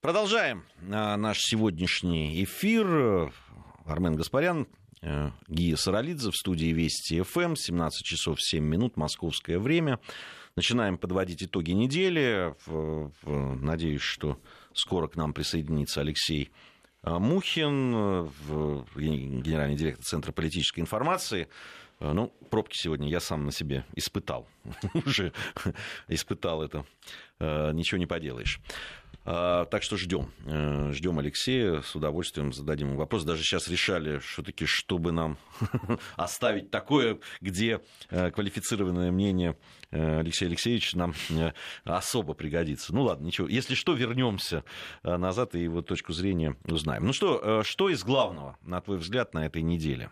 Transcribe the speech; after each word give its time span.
Продолжаем 0.00 0.62
наш 0.80 1.40
сегодняшний 1.40 2.44
эфир. 2.44 3.32
Армен 3.84 4.14
Гаспарян, 4.14 4.68
э, 5.02 5.32
Гия 5.48 5.74
Саралидзе 5.74 6.30
в 6.30 6.36
студии 6.36 6.66
Вести 6.66 7.20
ФМ, 7.20 7.56
17 7.56 8.06
часов 8.06 8.40
7 8.40 8.64
минут, 8.64 8.96
московское 8.96 9.58
время. 9.58 9.98
Начинаем 10.54 10.98
подводить 10.98 11.42
итоги 11.42 11.72
недели. 11.72 12.54
Надеюсь, 13.24 14.00
что 14.00 14.38
скоро 14.72 15.08
к 15.08 15.16
нам 15.16 15.32
присоединится 15.32 16.00
Алексей 16.00 16.52
э, 17.02 17.18
Мухин, 17.18 18.30
генеральный 18.94 19.76
директор 19.76 20.04
Центра 20.04 20.30
политической 20.30 20.78
информации. 20.78 21.48
Э, 21.98 22.12
ну, 22.12 22.32
пробки 22.50 22.76
сегодня 22.76 23.08
я 23.08 23.18
сам 23.18 23.46
на 23.46 23.50
себе 23.50 23.84
испытал. 23.96 24.48
Уже 24.94 25.32
испытал 26.06 26.62
это. 26.62 26.86
Ничего 27.40 27.98
не 27.98 28.06
поделаешь. 28.06 28.60
А, 29.30 29.66
так 29.66 29.82
что 29.82 29.98
ждем. 29.98 30.30
Э, 30.46 30.90
ждем 30.94 31.18
Алексея, 31.18 31.82
с 31.82 31.94
удовольствием 31.94 32.50
зададим 32.54 32.88
ему 32.88 32.98
вопрос. 32.98 33.24
Даже 33.24 33.42
сейчас 33.42 33.68
решали, 33.68 34.20
все-таки, 34.20 34.64
чтобы 34.64 35.12
нам 35.12 35.36
оставить 36.16 36.70
такое, 36.70 37.18
где 37.42 37.82
э, 38.08 38.30
квалифицированное 38.30 39.12
мнение 39.12 39.58
э, 39.90 40.20
Алексея 40.20 40.48
Алексеевича 40.48 40.96
нам 40.96 41.14
особо 41.84 42.32
пригодится. 42.32 42.94
Ну 42.94 43.02
ладно, 43.02 43.26
ничего. 43.26 43.48
Если 43.48 43.74
что, 43.74 43.92
вернемся 43.92 44.64
назад 45.02 45.54
и 45.54 45.62
его 45.62 45.82
точку 45.82 46.14
зрения 46.14 46.56
узнаем. 46.64 47.04
Ну 47.04 47.12
что, 47.12 47.62
что 47.64 47.90
из 47.90 48.02
главного, 48.04 48.56
на 48.62 48.80
твой 48.80 48.96
взгляд, 48.96 49.34
на 49.34 49.44
этой 49.44 49.60
неделе, 49.60 50.10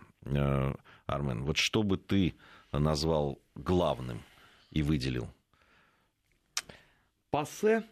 Армен? 1.07 1.43
Вот 1.43 1.57
что 1.57 1.83
бы 1.83 1.97
ты 1.97 2.35
назвал 2.71 3.41
главным 3.55 4.23
и 4.71 4.83
выделил? 4.83 5.31
Пассе 7.31 7.83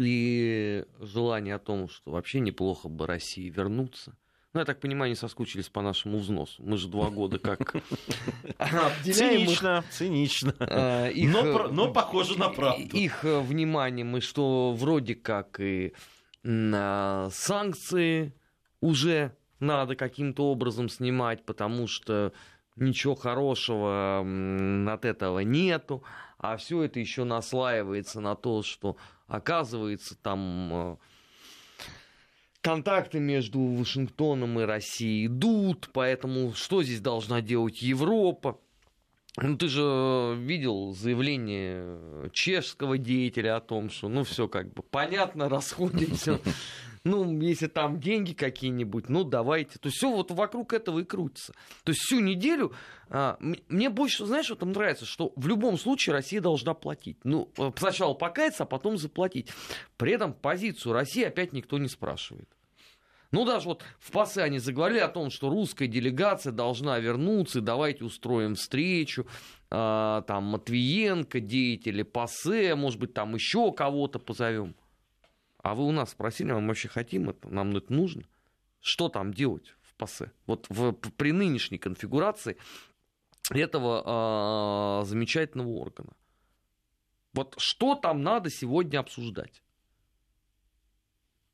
и 0.00 0.84
желание 0.98 1.56
о 1.56 1.58
том, 1.58 1.88
что 1.88 2.12
вообще 2.12 2.40
неплохо 2.40 2.88
бы 2.88 3.06
России 3.06 3.48
вернуться. 3.50 4.16
Ну, 4.52 4.60
я 4.60 4.66
так 4.66 4.80
понимаю, 4.80 5.10
они 5.10 5.14
соскучились 5.14 5.68
по 5.68 5.80
нашему 5.80 6.18
взносу. 6.18 6.62
Мы 6.64 6.76
же 6.76 6.88
два 6.88 7.10
года 7.10 7.38
как 7.38 7.76
Цинично, 9.04 9.84
цинично. 9.90 10.54
А, 10.58 11.08
но 11.70 11.92
похоже 11.92 12.36
на 12.38 12.48
правду. 12.48 12.96
Их 12.96 13.24
э, 13.24 13.40
вниманием, 13.40 14.16
и 14.16 14.20
что 14.20 14.72
вроде 14.72 15.14
как 15.14 15.60
и 15.60 15.92
санкции 16.42 18.34
уже 18.80 19.36
надо 19.60 19.94
каким-то 19.94 20.50
образом 20.50 20.88
снимать, 20.88 21.44
потому 21.44 21.86
что 21.86 22.32
ничего 22.76 23.14
хорошего 23.14 24.24
от 24.90 25.04
этого 25.04 25.40
нету, 25.40 26.02
а 26.38 26.56
все 26.56 26.82
это 26.84 26.98
еще 26.98 27.24
наслаивается 27.24 28.20
на 28.20 28.34
то, 28.34 28.62
что 28.62 28.96
оказывается 29.30 30.16
там 30.16 30.70
э, 30.72 30.96
контакты 32.60 33.20
между 33.20 33.60
Вашингтоном 33.60 34.60
и 34.60 34.64
Россией 34.64 35.26
идут, 35.26 35.88
поэтому 35.92 36.52
что 36.52 36.82
здесь 36.82 37.00
должна 37.00 37.40
делать 37.40 37.80
Европа? 37.80 38.60
Ну, 39.36 39.56
ты 39.56 39.68
же 39.68 40.34
видел 40.38 40.92
заявление 40.92 42.30
чешского 42.32 42.98
деятеля 42.98 43.56
о 43.56 43.60
том, 43.60 43.88
что, 43.90 44.08
ну, 44.08 44.24
все 44.24 44.48
как 44.48 44.72
бы 44.72 44.82
понятно, 44.82 45.48
расходимся 45.48 46.40
ну, 47.04 47.40
если 47.40 47.66
там 47.66 47.98
деньги 47.98 48.32
какие-нибудь, 48.32 49.08
ну, 49.08 49.24
давайте. 49.24 49.78
То 49.78 49.88
есть 49.88 49.96
все 49.96 50.10
вот 50.10 50.30
вокруг 50.30 50.72
этого 50.72 51.00
и 51.00 51.04
крутится. 51.04 51.54
То 51.84 51.92
есть 51.92 52.02
всю 52.02 52.20
неделю 52.20 52.72
а, 53.08 53.38
мне 53.40 53.88
больше, 53.88 54.26
знаешь, 54.26 54.46
что 54.46 54.56
там 54.56 54.72
нравится, 54.72 55.06
что 55.06 55.32
в 55.36 55.46
любом 55.46 55.78
случае 55.78 56.14
Россия 56.14 56.40
должна 56.40 56.74
платить. 56.74 57.16
Ну, 57.24 57.50
э, 57.56 57.70
сначала 57.76 58.14
покаяться, 58.14 58.64
а 58.64 58.66
потом 58.66 58.98
заплатить. 58.98 59.50
При 59.96 60.12
этом 60.12 60.34
позицию 60.34 60.92
России 60.92 61.24
опять 61.24 61.52
никто 61.52 61.78
не 61.78 61.88
спрашивает. 61.88 62.48
Ну, 63.32 63.44
даже 63.44 63.68
вот 63.68 63.84
в 64.00 64.10
ПАСЕ 64.10 64.42
они 64.42 64.58
заговорили 64.58 64.98
о 64.98 65.08
том, 65.08 65.30
что 65.30 65.50
русская 65.50 65.86
делегация 65.86 66.52
должна 66.52 66.98
вернуться, 66.98 67.60
давайте 67.60 68.04
устроим 68.04 68.56
встречу, 68.56 69.26
э, 69.70 70.22
там, 70.26 70.44
Матвиенко, 70.44 71.38
деятели 71.38 72.02
ПАСЕ, 72.02 72.74
может 72.74 72.98
быть, 72.98 73.14
там 73.14 73.34
еще 73.34 73.72
кого-то 73.72 74.18
позовем. 74.18 74.74
А 75.62 75.74
вы 75.74 75.86
у 75.86 75.92
нас 75.92 76.10
спросили, 76.10 76.52
мы 76.52 76.66
вообще 76.66 76.88
хотим 76.88 77.30
это, 77.30 77.48
нам 77.48 77.76
это 77.76 77.92
нужно? 77.92 78.24
Что 78.80 79.08
там 79.08 79.32
делать 79.32 79.74
в 79.82 79.94
ПАСЕ? 79.94 80.32
Вот 80.46 80.66
в, 80.68 80.92
при 80.92 81.30
нынешней 81.30 81.78
конфигурации 81.78 82.56
этого 83.50 85.02
э, 85.02 85.06
замечательного 85.06 85.68
органа. 85.68 86.12
Вот 87.32 87.54
что 87.58 87.94
там 87.94 88.22
надо 88.22 88.50
сегодня 88.50 88.98
обсуждать? 88.98 89.62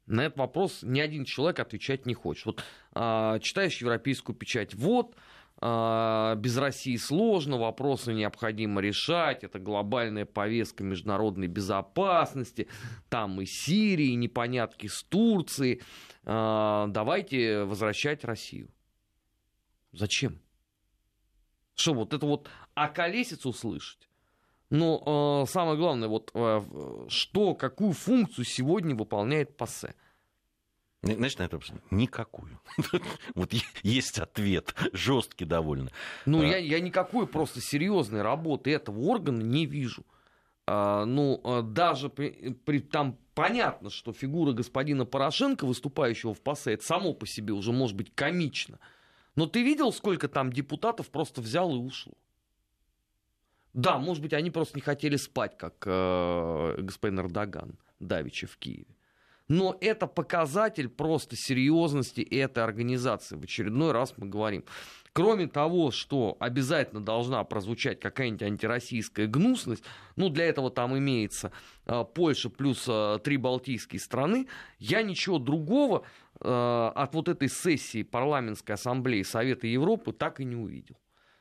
На 0.07 0.27
этот 0.27 0.39
вопрос 0.39 0.81
ни 0.83 1.01
один 1.01 1.25
человек 1.25 1.59
отвечать 1.59 2.07
не 2.07 2.15
хочет. 2.15 2.47
Вот 2.47 2.65
э, 2.95 3.39
читаешь 3.41 3.81
европейскую 3.81 4.37
печать, 4.37 4.75
вот 4.75 5.17
а, 5.59 6.35
без 6.35 6.59
России 6.59 6.97
сложно, 6.97 7.57
вопросы 7.57 8.13
необходимо 8.13 8.83
решать, 8.83 9.43
это 9.43 9.59
глобальная 9.59 10.27
повестка 10.27 10.85
международной 10.85 11.47
безопасности, 11.47 12.69
там 13.09 13.41
и 13.41 13.47
Сирии, 13.47 14.09
и 14.09 14.17
непонятки 14.17 14.87
с 14.87 15.03
Турцией, 15.05 15.81
а, 16.25 16.89
давайте 16.89 17.65
возвращать 17.65 18.25
Россию. 18.25 18.69
Зачем? 19.93 20.39
Что 21.75 21.95
вот 21.95 22.13
это 22.13 22.27
вот 22.27 22.51
околесицу 22.75 23.49
услышать? 23.49 24.06
Но 24.71 25.45
э, 25.47 25.51
самое 25.51 25.77
главное, 25.77 26.09
вот 26.09 26.31
э, 26.35 26.63
что, 27.09 27.55
какую 27.55 27.93
функцию 27.93 28.45
сегодня 28.45 28.95
выполняет 28.95 29.57
ПАСЕ– 29.57 29.95
Значит, 31.15 31.39
на 31.39 31.45
это 31.45 31.61
никакую. 31.91 32.61
вот 33.35 33.53
есть 33.83 34.19
ответ, 34.19 34.75
жесткий 34.93 35.45
довольно. 35.45 35.91
Ну, 36.25 36.41
а... 36.41 36.45
я, 36.45 36.57
я 36.57 36.81
никакой 36.81 37.27
просто 37.27 37.61
серьезной 37.61 38.23
работы 38.23 38.73
этого 38.73 39.01
органа 39.01 39.43
не 39.43 39.67
вижу. 39.67 40.05
А, 40.67 41.05
ну, 41.05 41.41
а, 41.45 41.63
даже 41.63 42.09
при, 42.09 42.55
при, 42.65 42.81
там 42.81 43.19
понятно, 43.35 43.91
что 43.91 44.13
фигура 44.13 44.53
господина 44.53 45.05
Порошенко, 45.05 45.65
выступающего 45.65 46.35
в 46.35 46.41
ПАСЕ, 46.41 46.73
это 46.73 46.85
само 46.85 47.13
по 47.13 47.27
себе 47.27 47.53
уже 47.53 47.73
может 47.73 47.97
быть 47.97 48.13
комично. 48.15 48.79
Но 49.37 49.47
ты 49.47 49.63
видел, 49.63 49.93
сколько 49.93 50.29
там 50.29 50.53
депутатов 50.53 51.11
просто 51.11 51.41
взял 51.41 51.73
и 51.75 51.79
ушло? 51.79 52.15
Да, 53.77 53.99
может 53.99 54.23
быть, 54.23 54.33
они 54.33 54.51
просто 54.51 54.77
не 54.77 54.83
хотели 54.83 55.17
спать, 55.17 55.57
как 55.57 55.75
э, 55.87 56.77
господин 56.81 57.21
Эрдоган 57.21 57.79
Давича 58.01 58.47
в 58.47 58.57
Киеве 58.57 58.97
но 59.49 59.77
это 59.81 60.07
показатель 60.07 60.89
просто 60.89 61.37
серьезности 61.37 62.21
этой 62.21 62.65
организации. 62.65 63.37
В 63.37 63.45
очередной 63.45 63.93
раз 63.93 64.15
мы 64.17 64.27
говорим. 64.27 64.65
Кроме 65.13 65.47
того, 65.47 65.91
что 65.93 66.37
обязательно 66.41 67.03
должна 67.03 67.43
прозвучать 67.45 68.01
какая-нибудь 68.01 68.43
антироссийская 68.43 69.27
гнусность, 69.27 69.83
ну, 70.17 70.29
для 70.29 70.45
этого 70.45 70.71
там 70.71 70.99
имеется 70.99 71.53
э, 71.87 72.05
Польша 72.15 72.51
плюс 72.51 72.85
э, 72.87 73.19
три 73.25 73.39
балтийские 73.39 74.01
страны, 74.01 74.47
я 74.79 75.03
ничего 75.03 75.39
другого 75.39 76.03
э, 76.41 76.91
от 76.95 77.15
вот 77.15 77.29
этой 77.29 77.49
сессии 77.49 78.03
парламентской 78.03 78.73
ассамблеи 78.73 79.23
Совета 79.23 79.67
Европы 79.67 80.13
так 80.13 80.41
и 80.41 80.45
не 80.45 80.57
увидел. 80.57 80.97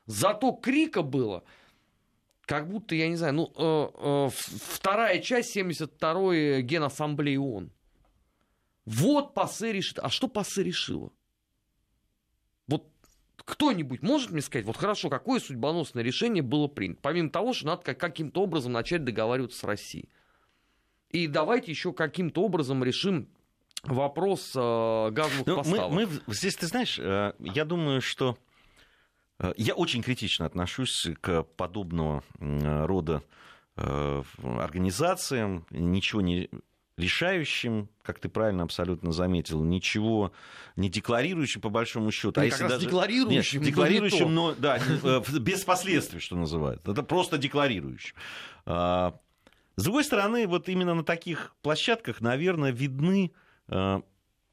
Зато 0.06 0.54
крика 0.54 1.02
было, 1.02 1.44
как 2.46 2.70
будто, 2.70 2.96
я 2.96 3.10
не 3.10 3.16
знаю, 3.16 3.34
ну, 3.34 3.54
э, 3.56 3.90
э, 3.98 4.30
вторая 4.32 5.20
часть 5.20 5.56
72-й 5.58 6.62
Генассамблеи 6.62 7.38
ООН. 7.38 7.72
Вот 8.86 9.34
ПАСЕ 9.34 9.74
решит. 9.74 10.00
А 10.00 10.10
что 10.10 10.28
ПАСЕ 10.28 10.64
решило? 10.64 11.12
Вот 12.68 12.88
кто-нибудь 13.38 14.04
может 14.04 14.32
мне 14.32 14.42
сказать, 14.42 14.66
вот 14.66 14.78
хорошо, 14.78 15.10
какое 15.10 15.40
судьбоносное 15.40 16.04
решение 16.04 16.44
было 16.44 16.68
принято? 16.68 17.00
Помимо 17.02 17.30
того, 17.30 17.54
что 17.54 17.68
надо 17.68 17.96
каким-то 17.96 18.44
образом 18.44 18.72
начать 18.74 19.04
договариваться 19.04 19.60
с 19.60 19.64
Россией. 19.64 20.10
И 21.10 21.28
давайте 21.28 21.72
еще 21.72 21.94
каким-то 21.94 22.44
образом 22.44 22.84
решим 22.84 23.28
вопрос 23.84 24.52
э, 24.56 25.10
газовых 25.12 25.48
ну, 25.48 25.58
поставок. 25.58 25.92
Мы, 25.92 26.08
мы, 26.28 26.34
здесь, 26.34 26.56
ты 26.56 26.68
знаешь, 26.68 27.00
э, 27.00 27.34
я 27.40 27.66
думаю, 27.66 28.02
что 28.02 28.32
э, 28.32 28.55
я 29.58 29.74
очень 29.74 30.02
критично 30.02 30.46
отношусь 30.46 31.08
к 31.22 31.44
подобного 31.44 32.24
рода 32.40 33.24
э, 33.76 34.24
организациям. 34.44 35.66
Ничего 35.72 36.22
не 36.22 36.50
решающим, 36.98 37.90
как 38.04 38.20
ты 38.20 38.30
правильно 38.30 38.64
абсолютно 38.64 39.12
заметил, 39.12 39.64
ничего 39.64 40.32
не 40.76 40.90
декларирующим 40.90 41.62
по 41.62 41.70
большому 41.70 42.12
счету. 42.12 42.40
а 42.40 42.46
если 42.46 42.68
даже 42.68 42.86
декларирующим, 42.86 43.60
нет, 43.60 43.70
декларирующим, 43.70 44.34
но 44.34 44.54
да, 44.54 44.80
э, 45.04 45.22
без 45.40 45.64
последствий, 45.64 46.20
что 46.20 46.38
называют. 46.38 46.88
Это 46.88 47.04
просто 47.04 47.38
декларирующим. 47.38 48.16
А, 48.66 49.20
с 49.76 49.84
другой 49.84 50.06
стороны, 50.06 50.48
вот 50.48 50.70
именно 50.70 50.94
на 50.94 51.04
таких 51.04 51.54
площадках, 51.62 52.22
наверное, 52.22 52.72
видны 52.72 53.34
э, 53.68 54.02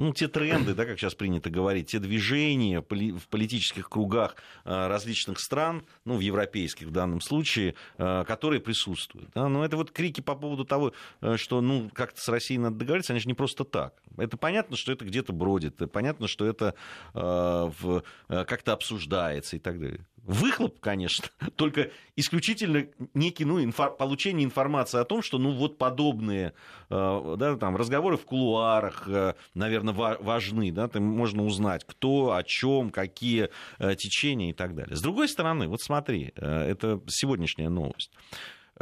ну, 0.02 0.12
те 0.12 0.26
тренды, 0.26 0.74
да, 0.74 0.84
как 0.84 0.98
сейчас 0.98 1.14
принято 1.14 1.48
говорить, 1.48 1.86
те 1.92 2.00
движения 2.00 2.80
в 2.80 3.28
политических 3.28 3.88
кругах 3.88 4.34
э, 4.64 4.88
различных 4.88 5.38
стран, 5.38 5.84
ну, 6.04 6.16
в 6.16 6.20
европейских 6.20 6.88
в 6.88 6.90
данном 6.90 7.20
случае, 7.20 7.76
э, 7.98 8.24
которые 8.26 8.60
присутствуют. 8.60 9.30
Да? 9.32 9.48
Но 9.48 9.64
это 9.64 9.76
вот 9.76 9.92
крики 9.92 10.20
по 10.20 10.34
поводу 10.34 10.64
того, 10.64 10.92
э, 11.20 11.36
что, 11.36 11.60
ну, 11.60 11.88
как-то 11.92 12.20
с 12.20 12.28
Россией 12.28 12.58
надо 12.58 12.78
договориться, 12.78 13.12
они 13.12 13.20
же 13.20 13.28
не 13.28 13.34
просто 13.34 13.62
так. 13.62 13.94
Это 14.18 14.36
понятно, 14.36 14.76
что 14.76 14.90
это 14.90 15.04
где-то 15.04 15.32
бродит, 15.32 15.80
понятно, 15.92 16.26
что 16.26 16.46
это 16.46 16.74
как-то 17.14 18.72
обсуждается 18.72 19.56
и 19.56 19.58
так 19.58 19.80
далее. 19.80 20.04
Выхлоп, 20.24 20.78
конечно, 20.78 21.26
только 21.56 21.90
исключительно 22.14 22.86
некий, 23.12 23.44
ну, 23.44 23.62
инфо- 23.62 23.96
получение 23.96 24.44
информации 24.44 25.00
о 25.00 25.04
том, 25.04 25.20
что, 25.20 25.38
ну, 25.38 25.52
вот 25.52 25.78
подобные, 25.78 26.54
э, 26.90 27.34
да, 27.38 27.56
там, 27.56 27.76
разговоры 27.76 28.16
в 28.16 28.24
кулуарах, 28.24 29.08
э, 29.08 29.34
наверное, 29.54 29.92
ва- 29.92 30.18
важны, 30.20 30.70
да, 30.70 30.86
там 30.86 31.02
можно 31.02 31.44
узнать, 31.44 31.84
кто, 31.84 32.34
о 32.34 32.42
чем, 32.44 32.90
какие 32.90 33.50
э, 33.78 33.96
течения 33.96 34.50
и 34.50 34.52
так 34.52 34.76
далее. 34.76 34.94
С 34.94 35.02
другой 35.02 35.28
стороны, 35.28 35.66
вот 35.66 35.80
смотри, 35.82 36.32
э, 36.36 36.70
это 36.70 37.00
сегодняшняя 37.08 37.68
новость, 37.68 38.12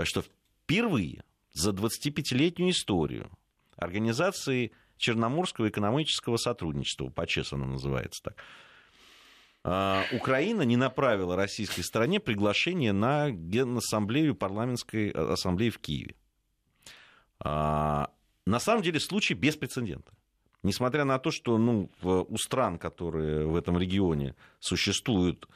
что 0.03 0.23
впервые 0.23 1.25
за 1.53 1.71
25-летнюю 1.71 2.71
историю 2.71 3.31
организации 3.77 4.73
Черноморского 4.99 5.71
экономического 5.71 6.37
сотрудничества, 6.37 7.09
по-честному 7.09 7.65
называется 7.65 8.23
так, 8.25 8.37
Украина 9.63 10.63
не 10.63 10.77
направила 10.77 11.37
российской 11.37 11.83
стороне 11.83 12.19
приглашение 12.19 12.93
на 12.93 13.31
Генассамблею 13.31 14.35
парламентской 14.35 15.11
э, 15.11 15.33
ассамблеи 15.33 15.69
в 15.69 15.79
Киеве. 15.79 16.15
А, 17.41 18.11
на 18.47 18.59
самом 18.59 18.83
деле 18.83 19.01
случай 19.01 19.35
беспрецедентный. 19.35 20.17
Несмотря 20.63 21.05
на 21.05 21.19
то, 21.19 21.31
что 21.31 21.57
ну, 21.59 21.91
у 22.03 22.37
стран, 22.37 22.79
которые 22.79 23.47
в 23.47 23.57
этом 23.57 23.79
регионе 23.79 24.35
существуют 24.61 25.49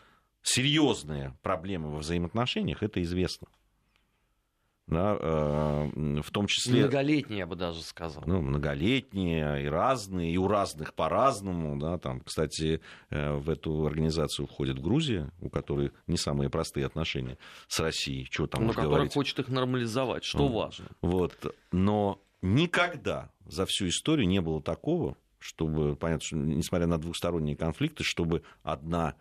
серьезные 0.42 1.36
проблемы 1.42 1.90
во 1.90 1.98
взаимоотношениях, 1.98 2.82
это 2.82 3.02
известно 3.02 3.48
да, 4.86 5.16
э, 5.18 6.20
в 6.20 6.30
том 6.30 6.46
числе... 6.46 6.82
Многолетние, 6.82 7.38
я 7.38 7.46
бы 7.46 7.56
даже 7.56 7.80
сказал. 7.80 8.22
Ну, 8.26 8.42
многолетние 8.42 9.64
и 9.64 9.66
разные, 9.66 10.30
и 10.30 10.36
у 10.36 10.46
разных 10.46 10.92
по-разному. 10.92 11.78
Да, 11.80 11.96
там, 11.98 12.20
кстати, 12.20 12.82
э, 13.08 13.32
в 13.32 13.48
эту 13.48 13.86
организацию 13.86 14.46
входит 14.46 14.78
Грузия, 14.78 15.30
у 15.40 15.48
которой 15.48 15.92
не 16.06 16.18
самые 16.18 16.50
простые 16.50 16.84
отношения 16.84 17.38
с 17.66 17.80
Россией. 17.80 18.28
Чего 18.30 18.46
там 18.46 18.66
Но 18.66 18.68
которая 18.70 18.90
говорить. 18.90 19.14
хочет 19.14 19.38
их 19.38 19.48
нормализовать, 19.48 20.24
что 20.24 20.38
ну, 20.38 20.48
важно. 20.48 20.86
Вот. 21.00 21.56
Но 21.72 22.20
никогда 22.42 23.30
за 23.46 23.64
всю 23.64 23.88
историю 23.88 24.28
не 24.28 24.42
было 24.42 24.62
такого, 24.62 25.16
чтобы, 25.38 25.96
понятно, 25.96 26.26
что, 26.26 26.36
несмотря 26.36 26.86
на 26.86 26.98
двухсторонние 26.98 27.56
конфликты, 27.56 28.04
чтобы 28.04 28.42
одна 28.62 29.14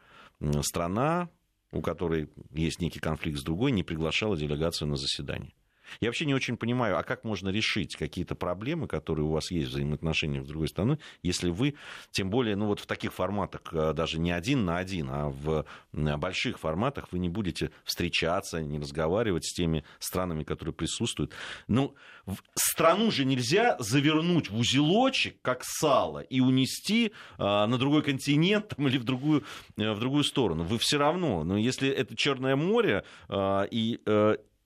страна 0.61 1.29
у 1.73 1.81
которой 1.81 2.29
есть 2.51 2.79
некий 2.79 2.99
конфликт 2.99 3.39
с 3.39 3.43
другой, 3.43 3.71
не 3.71 3.83
приглашала 3.83 4.37
делегацию 4.37 4.87
на 4.87 4.95
заседание. 4.95 5.53
Я 5.99 6.09
вообще 6.09 6.25
не 6.25 6.33
очень 6.33 6.57
понимаю, 6.57 6.97
а 6.97 7.03
как 7.03 7.23
можно 7.23 7.49
решить 7.49 7.95
какие-то 7.95 8.35
проблемы, 8.35 8.87
которые 8.87 9.25
у 9.25 9.31
вас 9.31 9.51
есть 9.51 9.67
в 9.67 9.71
взаимоотношениях 9.71 10.45
с 10.45 10.47
другой 10.47 10.67
страной, 10.67 10.99
если 11.21 11.49
вы, 11.49 11.75
тем 12.11 12.29
более, 12.29 12.55
ну 12.55 12.67
вот 12.67 12.79
в 12.79 12.85
таких 12.85 13.13
форматах, 13.13 13.61
э, 13.71 13.93
даже 13.93 14.19
не 14.19 14.31
один 14.31 14.65
на 14.65 14.77
один, 14.77 15.09
а 15.09 15.29
в 15.29 15.65
больших 15.91 16.59
форматах 16.59 17.07
вы 17.11 17.19
не 17.19 17.29
будете 17.29 17.71
встречаться, 17.83 18.61
не 18.61 18.79
разговаривать 18.79 19.45
с 19.45 19.53
теми 19.53 19.83
странами, 19.99 20.43
которые 20.43 20.73
присутствуют. 20.73 21.31
Ну, 21.67 21.95
страну 22.55 23.11
же 23.11 23.25
нельзя 23.25 23.75
завернуть 23.79 24.49
в 24.49 24.57
узелочек, 24.57 25.41
как 25.41 25.63
сало, 25.63 26.19
и 26.19 26.39
унести 26.39 27.13
а, 27.37 27.67
на 27.67 27.77
другой 27.77 28.03
континент 28.03 28.69
там, 28.69 28.87
или 28.87 28.97
в 28.97 29.03
другую, 29.03 29.43
э, 29.77 29.91
в 29.91 29.99
другую 29.99 30.23
сторону. 30.23 30.63
Вы 30.63 30.77
все 30.77 30.97
равно, 30.97 31.43
но 31.43 31.57
если 31.57 31.89
это 31.89 32.15
Черное 32.15 32.55
море, 32.55 33.03
и 33.31 33.99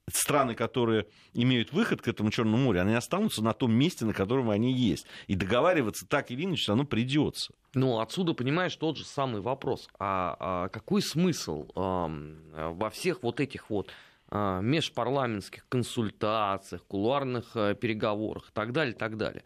страны, 0.09 0.55
которые 0.55 1.07
имеют 1.33 1.73
выход 1.73 2.01
к 2.01 2.07
этому 2.07 2.31
Черному 2.31 2.57
морю, 2.57 2.81
они 2.81 2.93
останутся 2.93 3.43
на 3.43 3.53
том 3.53 3.73
месте, 3.73 4.05
на 4.05 4.13
котором 4.13 4.49
они 4.49 4.73
есть. 4.73 5.05
И 5.27 5.35
договариваться 5.35 6.07
так 6.07 6.31
или 6.31 6.45
иначе 6.45 6.71
оно 6.71 6.85
придется. 6.85 7.53
Ну, 7.73 7.99
отсюда, 7.99 8.33
понимаешь, 8.33 8.75
тот 8.75 8.97
же 8.97 9.05
самый 9.05 9.41
вопрос. 9.41 9.89
А, 9.99 10.35
а 10.39 10.69
какой 10.69 11.01
смысл 11.01 11.67
э, 11.75 12.71
во 12.73 12.89
всех 12.89 13.21
вот 13.23 13.39
этих 13.39 13.69
вот 13.69 13.91
э, 14.31 14.59
межпарламентских 14.61 15.67
консультациях, 15.67 16.85
кулуарных 16.85 17.55
э, 17.55 17.75
переговорах 17.75 18.49
и 18.49 18.53
так 18.53 18.71
далее, 18.71 18.95
так 18.95 19.17
далее? 19.17 19.43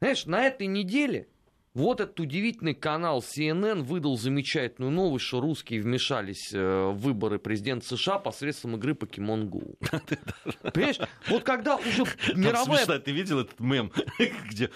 Знаешь, 0.00 0.26
на 0.26 0.42
этой 0.42 0.66
неделе 0.66 1.28
вот 1.76 2.00
этот 2.00 2.18
удивительный 2.20 2.74
канал 2.74 3.22
CNN 3.22 3.82
выдал 3.82 4.16
замечательную 4.16 4.90
новость, 4.90 5.26
что 5.26 5.40
русские 5.40 5.82
вмешались 5.82 6.50
э, 6.54 6.88
в 6.88 6.96
выборы 6.96 7.38
президента 7.38 7.86
США 7.86 8.18
посредством 8.18 8.76
игры 8.76 8.92
Pokemon 8.92 9.50
Go. 9.50 9.76
Понимаешь, 10.72 10.98
вот 11.28 11.44
когда 11.44 11.76
уже 11.76 12.04
мировая... 12.34 12.78
Смешно, 12.78 12.98
ты 12.98 13.12
видел 13.12 13.40
этот 13.40 13.60
мем, 13.60 13.92
где 14.50 14.70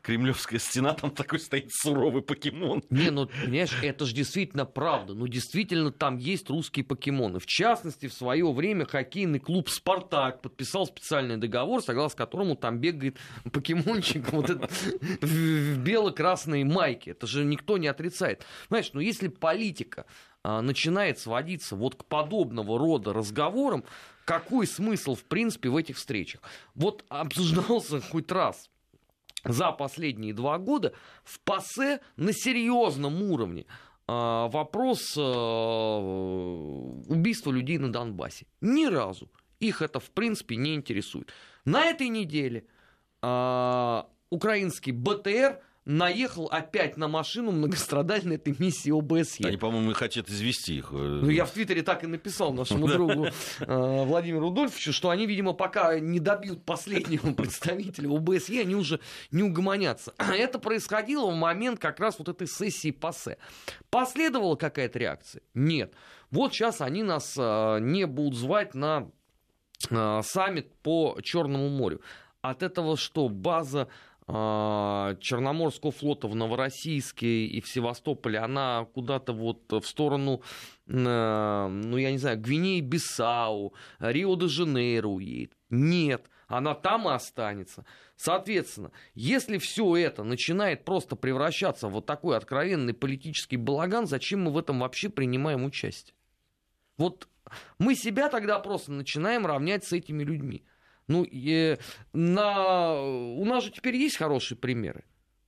кремлевская 0.00 0.58
стена, 0.58 0.94
там 0.94 1.10
такой 1.10 1.38
стоит 1.38 1.70
суровый 1.70 2.22
покемон. 2.22 2.82
Не, 2.88 3.10
ну, 3.10 3.26
понимаешь, 3.26 3.76
это 3.82 4.06
же 4.06 4.14
действительно 4.14 4.64
правда. 4.64 5.12
Ну, 5.12 5.28
действительно, 5.28 5.92
там 5.92 6.16
есть 6.16 6.48
русские 6.48 6.86
покемоны. 6.86 7.40
В 7.40 7.46
частности, 7.46 8.06
в 8.06 8.14
свое 8.14 8.50
время 8.50 8.86
хоккейный 8.86 9.38
клуб 9.38 9.68
«Спартак» 9.68 10.40
подписал 10.40 10.86
специальный 10.86 11.36
договор, 11.36 11.82
согласно 11.82 12.16
которому 12.16 12.56
там 12.56 12.78
бегает 12.78 13.18
покемончик 13.52 14.32
вот 14.32 14.48
этот, 14.48 14.70
в 15.20 15.78
бело-красном 15.80 16.37
красные 16.38 16.64
майки. 16.64 17.10
Это 17.10 17.26
же 17.26 17.44
никто 17.44 17.78
не 17.78 17.88
отрицает. 17.88 18.44
Знаешь, 18.68 18.90
ну 18.92 19.00
если 19.00 19.28
политика 19.28 20.06
а, 20.42 20.62
начинает 20.62 21.18
сводиться 21.18 21.76
вот 21.76 21.96
к 21.96 22.04
подобного 22.04 22.78
рода 22.78 23.12
разговорам, 23.12 23.84
какой 24.24 24.66
смысл, 24.66 25.14
в 25.14 25.24
принципе, 25.24 25.68
в 25.68 25.76
этих 25.76 25.96
встречах? 25.96 26.40
Вот 26.74 27.04
обсуждался 27.08 28.00
хоть 28.10 28.30
раз 28.30 28.70
за 29.44 29.72
последние 29.72 30.32
два 30.34 30.58
года 30.58 30.92
в 31.24 31.40
ПАСЕ 31.40 32.00
на 32.16 32.32
серьезном 32.32 33.22
уровне 33.22 33.66
а, 34.06 34.48
вопрос 34.48 35.16
а, 35.18 35.98
убийства 37.08 37.50
людей 37.50 37.78
на 37.78 37.90
Донбассе. 37.90 38.46
Ни 38.60 38.86
разу. 38.86 39.28
Их 39.60 39.82
это, 39.82 39.98
в 39.98 40.10
принципе, 40.10 40.54
не 40.54 40.76
интересует. 40.76 41.32
На 41.64 41.86
этой 41.86 42.08
неделе 42.08 42.64
а, 43.22 44.08
украинский 44.30 44.92
БТР 44.92 45.60
наехал 45.88 46.48
опять 46.52 46.98
на 46.98 47.08
машину 47.08 47.50
многострадальной 47.50 48.36
этой 48.36 48.54
миссии 48.58 48.90
ОБСЕ. 48.90 49.48
Они, 49.48 49.56
по-моему, 49.56 49.94
хотят 49.94 50.28
извести 50.28 50.72
их. 50.72 50.92
Ну, 50.92 51.30
я 51.30 51.46
в 51.46 51.50
Твиттере 51.50 51.82
так 51.82 52.04
и 52.04 52.06
написал 52.06 52.52
нашему 52.52 52.86
другу 52.88 53.28
э, 53.60 54.04
Владимиру 54.04 54.40
Рудольфовичу, 54.40 54.92
что 54.92 55.08
они, 55.08 55.26
видимо, 55.26 55.54
пока 55.54 55.98
не 55.98 56.20
добьют 56.20 56.62
последнего 56.64 57.32
представителя 57.34 58.10
ОБСЕ, 58.14 58.60
они 58.60 58.74
уже 58.74 59.00
не 59.30 59.42
угомонятся. 59.42 60.12
Это 60.18 60.58
происходило 60.58 61.30
в 61.30 61.34
момент 61.34 61.80
как 61.80 61.98
раз 62.00 62.18
вот 62.18 62.28
этой 62.28 62.46
сессии 62.46 62.90
ПАСЕ. 62.90 63.38
Последовала 63.88 64.56
какая-то 64.56 64.98
реакция? 64.98 65.40
Нет. 65.54 65.94
Вот 66.30 66.52
сейчас 66.52 66.82
они 66.82 67.02
нас 67.02 67.34
э, 67.38 67.78
не 67.80 68.06
будут 68.06 68.38
звать 68.38 68.74
на 68.74 69.10
э, 69.88 70.20
саммит 70.22 70.70
по 70.82 71.18
Черному 71.22 71.70
морю. 71.70 72.02
От 72.42 72.62
этого 72.62 72.98
что, 72.98 73.30
база 73.30 73.88
Черноморского 74.28 75.90
флота 75.90 76.28
в 76.28 76.34
Новороссийске 76.34 77.46
и 77.46 77.60
в 77.62 77.68
Севастополе, 77.68 78.38
она 78.38 78.86
куда-то 78.92 79.32
вот 79.32 79.72
в 79.72 79.86
сторону, 79.86 80.42
э, 80.86 81.68
ну, 81.70 81.96
я 81.96 82.12
не 82.12 82.18
знаю, 82.18 82.38
Гвинеи-Бисау, 82.38 83.72
Рио-де-Жанейро 84.00 85.06
уедет. 85.08 85.56
Нет, 85.70 86.28
она 86.46 86.74
там 86.74 87.08
и 87.08 87.12
останется. 87.12 87.86
Соответственно, 88.16 88.92
если 89.14 89.56
все 89.56 89.96
это 89.96 90.24
начинает 90.24 90.84
просто 90.84 91.16
превращаться 91.16 91.88
в 91.88 91.92
вот 91.92 92.04
такой 92.04 92.36
откровенный 92.36 92.92
политический 92.92 93.56
балаган, 93.56 94.06
зачем 94.06 94.42
мы 94.42 94.52
в 94.52 94.58
этом 94.58 94.80
вообще 94.80 95.08
принимаем 95.08 95.64
участие? 95.64 96.14
Вот 96.98 97.28
мы 97.78 97.94
себя 97.94 98.28
тогда 98.28 98.58
просто 98.58 98.92
начинаем 98.92 99.46
равнять 99.46 99.84
с 99.84 99.92
этими 99.92 100.22
людьми. 100.22 100.64
Ну, 101.08 101.24
э, 101.24 101.78
на... 102.12 103.00
у 103.00 103.44
нас 103.44 103.64
же 103.64 103.70
теперь 103.70 103.96
есть 103.96 104.16
хорошие 104.16 104.56
примеры. 104.56 105.04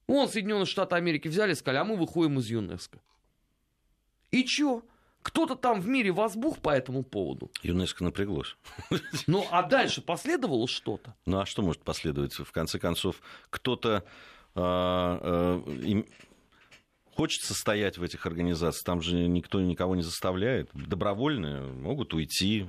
Вон 0.09 0.29
Соединенные 0.29 0.67
Штаты 0.67 0.97
Америки 0.97 1.29
взяли, 1.29 1.55
сказали, 1.55 1.79
а 1.79 1.85
мы 1.85 1.97
выходим 1.97 2.38
из 2.38 2.50
ЮНЕСКО. 2.50 2.99
И 4.33 4.45
чё? 4.45 4.83
Кто-то 5.23 5.55
там 5.55 5.81
в 5.81 5.87
мире 5.87 6.12
возбух 6.12 6.59
по 6.59 6.71
этому 6.71 7.02
поводу. 7.02 7.50
ЮНЕСКО 7.62 8.05
напряглось. 8.05 8.57
Ну, 9.26 9.47
а 9.50 9.62
дальше 9.62 10.00
последовало 10.00 10.67
что-то? 10.67 11.14
Ну, 11.26 11.38
а 11.40 11.47
что 11.47 11.62
может 11.62 11.83
последовать? 11.83 12.33
В 12.33 12.50
конце 12.52 12.79
концов, 12.79 13.21
кто-то 13.50 14.05
э, 14.55 14.61
э, 14.61 16.02
хочется 17.21 17.53
стоять 17.53 17.99
в 17.99 18.03
этих 18.03 18.25
организациях, 18.25 18.83
там 18.85 19.03
же 19.03 19.15
никто 19.15 19.61
никого 19.61 19.95
не 19.95 20.03
заставляет. 20.03 20.71
Добровольные 20.73 21.61
могут 21.61 22.15
уйти. 22.15 22.65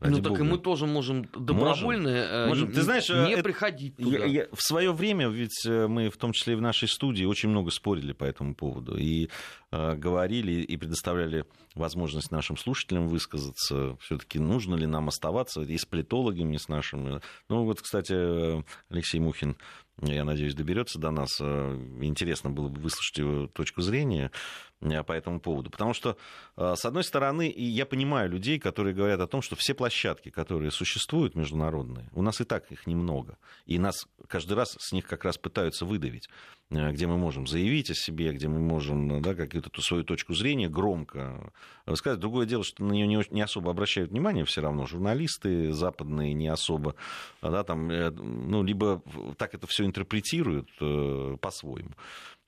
Ну 0.00 0.20
так 0.20 0.32
Бога. 0.32 0.44
и 0.44 0.46
мы 0.46 0.58
тоже 0.58 0.86
можем 0.86 1.24
добровольно 1.34 2.10
можем. 2.10 2.48
можем. 2.48 2.72
Ты 2.72 2.82
знаешь, 2.82 3.08
не 3.08 3.32
это... 3.32 3.42
приходить 3.42 3.96
туда. 3.96 4.18
Я, 4.18 4.24
я, 4.26 4.46
в 4.52 4.60
свое 4.60 4.92
время, 4.92 5.28
ведь 5.28 5.64
мы 5.64 6.10
в 6.10 6.18
том 6.18 6.32
числе 6.32 6.52
и 6.52 6.56
в 6.56 6.60
нашей 6.60 6.88
студии 6.88 7.24
очень 7.24 7.48
много 7.48 7.70
спорили 7.70 8.12
по 8.12 8.24
этому 8.24 8.54
поводу. 8.54 8.98
И 8.98 9.30
э, 9.72 9.94
говорили 9.94 10.60
и 10.60 10.76
предоставляли 10.76 11.46
возможность 11.74 12.30
нашим 12.30 12.58
слушателям 12.58 13.08
высказаться. 13.08 13.96
Все-таки 14.00 14.38
нужно 14.38 14.74
ли 14.74 14.86
нам 14.86 15.08
оставаться 15.08 15.62
и 15.62 15.78
с 15.78 15.86
политологами, 15.86 16.58
с 16.58 16.68
нашими. 16.68 17.20
Ну 17.48 17.64
вот, 17.64 17.80
кстати, 17.80 18.62
Алексей 18.90 19.20
Мухин 19.20 19.56
я 20.02 20.24
надеюсь, 20.24 20.54
доберется 20.54 20.98
до 20.98 21.10
нас. 21.10 21.38
Э, 21.40 21.74
интересно 22.02 22.50
было 22.50 22.68
бы 22.68 22.80
выслушать 22.80 23.18
его 23.18 23.46
точку 23.46 23.80
зрения 23.80 24.30
по 24.80 25.12
этому 25.12 25.40
поводу. 25.40 25.70
Потому 25.70 25.94
что, 25.94 26.16
э, 26.56 26.74
с 26.76 26.84
одной 26.84 27.02
стороны, 27.02 27.52
я 27.56 27.86
понимаю 27.86 28.30
людей, 28.30 28.58
которые 28.58 28.94
говорят 28.94 29.20
о 29.20 29.26
том, 29.26 29.42
что 29.42 29.56
все 29.56 29.74
площадки, 29.74 30.30
которые 30.30 30.70
существуют 30.70 31.34
международные, 31.34 32.10
у 32.12 32.22
нас 32.22 32.40
и 32.40 32.44
так 32.44 32.70
их 32.70 32.86
немного. 32.86 33.38
И 33.64 33.78
нас 33.78 34.06
каждый 34.28 34.54
раз 34.54 34.76
с 34.78 34.92
них 34.92 35.06
как 35.06 35.24
раз 35.24 35.38
пытаются 35.38 35.86
выдавить, 35.86 36.28
где 36.70 37.06
мы 37.06 37.16
можем 37.16 37.46
заявить 37.46 37.90
о 37.90 37.94
себе, 37.94 38.32
где 38.32 38.48
мы 38.48 38.58
можем 38.58 39.22
да, 39.22 39.34
какую-то 39.34 39.70
свою 39.80 40.04
точку 40.04 40.34
зрения 40.34 40.68
громко 40.68 41.52
рассказать. 41.86 42.20
Другое 42.20 42.46
дело, 42.46 42.64
что 42.64 42.84
на 42.84 42.92
нее 42.92 43.24
не 43.30 43.40
особо 43.40 43.70
обращают 43.70 44.10
внимание 44.10 44.44
все 44.44 44.60
равно. 44.60 44.86
Журналисты 44.86 45.72
западные 45.72 46.34
не 46.34 46.48
особо, 46.48 46.96
да, 47.40 47.64
там, 47.64 47.88
ну, 47.88 48.62
либо 48.62 49.02
так 49.38 49.54
это 49.54 49.66
все 49.66 49.84
интерпретируют 49.84 50.68
э, 50.80 51.36
по-своему. 51.40 51.92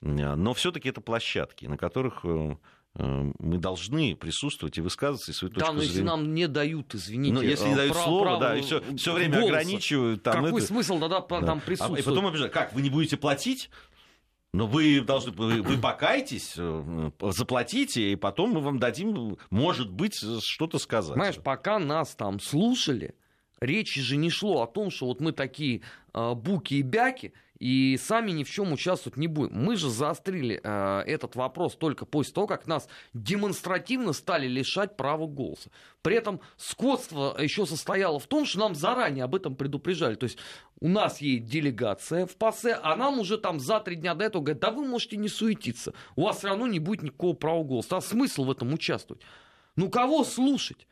Но 0.00 0.54
все-таки 0.54 0.88
это 0.88 1.00
площадки, 1.00 1.66
на 1.66 1.76
которых 1.76 2.20
э, 2.24 2.56
э, 2.94 3.32
мы 3.38 3.58
должны 3.58 4.14
присутствовать 4.14 4.78
и 4.78 4.80
высказываться 4.80 5.32
и 5.32 5.34
свою 5.34 5.52
точку 5.52 5.66
да, 5.66 5.72
но 5.72 5.80
зрения. 5.80 5.92
если 5.92 6.06
нам 6.06 6.34
не 6.34 6.46
дают, 6.46 6.94
извините, 6.94 7.34
ну, 7.34 7.42
если 7.42 7.68
не 7.68 7.74
дают 7.74 7.92
прав, 7.92 8.04
слово, 8.04 8.38
да, 8.38 8.56
и 8.56 8.62
все, 8.62 8.80
все 8.96 9.12
время 9.12 9.40
голоса. 9.40 9.48
ограничивают. 9.48 10.22
Там 10.22 10.44
Какой 10.44 10.60
это... 10.60 10.68
смысл 10.68 11.00
тогда 11.00 11.20
да. 11.20 11.40
там 11.42 11.60
присутствовать? 11.60 12.00
А, 12.00 12.02
и 12.02 12.06
потом 12.06 12.26
обижают, 12.28 12.52
как, 12.52 12.72
вы 12.72 12.82
не 12.82 12.90
будете 12.90 13.16
платить? 13.16 13.70
Но 14.52 14.66
вы 14.66 15.00
должны, 15.02 15.32
вы, 15.32 15.60
вы 15.60 15.76
покайтесь, 15.76 16.56
заплатите, 17.20 18.12
и 18.12 18.16
потом 18.16 18.52
мы 18.52 18.60
вам 18.60 18.78
дадим, 18.78 19.36
может 19.50 19.90
быть, 19.90 20.24
что-то 20.42 20.78
сказать. 20.78 21.14
Знаешь, 21.14 21.36
пока 21.36 21.78
нас 21.78 22.14
там 22.14 22.40
слушали, 22.40 23.14
речи 23.60 24.00
же 24.00 24.16
не 24.16 24.30
шло 24.30 24.62
о 24.62 24.66
том, 24.66 24.90
что 24.90 25.06
вот 25.06 25.20
мы 25.20 25.32
такие 25.32 25.82
э, 26.14 26.34
буки 26.34 26.74
и 26.74 26.82
бяки, 26.82 27.34
и 27.58 27.98
сами 28.00 28.30
ни 28.30 28.44
в 28.44 28.50
чем 28.50 28.72
участвовать 28.72 29.16
не 29.16 29.26
будем. 29.26 29.56
Мы 29.56 29.76
же 29.76 29.90
заострили 29.90 30.60
э, 30.62 31.02
этот 31.06 31.36
вопрос 31.36 31.74
только 31.74 32.06
после 32.06 32.34
того, 32.34 32.46
как 32.46 32.66
нас 32.66 32.88
демонстративно 33.14 34.12
стали 34.12 34.46
лишать 34.46 34.96
права 34.96 35.26
голоса. 35.26 35.70
При 36.02 36.16
этом 36.16 36.40
скотство 36.56 37.36
еще 37.40 37.66
состояло 37.66 38.18
в 38.18 38.26
том, 38.26 38.44
что 38.44 38.60
нам 38.60 38.74
заранее 38.74 39.24
об 39.24 39.34
этом 39.34 39.56
предупреждали. 39.56 40.14
То 40.14 40.24
есть 40.24 40.38
у 40.80 40.88
нас 40.88 41.20
есть 41.20 41.46
делегация 41.46 42.26
в 42.26 42.36
ПАСЕ, 42.36 42.78
а 42.82 42.96
нам 42.96 43.18
уже 43.18 43.38
там 43.38 43.58
за 43.58 43.80
три 43.80 43.96
дня 43.96 44.14
до 44.14 44.24
этого 44.24 44.42
говорят, 44.42 44.60
да 44.60 44.70
вы 44.70 44.86
можете 44.86 45.16
не 45.16 45.28
суетиться, 45.28 45.94
у 46.16 46.22
вас 46.22 46.38
все 46.38 46.48
равно 46.48 46.66
не 46.66 46.78
будет 46.78 47.02
никакого 47.02 47.34
права 47.34 47.64
голоса. 47.64 47.96
А 47.96 48.00
смысл 48.00 48.44
в 48.44 48.50
этом 48.50 48.72
участвовать? 48.72 49.22
Ну 49.76 49.90
кого 49.90 50.24
слушать? 50.24 50.87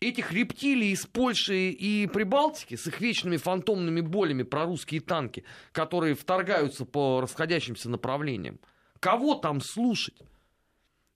Этих 0.00 0.32
рептилий 0.32 0.92
из 0.92 1.06
Польши 1.06 1.70
и 1.70 2.06
Прибалтики 2.06 2.76
с 2.76 2.86
их 2.86 3.00
вечными 3.00 3.36
фантомными 3.36 4.00
болями 4.00 4.42
про 4.42 4.64
русские 4.64 5.00
танки, 5.00 5.44
которые 5.72 6.14
вторгаются 6.14 6.84
по 6.84 7.20
расходящимся 7.20 7.88
направлениям. 7.88 8.60
Кого 9.00 9.34
там 9.34 9.60
слушать? 9.60 10.20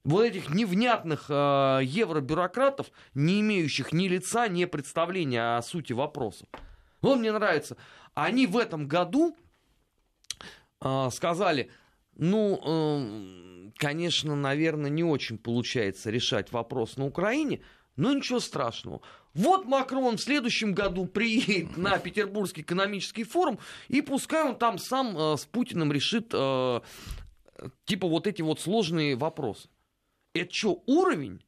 Вот 0.03 0.25
этих 0.25 0.49
невнятных 0.49 1.27
э, 1.29 1.81
евробюрократов, 1.83 2.91
не 3.13 3.41
имеющих 3.41 3.93
ни 3.93 4.09
лица, 4.09 4.49
ни 4.49 4.65
представления 4.65 5.57
о 5.57 5.63
сути 5.63 5.93
вопросов. 5.93 6.49
Вот 7.03 7.19
мне 7.19 7.33
нравится. 7.33 7.77
Они 8.15 8.47
в 8.47 8.57
этом 8.57 8.89
году 8.89 9.37
э, 10.81 11.09
сказали, 11.13 11.71
ну, 12.17 12.61
э, 12.65 13.71
конечно, 13.77 14.35
наверное, 14.37 14.91
не 14.91 15.05
очень 15.05 15.37
получается 15.37 16.11
решать 16.11 16.51
вопрос 16.51 16.97
на 16.97 17.05
Украине, 17.05 17.61
ну 17.97 18.13
ничего 18.15 18.41
страшного. 18.41 19.01
Вот 19.35 19.67
Макрон 19.67 20.17
в 20.17 20.21
следующем 20.21 20.75
году 20.75 21.07
приедет 21.13 21.77
на 21.77 21.99
Петербургский 21.99 22.63
экономический 22.63 23.25
форум, 23.25 23.59
и 23.89 24.03
пускай 24.03 24.45
он 24.45 24.57
там 24.57 24.79
сам 24.79 25.17
э, 25.17 25.37
с 25.37 25.45
Путиным 25.47 25.93
решит 25.93 26.31
э, 26.33 26.81
типа 27.85 28.09
вот 28.09 28.27
эти 28.27 28.43
вот 28.43 28.61
сложные 28.61 29.17
вопросы. 29.17 29.69
Это 30.35 30.53
что, 30.53 30.83
уровень 30.87 31.45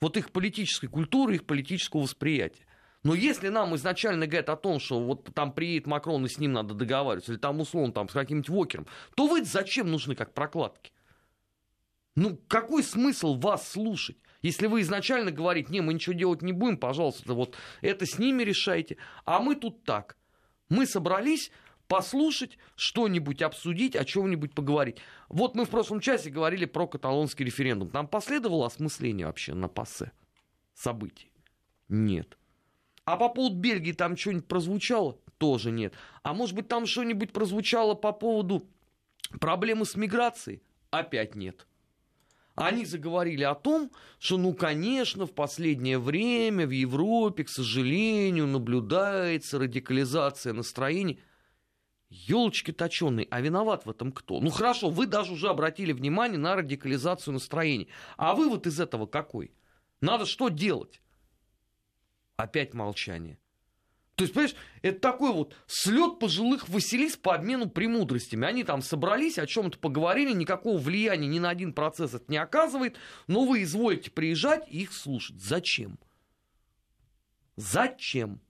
вот 0.00 0.16
их 0.16 0.30
политической 0.30 0.88
культуры, 0.88 1.36
их 1.36 1.46
политического 1.46 2.02
восприятия? 2.02 2.66
Но 3.04 3.14
если 3.14 3.48
нам 3.48 3.74
изначально 3.74 4.26
говорят 4.26 4.48
о 4.48 4.56
том, 4.56 4.78
что 4.78 5.00
вот 5.00 5.28
там 5.34 5.52
приедет 5.52 5.86
Макрон 5.86 6.24
и 6.24 6.28
с 6.28 6.38
ним 6.38 6.52
надо 6.52 6.74
договариваться, 6.74 7.32
или 7.32 7.38
там 7.38 7.60
условно 7.60 7.92
там 7.92 8.08
с 8.08 8.12
каким-нибудь 8.12 8.48
Вокером, 8.48 8.86
то 9.16 9.26
вы 9.26 9.44
зачем 9.44 9.90
нужны 9.90 10.14
как 10.14 10.34
прокладки? 10.34 10.92
Ну, 12.14 12.38
какой 12.46 12.84
смысл 12.84 13.34
вас 13.34 13.68
слушать? 13.68 14.18
Если 14.42 14.66
вы 14.66 14.80
изначально 14.82 15.30
говорите, 15.30 15.72
не, 15.72 15.80
мы 15.80 15.94
ничего 15.94 16.14
делать 16.14 16.42
не 16.42 16.52
будем, 16.52 16.76
пожалуйста, 16.76 17.32
вот 17.32 17.56
это 17.80 18.06
с 18.06 18.18
ними 18.18 18.42
решайте, 18.42 18.96
а 19.24 19.40
мы 19.40 19.54
тут 19.54 19.84
так. 19.84 20.16
Мы 20.68 20.86
собрались 20.86 21.52
послушать, 21.86 22.58
что-нибудь 22.74 23.42
обсудить, 23.42 23.94
о 23.94 24.04
чем-нибудь 24.04 24.54
поговорить. 24.54 24.96
Вот 25.28 25.54
мы 25.54 25.64
в 25.64 25.70
прошлом 25.70 26.00
часе 26.00 26.30
говорили 26.30 26.64
про 26.64 26.88
каталонский 26.88 27.44
референдум. 27.44 27.90
Там 27.90 28.08
последовало 28.08 28.66
осмысление 28.66 29.26
вообще 29.26 29.54
на 29.54 29.68
пассе 29.68 30.10
событий? 30.74 31.30
Нет. 31.88 32.38
А 33.04 33.16
по 33.16 33.28
поводу 33.28 33.56
Бельгии 33.56 33.92
там 33.92 34.16
что-нибудь 34.16 34.48
прозвучало? 34.48 35.18
Тоже 35.38 35.70
нет. 35.70 35.94
А 36.22 36.34
может 36.34 36.54
быть 36.54 36.68
там 36.68 36.86
что-нибудь 36.86 37.32
прозвучало 37.32 37.94
по 37.94 38.12
поводу 38.12 38.66
проблемы 39.40 39.84
с 39.84 39.96
миграцией? 39.96 40.62
Опять 40.90 41.34
нет. 41.34 41.66
Они 42.54 42.84
заговорили 42.84 43.44
о 43.44 43.54
том, 43.54 43.90
что, 44.18 44.36
ну, 44.36 44.52
конечно, 44.52 45.26
в 45.26 45.32
последнее 45.32 45.98
время 45.98 46.66
в 46.66 46.70
Европе, 46.70 47.44
к 47.44 47.48
сожалению, 47.48 48.46
наблюдается 48.46 49.58
радикализация 49.58 50.52
настроений. 50.52 51.20
Елочки 52.10 52.72
точеные, 52.72 53.26
а 53.30 53.40
виноват 53.40 53.86
в 53.86 53.90
этом 53.90 54.12
кто? 54.12 54.38
Ну 54.40 54.50
хорошо, 54.50 54.90
вы 54.90 55.06
даже 55.06 55.32
уже 55.32 55.48
обратили 55.48 55.92
внимание 55.92 56.38
на 56.38 56.54
радикализацию 56.54 57.32
настроений. 57.32 57.88
А 58.18 58.34
вывод 58.34 58.66
из 58.66 58.78
этого 58.80 59.06
какой? 59.06 59.54
Надо 60.02 60.26
что 60.26 60.50
делать? 60.50 61.00
Опять 62.36 62.74
молчание. 62.74 63.38
То 64.14 64.24
есть, 64.24 64.34
понимаешь, 64.34 64.56
это 64.82 65.00
такой 65.00 65.32
вот 65.32 65.56
слет 65.66 66.18
пожилых 66.18 66.68
Василис 66.68 67.16
по 67.16 67.34
обмену 67.34 67.70
премудростями. 67.70 68.46
Они 68.46 68.62
там 68.62 68.82
собрались, 68.82 69.38
о 69.38 69.46
чем-то 69.46 69.78
поговорили, 69.78 70.32
никакого 70.32 70.76
влияния 70.76 71.28
ни 71.28 71.38
на 71.38 71.48
один 71.48 71.72
процесс 71.72 72.12
это 72.14 72.24
не 72.28 72.36
оказывает, 72.36 72.96
но 73.26 73.44
вы 73.46 73.62
изволите 73.62 74.10
приезжать 74.10 74.64
и 74.68 74.82
их 74.82 74.92
слушать. 74.92 75.40
Зачем? 75.40 75.98
Зачем? 77.56 78.40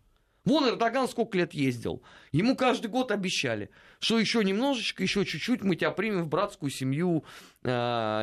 Вон 0.45 0.69
Эрдоган 0.69 1.09
сколько 1.09 1.39
лет 1.39 1.55
ездил. 1.55 2.03
Ему 2.33 2.57
каждый 2.57 2.89
год 2.89 3.13
обещали, 3.13 3.71
что 4.01 4.19
еще 4.19 4.43
немножечко, 4.43 5.05
еще 5.05 5.25
чуть-чуть 5.25 5.63
мы 5.63 5.77
тебя 5.77 5.93
примем 5.93 6.25
в 6.25 6.29
братскую 6.29 6.71
семью 6.71 7.25
э, 7.63 7.69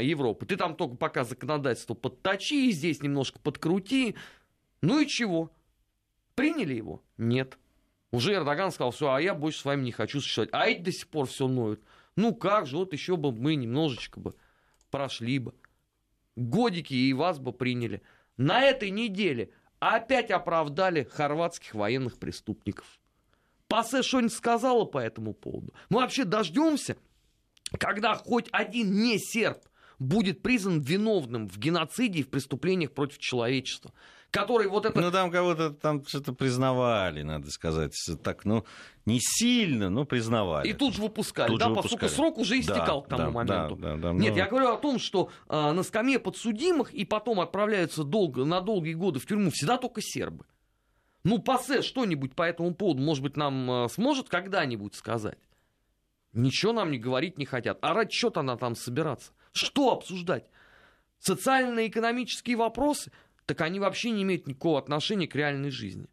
Европы. 0.03 0.45
Ты 0.45 0.57
там 0.57 0.75
только 0.75 0.97
пока 0.97 1.23
законодательство 1.23 1.93
подточи, 1.93 2.71
здесь 2.71 3.01
немножко 3.01 3.39
подкрути. 3.39 4.15
Ну 4.81 4.99
и 4.99 5.07
чего? 5.07 5.51
Приняли 6.39 6.73
его? 6.73 7.03
Нет. 7.17 7.57
Уже 8.11 8.33
Эрдоган 8.33 8.71
сказал, 8.71 8.91
все, 8.91 9.11
а 9.11 9.19
я 9.19 9.33
больше 9.33 9.59
с 9.59 9.65
вами 9.65 9.83
не 9.83 9.91
хочу 9.91 10.21
существовать. 10.21 10.49
А 10.53 10.67
эти 10.67 10.79
до 10.79 10.91
сих 10.93 11.09
пор 11.09 11.27
все 11.27 11.49
ноют. 11.49 11.83
Ну 12.15 12.33
как 12.33 12.65
же, 12.65 12.77
вот 12.77 12.93
еще 12.93 13.17
бы 13.17 13.33
мы 13.33 13.55
немножечко 13.55 14.21
бы 14.21 14.33
прошли 14.89 15.39
бы. 15.39 15.53
Годики 16.37 16.93
и 16.93 17.11
вас 17.11 17.39
бы 17.39 17.51
приняли. 17.51 18.01
На 18.37 18.61
этой 18.61 18.89
неделе 18.89 19.51
опять 19.79 20.31
оправдали 20.31 21.03
хорватских 21.03 21.75
военных 21.75 22.17
преступников. 22.17 23.01
Пассе 23.67 24.01
что-нибудь 24.01 24.31
сказала 24.31 24.85
по 24.85 24.97
этому 24.97 25.33
поводу? 25.33 25.73
Мы 25.89 25.99
вообще 25.99 26.23
дождемся, 26.23 26.95
когда 27.77 28.15
хоть 28.15 28.47
один 28.53 28.93
не 28.93 29.19
серб 29.19 29.59
будет 29.99 30.41
признан 30.41 30.79
виновным 30.79 31.49
в 31.49 31.57
геноциде 31.57 32.19
и 32.19 32.23
в 32.23 32.29
преступлениях 32.29 32.93
против 32.93 33.19
человечества 33.19 33.91
который 34.31 34.67
вот 34.67 34.85
это... 34.85 34.99
Ну, 34.99 35.11
там 35.11 35.31
кого-то 35.31 35.71
там 35.71 36.05
что-то 36.05 36.33
признавали, 36.33 37.21
надо 37.21 37.49
сказать. 37.51 37.93
Так, 38.23 38.45
ну, 38.45 38.65
не 39.05 39.19
сильно, 39.19 39.89
но 39.89 40.05
признавали. 40.05 40.67
И 40.67 40.73
тут 40.73 40.95
же 40.95 41.01
выпускали, 41.01 41.49
тут 41.49 41.59
да, 41.59 41.69
же 41.69 41.75
поскольку 41.75 41.95
выпускали. 42.05 42.15
срок 42.15 42.37
уже 42.37 42.59
истекал 42.59 43.01
да, 43.01 43.05
к 43.05 43.09
тому 43.09 43.23
да, 43.23 43.29
моменту. 43.31 43.75
Да, 43.75 43.95
да, 43.95 43.97
да, 43.97 44.11
Нет, 44.13 44.31
но... 44.33 44.37
я 44.37 44.47
говорю 44.47 44.69
о 44.69 44.77
том, 44.77 44.99
что 44.99 45.29
э, 45.47 45.71
на 45.71 45.83
скамье 45.83 46.19
подсудимых 46.19 46.93
и 46.93 47.05
потом 47.05 47.39
отправляются 47.39 48.03
долго, 48.03 48.45
на 48.45 48.61
долгие 48.61 48.93
годы 48.93 49.19
в 49.19 49.25
тюрьму 49.25 49.51
всегда 49.51 49.77
только 49.77 50.01
сербы. 50.01 50.45
Ну, 51.23 51.39
ПАСЕ 51.39 51.81
что-нибудь 51.81 52.33
по 52.33 52.43
этому 52.43 52.73
поводу, 52.73 53.01
может 53.01 53.23
быть, 53.23 53.35
нам 53.35 53.69
э, 53.69 53.89
сможет 53.89 54.29
когда-нибудь 54.29 54.95
сказать? 54.95 55.39
Ничего 56.33 56.73
нам 56.73 56.91
не 56.91 56.99
говорить 56.99 57.37
не 57.37 57.45
хотят. 57.45 57.79
А 57.81 57.93
ради 57.93 58.11
чего-то 58.11 58.41
она 58.41 58.55
там 58.55 58.75
собираться? 58.75 59.31
Что 59.51 59.91
обсуждать? 59.91 60.45
Социально-экономические 61.19 62.55
вопросы? 62.55 63.11
Так 63.49 63.61
они 63.61 63.79
вообще 63.79 64.11
не 64.11 64.21
имеют 64.21 64.45
никакого 64.45 64.77
отношения 64.77 65.27
к 65.27 65.33
реальной 65.33 65.71
жизни. 65.71 66.05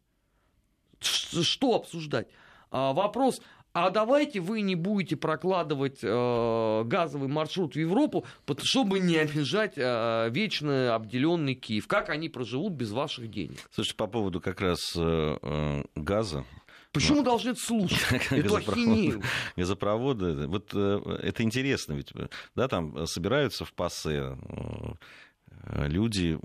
Что 0.99 1.75
обсуждать? 1.75 2.27
А, 2.71 2.93
вопрос, 2.93 3.41
а 3.73 3.91
давайте 3.91 4.39
вы 4.39 4.61
не 4.61 4.73
будете 4.73 5.17
прокладывать 5.17 5.99
э, 6.01 6.83
газовый 6.85 7.29
маршрут 7.29 7.75
в 7.75 7.79
Европу, 7.79 8.25
чтобы 8.63 8.99
не 8.99 9.17
обижать 9.17 9.73
э, 9.77 10.29
вечно 10.31 10.95
обделенный 10.95 11.53
Киев. 11.53 11.85
Как 11.87 12.09
они 12.09 12.27
проживут 12.27 12.73
без 12.73 12.89
ваших 12.89 13.29
денег? 13.29 13.59
Слушайте, 13.69 13.97
по 13.97 14.07
поводу 14.07 14.41
как 14.41 14.59
раз 14.59 14.95
э, 14.95 15.37
э 15.39 15.83
газа, 15.93 16.43
Почему 16.91 17.17
Но... 17.17 17.23
должны 17.23 17.51
это 17.51 17.59
слушать? 17.59 18.01
Эту 18.31 18.55
ахинею. 18.55 19.21
Газопроводы. 19.55 20.47
Вот 20.47 20.73
это 20.73 21.43
интересно, 21.43 21.93
ведь 21.93 22.11
да, 22.55 22.67
там 22.67 23.05
собираются 23.05 23.63
в 23.63 23.73
пассе 23.73 24.35
люди, 25.85 26.39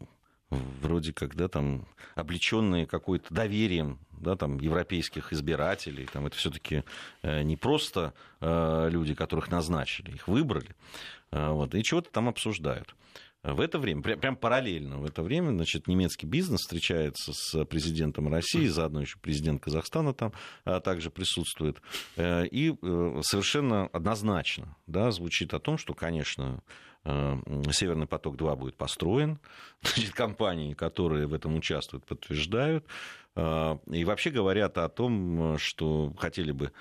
вроде 0.81 1.13
как, 1.13 1.35
да, 1.35 1.49
там, 1.49 1.87
облеченные 2.15 2.87
какой-то 2.87 3.33
доверием, 3.33 3.99
да, 4.13 4.37
там, 4.37 4.59
европейских 4.59 5.33
избирателей, 5.33 6.07
там, 6.13 6.27
это 6.27 6.37
все-таки 6.37 6.85
э, 7.23 7.43
не 7.43 7.57
просто 7.57 8.15
э, 8.41 8.89
люди, 8.91 9.15
которых 9.15 9.51
назначили, 9.51 10.13
их 10.13 10.29
выбрали, 10.29 10.75
э, 11.33 11.49
вот, 11.51 11.75
и 11.75 11.83
чего-то 11.83 12.11
там 12.11 12.29
обсуждают. 12.29 12.95
В 13.43 13.61
это 13.61 13.81
время, 13.81 14.03
прям 14.03 14.37
параллельно 14.37 14.99
в 14.99 15.05
это 15.05 15.21
время, 15.25 15.51
значит, 15.51 15.89
немецкий 15.89 16.27
бизнес 16.27 16.61
встречается 16.61 17.33
с 17.33 17.65
президентом 17.65 18.33
России, 18.33 18.69
заодно 18.69 19.01
еще 19.01 19.19
президент 19.21 19.61
Казахстана 19.61 20.15
там 20.15 20.33
также 20.85 21.11
присутствует, 21.11 21.83
и 22.17 22.73
совершенно 23.23 23.89
однозначно 23.89 24.77
да, 24.87 25.11
звучит 25.11 25.55
о 25.55 25.59
том, 25.59 25.77
что, 25.77 25.93
конечно, 25.93 26.63
Северный 27.05 28.07
поток-2 28.07 28.57
будет 28.57 28.77
построен. 28.77 29.41
Значит, 29.83 30.15
компании, 30.15 30.75
которые 30.75 31.27
в 31.27 31.35
этом 31.35 31.57
участвуют, 31.57 32.07
подтверждают. 32.07 32.87
Э, 33.35 33.79
и 33.91 34.05
вообще 34.05 34.31
говорят 34.31 34.79
о 34.79 34.89
том, 34.89 35.59
что 35.59 36.13
хотели 36.17 36.53
бы 36.53 36.73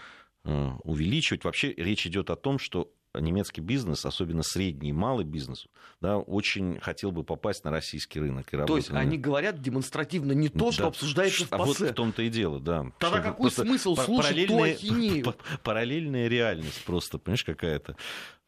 э, 0.44 0.70
увеличивать. 0.84 1.44
Вообще 1.44 1.74
речь 1.74 2.06
идет 2.06 2.30
о 2.30 2.36
том, 2.36 2.60
что 2.60 2.92
немецкий 3.14 3.62
бизнес, 3.62 4.06
особенно 4.06 4.44
средний 4.44 4.90
и 4.90 4.94
малый 4.94 5.26
бизнес, 5.26 5.68
да, 6.00 6.18
очень 6.18 6.80
хотел 6.80 7.12
бы 7.12 7.24
попасть 7.24 7.66
на 7.66 7.72
российский 7.72 8.20
рынок. 8.20 8.54
И 8.54 8.58
то 8.66 8.78
есть 8.78 8.90
они 8.92 9.18
говорят 9.18 9.60
демонстративно 9.60 10.32
не 10.32 10.50
то, 10.50 10.72
что 10.72 10.84
да. 10.84 10.88
обсуждается 10.90 11.46
в 11.46 11.52
А 11.52 11.58
вот 11.58 11.80
в 11.80 11.94
том-то 11.94 12.22
и 12.22 12.30
дело, 12.30 12.60
да. 12.60 12.86
Тогда 13.00 13.22
что 13.22 13.32
какой 13.32 13.52
смысл 13.52 13.96
слушать 13.96 14.48
ту 14.48 14.62
ахинею? 14.62 15.36
Параллельная 15.64 16.28
реальность 16.28 16.86
просто, 16.86 17.18
понимаешь, 17.18 17.44
какая-то. 17.44 17.98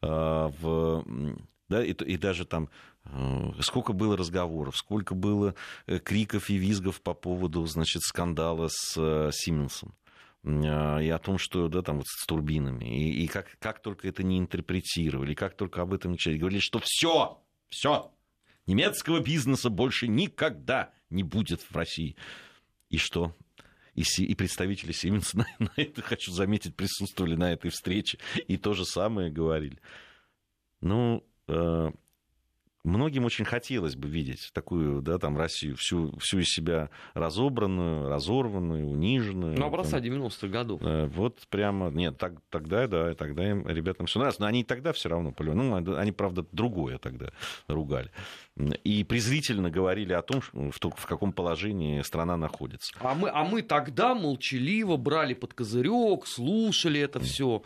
В 0.00 1.04
да, 1.68 1.84
и, 1.84 1.92
и 1.92 2.16
даже 2.16 2.44
там 2.44 2.68
э, 3.04 3.50
сколько 3.60 3.92
было 3.92 4.16
разговоров, 4.16 4.76
сколько 4.76 5.14
было 5.14 5.54
э, 5.86 5.98
криков 5.98 6.50
и 6.50 6.56
визгов 6.56 7.00
по 7.00 7.14
поводу, 7.14 7.64
значит, 7.66 8.02
скандала 8.02 8.68
с 8.70 8.94
э, 8.96 9.30
Сименсом 9.32 9.94
и 10.46 11.08
о 11.08 11.18
том, 11.22 11.38
что 11.38 11.68
да, 11.68 11.80
там 11.80 11.96
вот 11.96 12.06
с 12.06 12.26
турбинами, 12.26 12.84
и, 12.84 13.24
и 13.24 13.28
как, 13.28 13.56
как 13.60 13.80
только 13.80 14.06
это 14.06 14.22
не 14.22 14.38
интерпретировали, 14.38 15.32
как 15.32 15.56
только 15.56 15.80
об 15.80 15.94
этом 15.94 16.12
не 16.12 16.36
говорили, 16.36 16.60
что 16.60 16.80
все, 16.84 17.42
все, 17.70 18.12
немецкого 18.66 19.20
бизнеса 19.20 19.70
больше 19.70 20.06
никогда 20.06 20.92
не 21.08 21.22
будет 21.22 21.62
в 21.62 21.74
России. 21.74 22.16
И 22.90 22.98
что? 22.98 23.34
И, 23.94 24.02
и 24.02 24.34
представители 24.34 24.92
Сименса 24.92 25.38
на, 25.38 25.46
на 25.58 25.72
это, 25.76 26.02
хочу 26.02 26.30
заметить, 26.32 26.76
присутствовали 26.76 27.36
на 27.36 27.52
этой 27.52 27.70
встрече 27.70 28.18
и 28.46 28.56
то 28.56 28.74
же 28.74 28.84
самое 28.84 29.30
говорили. 29.30 29.78
Ну, 30.80 31.24
многим 32.84 33.24
очень 33.24 33.44
хотелось 33.44 33.96
бы 33.96 34.08
видеть 34.08 34.50
такую, 34.52 35.02
да, 35.02 35.18
там, 35.18 35.36
Россию, 35.36 35.76
всю, 35.76 36.16
всю 36.18 36.40
из 36.40 36.50
себя 36.50 36.90
разобранную, 37.14 38.08
разорванную, 38.08 38.86
униженную. 38.86 39.58
Ну, 39.58 39.66
образца 39.66 39.98
90-х 39.98 40.46
годов. 40.48 40.82
Э, 40.82 41.06
вот 41.06 41.40
прямо, 41.48 41.90
нет, 41.90 42.18
так, 42.18 42.34
тогда, 42.50 42.86
да, 42.86 43.14
тогда 43.14 43.50
им, 43.50 43.66
ребятам 43.66 44.06
все 44.06 44.18
нравилось. 44.18 44.38
Но 44.38 44.46
они 44.46 44.64
тогда 44.64 44.92
все 44.92 45.08
равно, 45.08 45.34
ну, 45.38 45.96
они, 45.96 46.12
правда, 46.12 46.44
другое 46.52 46.98
тогда 46.98 47.30
ругали. 47.66 48.10
И 48.84 49.02
презрительно 49.04 49.70
говорили 49.70 50.12
о 50.12 50.22
том, 50.22 50.40
в, 50.40 50.74
в 50.78 51.06
каком 51.06 51.32
положении 51.32 52.02
страна 52.02 52.36
находится. 52.36 52.94
А 53.00 53.14
мы, 53.14 53.30
а 53.30 53.44
мы 53.44 53.62
тогда 53.62 54.14
молчаливо 54.14 54.96
брали 54.96 55.34
под 55.34 55.54
козырек, 55.54 56.26
слушали 56.26 57.00
это 57.00 57.18
все 57.18 57.62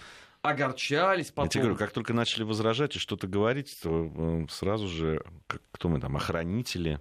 огорчались 0.50 1.30
потом. 1.30 1.44
Я 1.44 1.50
тебе 1.50 1.62
говорю, 1.62 1.78
как 1.78 1.92
только 1.92 2.12
начали 2.12 2.42
возражать 2.42 2.96
и 2.96 2.98
что-то 2.98 3.26
говорить, 3.26 3.78
то 3.82 4.12
э, 4.14 4.46
сразу 4.50 4.88
же, 4.88 5.22
кто 5.72 5.88
мы 5.88 6.00
там, 6.00 6.16
охранители, 6.16 7.00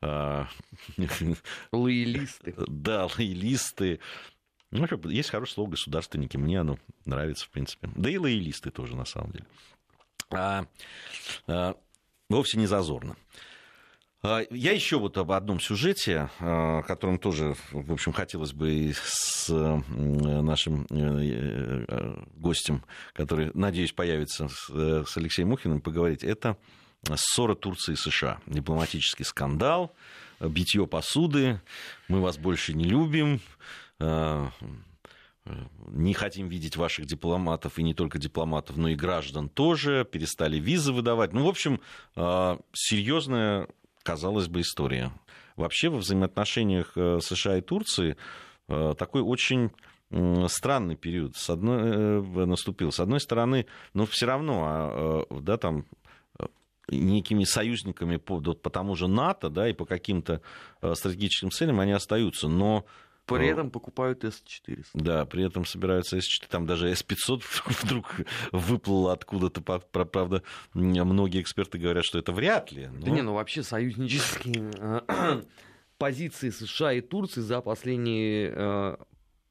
а, 0.00 0.48
лоялисты. 1.72 2.54
Да, 2.66 3.08
лоялисты. 3.16 4.00
Ну, 4.70 4.86
есть 5.10 5.30
хорошее 5.30 5.54
слово 5.54 5.70
государственники, 5.70 6.36
мне 6.36 6.60
оно 6.60 6.78
нравится, 7.04 7.46
в 7.46 7.50
принципе. 7.50 7.88
Да 7.94 8.10
и 8.10 8.16
лоялисты 8.16 8.70
тоже, 8.70 8.96
на 8.96 9.04
самом 9.04 9.32
деле. 9.32 9.46
А, 10.30 10.66
а, 11.46 11.76
вовсе 12.28 12.58
не 12.58 12.66
зазорно. 12.66 13.16
А, 14.24 14.42
я 14.50 14.70
еще 14.70 15.00
вот 15.00 15.18
об 15.18 15.32
одном 15.32 15.58
сюжете, 15.58 16.30
а, 16.38 16.78
о 16.78 16.82
котором 16.84 17.18
тоже, 17.18 17.56
в 17.72 17.92
общем, 17.92 18.12
хотелось 18.12 18.52
бы 18.52 18.70
и 18.72 18.92
с 18.92 19.48
нашим 19.48 20.86
э, 20.90 21.86
э, 21.88 22.24
гостем, 22.36 22.84
который, 23.14 23.50
надеюсь, 23.54 23.90
появится 23.90 24.48
с 24.48 25.16
Алексеем 25.16 25.48
Мухиным, 25.48 25.80
поговорить. 25.80 26.22
Это 26.22 26.56
ссора 27.16 27.56
Турции 27.56 27.94
и 27.94 27.96
США. 27.96 28.38
Дипломатический 28.46 29.24
скандал, 29.24 29.92
битье 30.38 30.86
посуды, 30.86 31.60
мы 32.06 32.20
вас 32.20 32.38
больше 32.38 32.74
не 32.74 32.84
любим, 32.84 33.40
а, 33.98 34.52
не 35.88 36.14
хотим 36.14 36.46
видеть 36.46 36.76
ваших 36.76 37.06
дипломатов, 37.06 37.80
и 37.80 37.82
не 37.82 37.92
только 37.92 38.20
дипломатов, 38.20 38.76
но 38.76 38.88
и 38.88 38.94
граждан 38.94 39.48
тоже, 39.48 40.04
перестали 40.04 40.60
визы 40.60 40.92
выдавать. 40.92 41.32
Ну, 41.32 41.44
в 41.44 41.48
общем, 41.48 41.80
серьезная 42.72 43.66
казалось 44.02 44.48
бы, 44.48 44.60
история. 44.60 45.12
Вообще 45.56 45.88
во 45.88 45.98
взаимоотношениях 45.98 46.92
э, 46.96 47.18
США 47.20 47.58
и 47.58 47.60
Турции 47.60 48.16
э, 48.68 48.94
такой 48.98 49.22
очень 49.22 49.70
странный 50.48 50.94
период 50.94 51.36
с 51.36 51.48
одной, 51.48 51.80
э, 51.80 52.44
наступил. 52.44 52.92
С 52.92 53.00
одной 53.00 53.18
стороны, 53.18 53.66
но 53.94 54.04
все 54.04 54.26
равно, 54.26 54.62
а, 54.66 55.26
да, 55.40 55.56
там 55.56 55.86
некими 56.88 57.44
союзниками 57.44 58.16
по, 58.16 58.40
по 58.40 58.68
тому 58.68 58.94
же 58.94 59.08
НАТО, 59.08 59.48
да, 59.48 59.68
и 59.70 59.72
по 59.72 59.86
каким-то 59.86 60.42
стратегическим 60.82 61.50
целям 61.50 61.80
они 61.80 61.92
остаются, 61.92 62.48
но 62.48 62.84
при 63.38 63.48
этом 63.48 63.70
покупают 63.70 64.24
С-400. 64.24 64.86
Да, 64.94 65.24
при 65.24 65.44
этом 65.44 65.64
собираются 65.64 66.20
С-400. 66.20 66.48
Там 66.48 66.66
даже 66.66 66.88
С-500 66.88 67.42
вдруг 67.82 68.20
выплыло 68.52 69.12
откуда-то. 69.12 69.60
Правда, 69.60 70.42
многие 70.74 71.40
эксперты 71.40 71.78
говорят, 71.78 72.04
что 72.04 72.18
это 72.18 72.32
вряд 72.32 72.72
ли. 72.72 72.88
Но... 72.88 73.06
Да 73.06 73.10
не, 73.10 73.22
ну 73.22 73.34
вообще 73.34 73.62
союзнические 73.62 74.70
э, 74.78 75.42
позиции 75.98 76.50
США 76.50 76.92
и 76.92 77.00
Турции 77.00 77.40
за 77.40 77.60
последний, 77.60 78.48
э, 78.50 78.96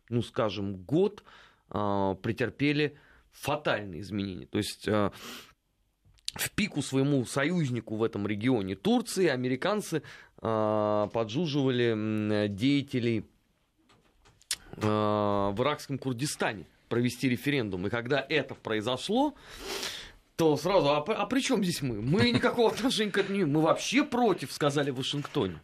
ну 0.10 0.22
скажем, 0.22 0.76
год 0.76 1.24
э, 1.70 2.16
претерпели 2.22 2.98
фатальные 3.32 4.02
изменения. 4.02 4.46
То 4.46 4.58
есть 4.58 4.88
в 4.88 6.52
пику 6.56 6.82
своему 6.82 7.26
союзнику 7.26 7.96
в 7.96 8.04
этом 8.04 8.28
регионе 8.28 8.76
Турции 8.76 9.28
американцы 9.28 10.04
поджуживали 10.38 12.48
деятелей 12.48 13.22
Э, 13.22 13.24
в 14.78 15.56
иракском 15.60 15.98
Курдистане 15.98 16.66
провести 16.90 17.30
референдум. 17.30 17.88
И 17.88 17.90
когда 17.90 18.26
это 18.28 18.54
произошло, 18.56 19.34
то 20.36 20.58
сразу, 20.58 20.90
а, 20.90 20.98
а 20.98 21.26
при 21.26 21.40
чем 21.42 21.64
здесь 21.64 21.82
мы? 21.82 22.02
Мы 22.02 22.32
никакого 22.32 22.72
отношения 22.74 23.12
к 23.12 23.18
этому 23.18 23.38
не 23.38 23.46
Мы 23.46 23.62
вообще 23.62 24.04
против, 24.04 24.52
сказали 24.52 24.92
в 24.92 24.98
Вашингтоне. 24.98 25.62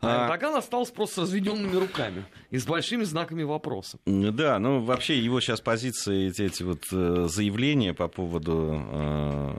А 0.00 0.24
Эрдоган 0.24 0.56
остался 0.56 0.92
просто 0.92 1.14
с 1.14 1.18
разведенными 1.18 1.76
руками 1.76 2.24
и 2.50 2.58
с 2.58 2.66
большими 2.66 3.04
знаками 3.04 3.42
вопроса. 3.42 3.98
Да, 4.04 4.58
ну 4.58 4.80
вообще 4.80 5.18
его 5.18 5.40
сейчас 5.40 5.62
позиции, 5.62 6.28
эти, 6.28 6.42
эти 6.42 6.62
вот 6.62 6.82
э, 6.92 7.26
заявления 7.28 7.94
по 7.94 8.08
поводу 8.08 8.84
э, 8.86 9.54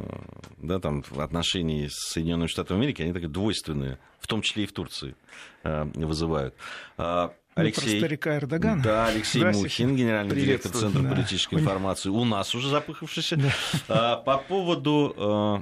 да, 0.57 0.79
там, 0.79 1.03
отношений 1.17 1.87
с 1.89 2.13
Соединенными 2.13 2.47
Штатами 2.47 2.77
Америки, 2.77 3.01
они 3.01 3.13
такие 3.13 3.29
двойственные, 3.29 3.97
в 4.19 4.27
том 4.27 4.43
числе 4.43 4.65
и 4.65 4.67
в 4.67 4.71
Турции 4.73 5.15
вызывают. 5.63 6.53
А 7.57 7.61
Алексей... 7.61 7.99
старика 7.99 8.35
Эрдогана. 8.35 8.83
Да, 8.83 9.07
Алексей 9.07 9.41
Мухин, 9.41 9.95
генеральный 9.95 10.35
директор 10.35 10.73
Центра 10.73 11.01
да. 11.01 11.09
политической 11.11 11.55
информации. 11.55 12.09
У 12.09 12.25
нас 12.25 12.53
уже 12.53 12.67
запыхавшийся. 12.67 13.37
Да. 13.37 13.53
А, 13.87 14.17
по 14.17 14.39
поводу 14.39 15.15
а, 15.17 15.61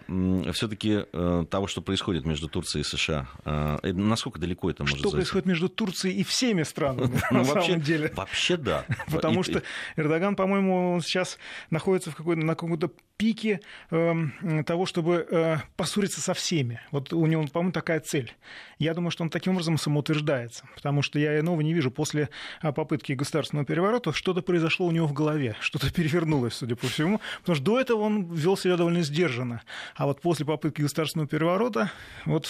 все-таки 0.53 1.06
а, 1.13 1.45
того, 1.45 1.67
что 1.67 1.84
происходит 1.84 2.25
между 2.25 2.47
Турцией 2.47 2.82
и 2.82 2.84
США. 2.84 3.27
А, 3.45 3.79
насколько 3.84 4.39
далеко 4.39 4.71
это 4.71 4.82
может 4.82 4.97
Что 4.97 5.10
зайти? 5.10 5.17
происходит 5.17 5.45
между 5.45 5.69
Турцией 5.69 6.15
и 6.15 6.23
всеми 6.23 6.63
странами, 6.63 7.21
ну, 7.32 7.38
на 7.38 7.45
самом 7.45 7.82
деле? 7.82 8.12
Вообще 8.15 8.58
да. 8.58 8.86
Потому 9.12 9.43
что 9.43 9.62
Эрдоган, 9.95 10.36
по-моему, 10.36 10.99
сейчас 11.03 11.38
находится 11.69 12.10
в 12.10 12.15
какой-то, 12.15 12.41
на 12.41 12.56
каком-то 12.56 12.89
пике 13.17 13.62
э, 13.91 14.63
того, 14.65 14.86
чтобы 14.86 15.27
э, 15.29 15.58
поссориться 15.75 16.21
со 16.21 16.34
всеми. 16.34 16.82
Вот 16.91 17.13
у 17.13 17.25
него, 17.25 17.45
по-моему, 17.47 17.71
такая 17.71 17.99
цель. 17.99 18.34
Я 18.79 18.93
думаю, 18.93 19.12
что 19.12 19.23
он 19.23 19.29
таким 19.29 19.53
образом 19.53 19.77
самоутверждается, 19.77 20.67
потому 20.75 21.01
что 21.01 21.19
я 21.19 21.39
иного 21.39 21.62
не 21.62 21.73
вижу. 21.73 21.83
После 21.91 22.30
а, 22.62 22.72
попытки 22.72 23.13
государственного 23.13 23.65
переворота 23.65 24.13
что-то 24.13 24.41
произошло 24.41 24.88
у 24.88 24.91
него 24.91 25.08
в 25.08 25.13
голове, 25.13 25.56
что-то 25.60 25.91
перевернулось, 25.91 26.54
судя 26.54 26.76
по 26.76 26.88
всему, 26.88 27.22
потому 27.39 27.56
что 27.56 27.65
до 27.65 27.80
этого 27.80 28.02
он 28.02 28.34
вел 28.34 28.58
себя 28.58 28.78
довольно 28.78 29.02
сдержанно. 29.02 29.62
А 29.96 30.06
вот 30.06 30.22
после 30.22 30.46
попытки 30.46 30.82
государственного 30.82 31.28
переворота 31.28 31.91
вот 32.26 32.50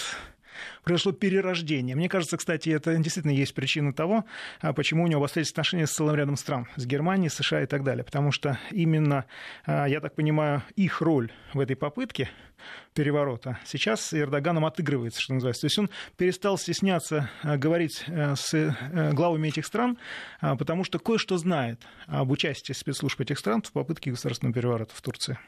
произошло 0.82 1.12
перерождение. 1.12 1.96
Мне 1.96 2.08
кажется, 2.08 2.36
кстати, 2.36 2.70
это 2.70 2.96
действительно 2.96 3.32
есть 3.32 3.54
причина 3.54 3.92
того, 3.92 4.24
а, 4.60 4.72
почему 4.72 5.04
у 5.04 5.06
него 5.06 5.20
обострились 5.20 5.50
отношения 5.50 5.86
с 5.86 5.92
целым 5.92 6.16
рядом 6.16 6.36
стран, 6.36 6.68
с 6.76 6.86
Германией, 6.86 7.30
США 7.30 7.62
и 7.62 7.66
так 7.66 7.84
далее. 7.84 8.04
Потому 8.04 8.32
что 8.32 8.58
именно, 8.70 9.26
а, 9.66 9.86
я 9.86 10.00
так 10.00 10.14
понимаю, 10.14 10.62
их 10.76 11.00
роль 11.00 11.32
в 11.52 11.60
этой 11.60 11.76
попытке 11.76 12.30
переворота 12.94 13.58
сейчас 13.66 14.14
Эрдоганом 14.14 14.64
отыгрывается, 14.64 15.20
что 15.20 15.34
называется. 15.34 15.62
То 15.62 15.66
есть 15.66 15.78
он 15.78 15.90
перестал 16.16 16.56
стесняться 16.56 17.30
а, 17.42 17.56
говорить 17.56 18.04
с 18.06 18.54
э, 18.54 19.12
главами 19.12 19.48
этих 19.48 19.66
стран, 19.66 19.98
потому 20.40 20.84
что 20.84 20.98
кое-что 20.98 21.36
знает 21.36 21.80
об 22.06 22.30
участии 22.30 22.72
спецслужб 22.72 23.20
этих 23.20 23.38
стран 23.38 23.62
в 23.62 23.72
попытке 23.72 24.10
государственного 24.10 24.54
переворота 24.54 24.94
в 24.94 25.02
Турции. 25.02 25.38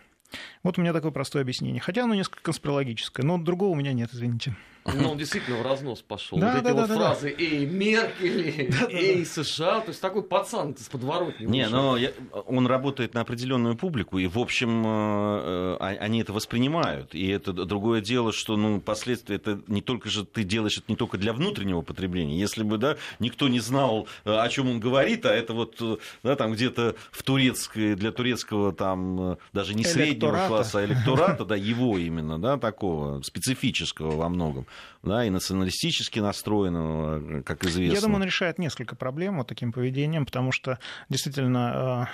Вот 0.62 0.78
у 0.78 0.82
меня 0.82 0.92
такое 0.92 1.12
простое 1.12 1.42
объяснение. 1.42 1.80
Хотя 1.80 2.04
оно 2.04 2.14
несколько 2.14 2.42
конспирологическое, 2.42 3.24
но 3.24 3.38
другого 3.38 3.70
у 3.70 3.74
меня 3.74 3.92
нет, 3.92 4.10
извините. 4.12 4.56
Ну, 4.94 5.10
он 5.10 5.18
действительно 5.18 5.58
в 5.58 5.62
разнос 5.62 6.02
пошел. 6.02 6.38
Да, 6.38 6.54
вот 6.54 6.62
да, 6.62 6.70
эти 6.70 6.76
да, 6.76 6.80
вот 6.82 6.88
да, 6.88 6.96
фразы 6.96 7.34
да. 7.38 7.44
«Эй, 7.44 7.66
Меркель», 7.66 8.70
да, 8.70 8.86
«Эй, 8.90 9.24
да, 9.24 9.42
США», 9.44 9.80
то 9.80 9.88
есть 9.88 10.00
такой 10.00 10.22
пацан 10.22 10.72
из 10.72 10.88
подворотни. 10.88 11.46
Не, 11.46 11.68
но 11.68 11.96
я, 11.96 12.12
он 12.46 12.66
работает 12.66 13.14
на 13.14 13.22
определенную 13.22 13.76
публику, 13.76 14.18
и, 14.18 14.26
в 14.26 14.38
общем, 14.38 14.82
э, 14.86 15.76
э, 15.80 15.96
они 15.98 16.20
это 16.20 16.32
воспринимают. 16.32 17.14
И 17.14 17.26
это 17.28 17.52
другое 17.52 18.00
дело, 18.00 18.32
что, 18.32 18.56
ну, 18.56 18.80
последствия, 18.80 19.36
это 19.36 19.60
не 19.66 19.82
только 19.82 20.08
же 20.08 20.24
ты 20.24 20.44
делаешь 20.44 20.78
это 20.78 20.86
не 20.88 20.96
только 20.96 21.18
для 21.18 21.32
внутреннего 21.32 21.82
потребления. 21.82 22.38
Если 22.38 22.62
бы, 22.62 22.78
да, 22.78 22.96
никто 23.18 23.48
не 23.48 23.60
знал, 23.60 24.06
э, 24.24 24.32
о 24.32 24.48
чем 24.48 24.70
он 24.70 24.80
говорит, 24.80 25.26
а 25.26 25.34
это 25.34 25.52
вот, 25.52 25.80
да, 26.22 26.36
там 26.36 26.52
где-то 26.52 26.96
в 27.10 27.22
турецкой, 27.22 27.94
для 27.94 28.12
турецкого, 28.12 28.72
там, 28.72 29.38
даже 29.52 29.74
не 29.74 29.84
среднего 29.84 30.46
класса, 30.48 30.80
а 30.80 30.84
электората, 30.84 31.44
да, 31.44 31.56
его 31.56 31.98
именно, 31.98 32.38
да, 32.38 32.56
такого, 32.56 33.22
специфического 33.22 34.16
во 34.16 34.28
многом 34.28 34.66
да, 35.02 35.24
и 35.24 35.30
националистически 35.30 36.18
настроенного, 36.20 37.42
как 37.42 37.64
известно. 37.64 37.94
Я 37.94 38.00
думаю, 38.00 38.16
он 38.16 38.24
решает 38.24 38.58
несколько 38.58 38.96
проблем 38.96 39.38
вот 39.38 39.46
таким 39.46 39.72
поведением, 39.72 40.26
потому 40.26 40.52
что 40.52 40.78
действительно 41.08 42.08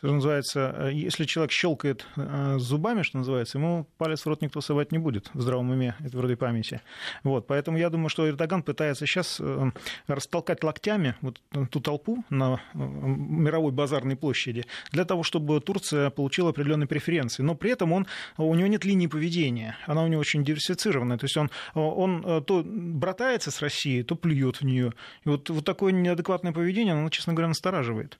что 0.00 0.12
называется, 0.12 0.74
э, 0.78 0.90
если 0.94 1.26
человек 1.26 1.52
щелкает 1.52 2.06
э, 2.16 2.56
зубами, 2.58 3.02
что 3.02 3.18
называется, 3.18 3.58
ему 3.58 3.86
палец 3.98 4.22
в 4.22 4.26
рот 4.26 4.40
никто 4.40 4.62
совать 4.62 4.92
не 4.92 4.98
будет 4.98 5.30
в 5.34 5.40
здравом 5.42 5.70
уме 5.70 5.94
и 6.00 6.08
твердой 6.08 6.36
памяти. 6.36 6.80
Вот, 7.22 7.46
поэтому 7.46 7.76
я 7.76 7.90
думаю, 7.90 8.08
что 8.08 8.26
Эрдоган 8.26 8.62
пытается 8.62 9.06
сейчас 9.06 9.38
э, 9.40 9.70
растолкать 10.06 10.64
локтями 10.64 11.16
вот 11.20 11.42
ту 11.70 11.80
толпу 11.80 12.24
на 12.30 12.60
мировой 12.72 13.72
базарной 13.72 14.16
площади 14.16 14.64
для 14.90 15.04
того, 15.04 15.22
чтобы 15.22 15.60
Турция 15.60 16.08
получила 16.08 16.50
определенные 16.50 16.86
преференции. 16.86 17.42
Но 17.42 17.54
при 17.54 17.72
этом 17.72 17.92
он, 17.92 18.06
у 18.38 18.54
него 18.54 18.68
нет 18.68 18.86
линии 18.86 19.06
поведения, 19.06 19.76
она 19.86 20.02
у 20.02 20.06
него 20.06 20.20
очень 20.20 20.44
диверсифицированная. 20.44 21.18
То 21.18 21.24
есть 21.24 21.36
он, 21.36 21.50
он 21.74 22.42
то 22.44 22.62
братается 22.64 23.50
с 23.50 23.60
Россией, 23.60 24.02
то 24.02 24.14
плюет 24.14 24.62
в 24.62 24.64
нее. 24.64 24.94
И 25.24 25.28
вот, 25.28 25.50
вот 25.50 25.64
такое 25.64 25.92
неадекватное 25.92 26.52
поведение, 26.52 26.94
оно, 26.94 27.10
честно 27.10 27.34
говоря, 27.34 27.48
настораживает. 27.48 28.18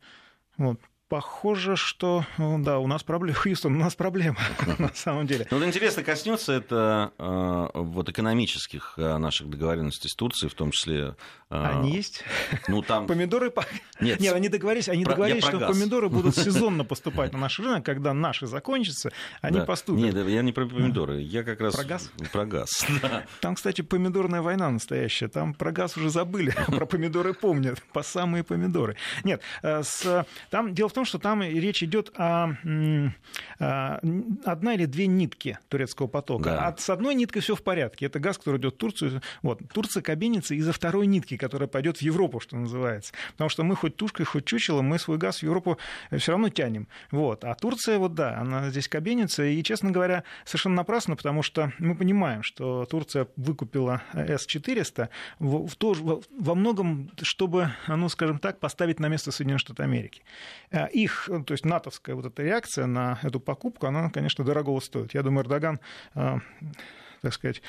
Вот. 0.58 0.78
Похоже, 1.10 1.74
что 1.74 2.24
да, 2.38 2.78
у 2.78 2.86
нас 2.86 3.02
проблема, 3.02 3.36
Хьюстон, 3.42 3.74
у 3.74 3.78
нас 3.80 3.96
проблема 3.96 4.38
на 4.78 4.94
самом 4.94 5.26
деле. 5.26 5.44
Ну, 5.50 5.58
вот 5.58 5.66
интересно, 5.66 6.04
коснется 6.04 6.52
это 6.52 7.10
э, 7.18 7.68
вот 7.74 8.08
экономических 8.08 8.94
э, 8.96 9.18
наших 9.18 9.50
договоренностей 9.50 10.08
с 10.08 10.14
Турцией, 10.14 10.50
в 10.50 10.54
том 10.54 10.70
числе. 10.70 11.16
Э, 11.50 11.78
они 11.78 11.90
есть? 11.90 12.22
Ну 12.68 12.80
там. 12.82 13.06
Помидоры. 13.08 13.52
Нет, 14.00 14.20
Нет, 14.20 14.34
они 14.34 14.48
договорились, 14.48 14.88
они 14.88 15.02
про, 15.02 15.14
договорились, 15.14 15.42
что 15.42 15.58
газ. 15.58 15.72
помидоры 15.76 16.08
будут 16.08 16.36
сезонно 16.36 16.84
поступать 16.84 17.32
на 17.32 17.40
наш 17.40 17.58
рынок, 17.58 17.84
когда 17.84 18.14
наши 18.14 18.46
закончатся, 18.46 19.10
они 19.40 19.58
да. 19.58 19.64
поступят. 19.64 20.00
Нет, 20.00 20.28
я 20.28 20.42
не 20.42 20.52
про 20.52 20.64
помидоры, 20.64 21.22
я 21.22 21.42
как 21.42 21.60
раз 21.60 21.74
про 21.74 21.84
газ. 21.84 22.12
Про 22.30 22.46
газ. 22.46 22.86
Там, 23.40 23.56
кстати, 23.56 23.80
помидорная 23.80 24.42
война 24.42 24.70
настоящая. 24.70 25.26
Там 25.26 25.54
про 25.54 25.72
газ 25.72 25.96
уже 25.96 26.08
забыли, 26.08 26.54
про 26.68 26.86
помидоры 26.86 27.34
помнят, 27.34 27.82
по 27.92 28.04
самые 28.04 28.44
помидоры. 28.44 28.94
Нет, 29.24 29.42
с... 29.60 30.24
там 30.50 30.72
дело 30.72 30.88
в 30.88 30.92
том, 30.92 30.99
том, 31.00 31.06
что 31.06 31.18
там 31.18 31.42
речь 31.42 31.82
идет 31.82 32.12
о, 32.16 32.56
о 33.58 34.00
одна 34.44 34.74
или 34.74 34.84
две 34.84 35.06
нитки 35.06 35.58
турецкого 35.68 36.08
потока. 36.08 36.44
Да. 36.44 36.68
А 36.68 36.76
с 36.76 36.90
одной 36.90 37.14
ниткой 37.14 37.40
все 37.40 37.54
в 37.54 37.62
порядке. 37.62 38.04
Это 38.04 38.18
газ, 38.18 38.36
который 38.36 38.58
идет 38.58 38.74
в 38.74 38.76
Турцию. 38.76 39.22
Вот. 39.40 39.60
Турция 39.72 40.02
кабинится 40.02 40.54
из-за 40.54 40.74
второй 40.74 41.06
нитки, 41.06 41.38
которая 41.38 41.68
пойдет 41.68 41.98
в 41.98 42.02
Европу, 42.02 42.38
что 42.40 42.56
называется. 42.56 43.14
Потому 43.32 43.48
что 43.48 43.64
мы 43.64 43.76
хоть 43.76 43.96
тушкой, 43.96 44.26
хоть 44.26 44.44
чучело, 44.44 44.82
мы 44.82 44.98
свой 44.98 45.16
газ 45.16 45.38
в 45.38 45.42
Европу 45.42 45.78
все 46.14 46.32
равно 46.32 46.50
тянем. 46.50 46.86
Вот. 47.10 47.44
А 47.44 47.54
Турция, 47.54 47.96
вот 47.96 48.14
да, 48.14 48.38
она 48.38 48.68
здесь 48.68 48.86
кабинится. 48.86 49.42
И, 49.44 49.62
честно 49.62 49.90
говоря, 49.90 50.24
совершенно 50.44 50.76
напрасно, 50.76 51.16
потому 51.16 51.42
что 51.42 51.72
мы 51.78 51.94
понимаем, 51.94 52.42
что 52.42 52.84
Турция 52.84 53.26
выкупила 53.36 54.02
С-400 54.12 55.08
в, 55.38 55.66
в, 55.66 55.76
в, 55.78 56.22
во 56.38 56.54
многом, 56.54 57.10
чтобы, 57.22 57.70
ну, 57.88 58.10
скажем 58.10 58.38
так, 58.38 58.60
поставить 58.60 59.00
на 59.00 59.08
место 59.08 59.32
Соединенных 59.32 59.60
Штатов 59.60 59.84
Америки. 59.84 60.22
Э, 60.90 60.92
их, 60.92 61.28
э, 61.28 61.42
то 61.42 61.52
есть 61.52 61.64
натовская 61.64 62.14
вот 62.14 62.26
эта 62.26 62.42
реакция 62.42 62.86
на 62.86 63.18
эту 63.22 63.40
покупку, 63.40 63.86
она, 63.86 64.10
конечно, 64.10 64.44
дорого 64.44 64.78
стоит. 64.80 65.14
Я 65.14 65.22
думаю, 65.22 65.44
Эрдоган 65.44 65.80
э, 66.14 66.38
так 67.22 67.34
сказать, 67.34 67.60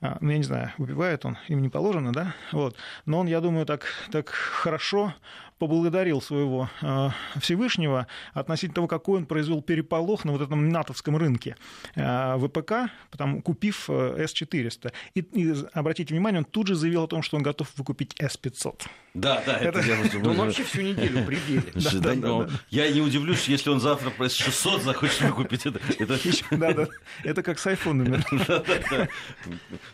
ну, 0.00 0.30
я 0.30 0.38
не 0.38 0.44
знаю, 0.44 0.72
убивает 0.78 1.26
он, 1.26 1.36
им 1.48 1.60
не 1.62 1.68
положено, 1.68 2.12
да, 2.12 2.36
вот, 2.52 2.76
но 3.06 3.18
он, 3.18 3.26
я 3.26 3.40
думаю, 3.40 3.66
так, 3.66 3.86
так 4.12 4.28
хорошо 4.28 5.14
поблагодарил 5.60 6.22
своего 6.22 6.70
э, 6.80 7.10
Всевышнего 7.38 8.06
относительно 8.32 8.76
того, 8.76 8.88
какой 8.88 9.18
он 9.18 9.26
произвел 9.26 9.60
переполох 9.60 10.24
на 10.24 10.32
вот 10.32 10.40
этом 10.40 10.70
натовском 10.70 11.18
рынке 11.18 11.54
э, 11.94 12.38
ВПК, 12.38 12.90
потом, 13.10 13.42
купив 13.42 13.84
э, 13.90 14.26
С-400. 14.26 14.90
И, 15.14 15.20
и, 15.20 15.54
обратите 15.74 16.14
внимание, 16.14 16.38
он 16.38 16.46
тут 16.46 16.68
же 16.68 16.74
заявил 16.74 17.04
о 17.04 17.06
том, 17.06 17.22
что 17.22 17.36
он 17.36 17.42
готов 17.42 17.68
выкупить 17.76 18.14
С-500. 18.18 18.86
Да, 19.12 19.42
да, 19.44 19.58
это, 19.58 19.80
это 19.80 19.88
я 19.88 20.30
Он 20.30 20.36
вообще 20.36 20.64
всю 20.64 20.80
неделю 20.80 21.26
пределе. 21.26 21.64
Я 22.70 22.90
не 22.90 23.02
удивлюсь, 23.02 23.46
если 23.48 23.68
он 23.68 23.80
завтра 23.80 24.08
про 24.10 24.30
С-600 24.30 24.80
захочет 24.82 25.20
выкупить 25.20 25.66
это. 25.66 25.78
Да, 26.50 26.72
да, 26.72 26.86
это 27.22 27.42
как 27.42 27.58
с 27.58 27.66
айфонами. 27.66 28.22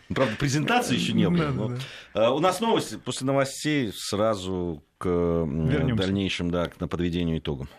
Правда, 0.07 0.35
презентации 0.37 0.95
еще 0.95 1.13
не 1.13 1.29
было. 1.29 1.77
У 2.13 2.39
нас 2.39 2.61
новости. 2.61 2.95
После 2.95 3.25
новостей 3.27 3.91
сразу 3.93 4.83
к 4.97 5.07
Вернемся. 5.07 6.03
дальнейшим, 6.03 6.51
да, 6.51 6.67
к 6.67 6.77
подведению 6.87 7.39
итогам. 7.39 7.69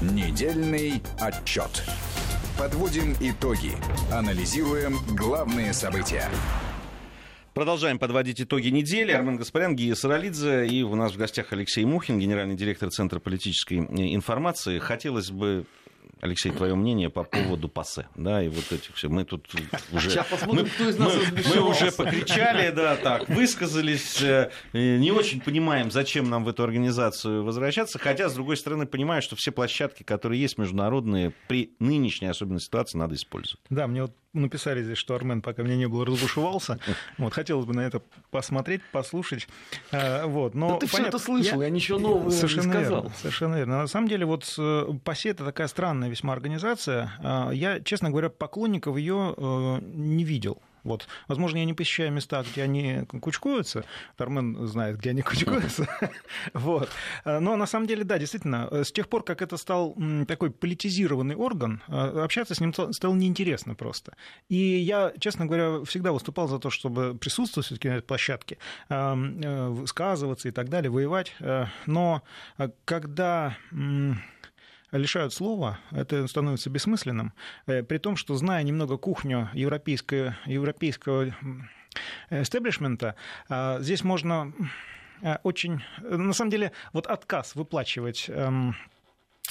Недельный 0.00 1.02
отчет. 1.20 1.84
Подводим 2.58 3.14
итоги. 3.20 3.72
Анализируем 4.12 4.96
главные 5.16 5.72
события. 5.72 6.28
Продолжаем 7.54 7.98
подводить 7.98 8.40
итоги 8.40 8.68
недели. 8.68 9.12
Армен 9.12 9.36
Гаспарян, 9.36 9.74
Гия 9.74 9.94
Саралидзе. 9.94 10.66
И 10.66 10.82
у 10.82 10.94
нас 10.94 11.12
в 11.12 11.16
гостях 11.16 11.52
Алексей 11.52 11.84
Мухин, 11.84 12.18
генеральный 12.18 12.54
директор 12.54 12.90
Центра 12.90 13.18
политической 13.18 13.78
информации. 13.78 14.78
Хотелось 14.78 15.30
бы 15.30 15.66
Алексей, 16.20 16.52
твое 16.52 16.74
мнение 16.74 17.08
по 17.10 17.24
поводу 17.24 17.68
пассе, 17.68 18.06
да, 18.14 18.42
и 18.42 18.48
вот 18.48 18.70
этих 18.72 18.94
все. 18.94 19.08
Мы 19.08 19.24
тут 19.24 19.48
уже... 19.92 20.10
Сейчас 20.10 20.26
посмотрим, 20.26 20.64
мы, 20.64 20.68
кто 20.68 20.88
из 20.88 20.98
нас 20.98 21.12
мы, 21.14 21.42
мы 21.54 21.70
уже 21.70 21.92
покричали, 21.92 22.70
да, 22.70 22.96
так, 22.96 23.28
высказались, 23.28 24.20
э, 24.20 24.50
не 24.72 25.12
очень 25.12 25.40
понимаем, 25.40 25.90
зачем 25.90 26.28
нам 26.28 26.44
в 26.44 26.48
эту 26.48 26.62
организацию 26.62 27.42
возвращаться, 27.42 27.98
хотя, 27.98 28.28
с 28.28 28.34
другой 28.34 28.56
стороны, 28.56 28.86
понимаю, 28.86 29.22
что 29.22 29.36
все 29.36 29.50
площадки, 29.50 30.02
которые 30.02 30.40
есть 30.40 30.58
международные, 30.58 31.32
при 31.48 31.74
нынешней 31.78 32.28
особенной 32.28 32.60
ситуации 32.60 32.98
надо 32.98 33.14
использовать. 33.14 33.60
Да, 33.70 33.86
мне 33.86 34.02
вот 34.02 34.14
написали 34.32 34.82
здесь, 34.82 34.98
что 34.98 35.14
Армен 35.14 35.42
пока 35.42 35.62
меня 35.62 35.76
не 35.76 35.86
было 35.86 36.04
разбушевался. 36.06 36.78
Вот, 37.18 37.34
хотелось 37.34 37.66
бы 37.66 37.74
на 37.74 37.80
это 37.80 38.02
посмотреть, 38.30 38.80
послушать. 38.92 39.48
Э, 39.90 40.26
вот, 40.26 40.54
но, 40.54 40.72
да 40.72 40.78
ты 40.78 40.90
понятно, 40.90 40.92
все 40.92 41.08
это 41.08 41.18
слышал, 41.18 41.60
я, 41.60 41.66
я 41.66 41.70
ничего 41.70 41.98
нового 41.98 42.30
совершенно 42.30 42.66
не 42.66 42.72
сказал. 42.72 43.02
Верно, 43.02 43.16
совершенно 43.16 43.56
верно. 43.56 43.78
На 43.78 43.86
самом 43.86 44.08
деле, 44.08 44.24
вот 44.24 44.54
э, 44.58 44.86
ПАСЕ 45.04 45.30
это 45.30 45.44
такая 45.44 45.66
странная 45.68 46.08
весьма 46.08 46.32
организация. 46.32 47.12
Э, 47.22 47.50
я, 47.52 47.80
честно 47.80 48.10
говоря, 48.10 48.30
поклонников 48.30 48.96
ее 48.96 49.34
не 49.82 50.24
видел. 50.24 50.60
Вот, 50.84 51.06
возможно, 51.28 51.58
я 51.58 51.64
не 51.64 51.74
посещаю 51.74 52.12
места, 52.12 52.42
где 52.42 52.62
они 52.62 53.02
кучкуются. 53.20 53.84
Тармен 54.16 54.66
знает, 54.66 54.98
где 54.98 55.10
они 55.10 55.22
кучкуются. 55.22 55.88
вот. 56.54 56.88
Но 57.24 57.56
на 57.56 57.66
самом 57.66 57.86
деле, 57.86 58.04
да, 58.04 58.18
действительно, 58.18 58.68
с 58.84 58.92
тех 58.92 59.08
пор, 59.08 59.24
как 59.24 59.42
это 59.42 59.56
стал 59.56 59.96
такой 60.26 60.50
политизированный 60.50 61.34
орган, 61.34 61.82
общаться 61.86 62.54
с 62.54 62.60
ним 62.60 62.72
стало 62.72 63.14
неинтересно 63.14 63.74
просто. 63.74 64.16
И 64.48 64.56
я, 64.56 65.12
честно 65.18 65.46
говоря, 65.46 65.84
всегда 65.84 66.12
выступал 66.12 66.48
за 66.48 66.58
то, 66.58 66.70
чтобы 66.70 67.14
присутствовать 67.14 67.66
все-таки 67.66 67.88
на 67.88 67.94
этой 67.94 68.06
площадке, 68.06 68.58
высказываться 68.88 70.48
и 70.48 70.52
так 70.52 70.68
далее, 70.68 70.90
воевать. 70.90 71.34
Но 71.86 72.22
когда 72.84 73.56
лишают 74.92 75.32
слова, 75.32 75.78
это 75.90 76.26
становится 76.26 76.70
бессмысленным, 76.70 77.32
э, 77.66 77.82
при 77.82 77.98
том, 77.98 78.16
что, 78.16 78.34
зная 78.34 78.62
немного 78.62 78.96
кухню 78.96 79.48
европейского, 79.52 80.36
европейского 80.46 81.34
эстеблишмента, 82.30 83.16
а, 83.48 83.80
здесь 83.80 84.04
можно 84.04 84.52
э, 85.22 85.36
очень... 85.42 85.82
На 86.00 86.32
самом 86.32 86.50
деле, 86.50 86.72
вот 86.92 87.06
отказ 87.06 87.54
выплачивать 87.54 88.26
эм, 88.28 88.76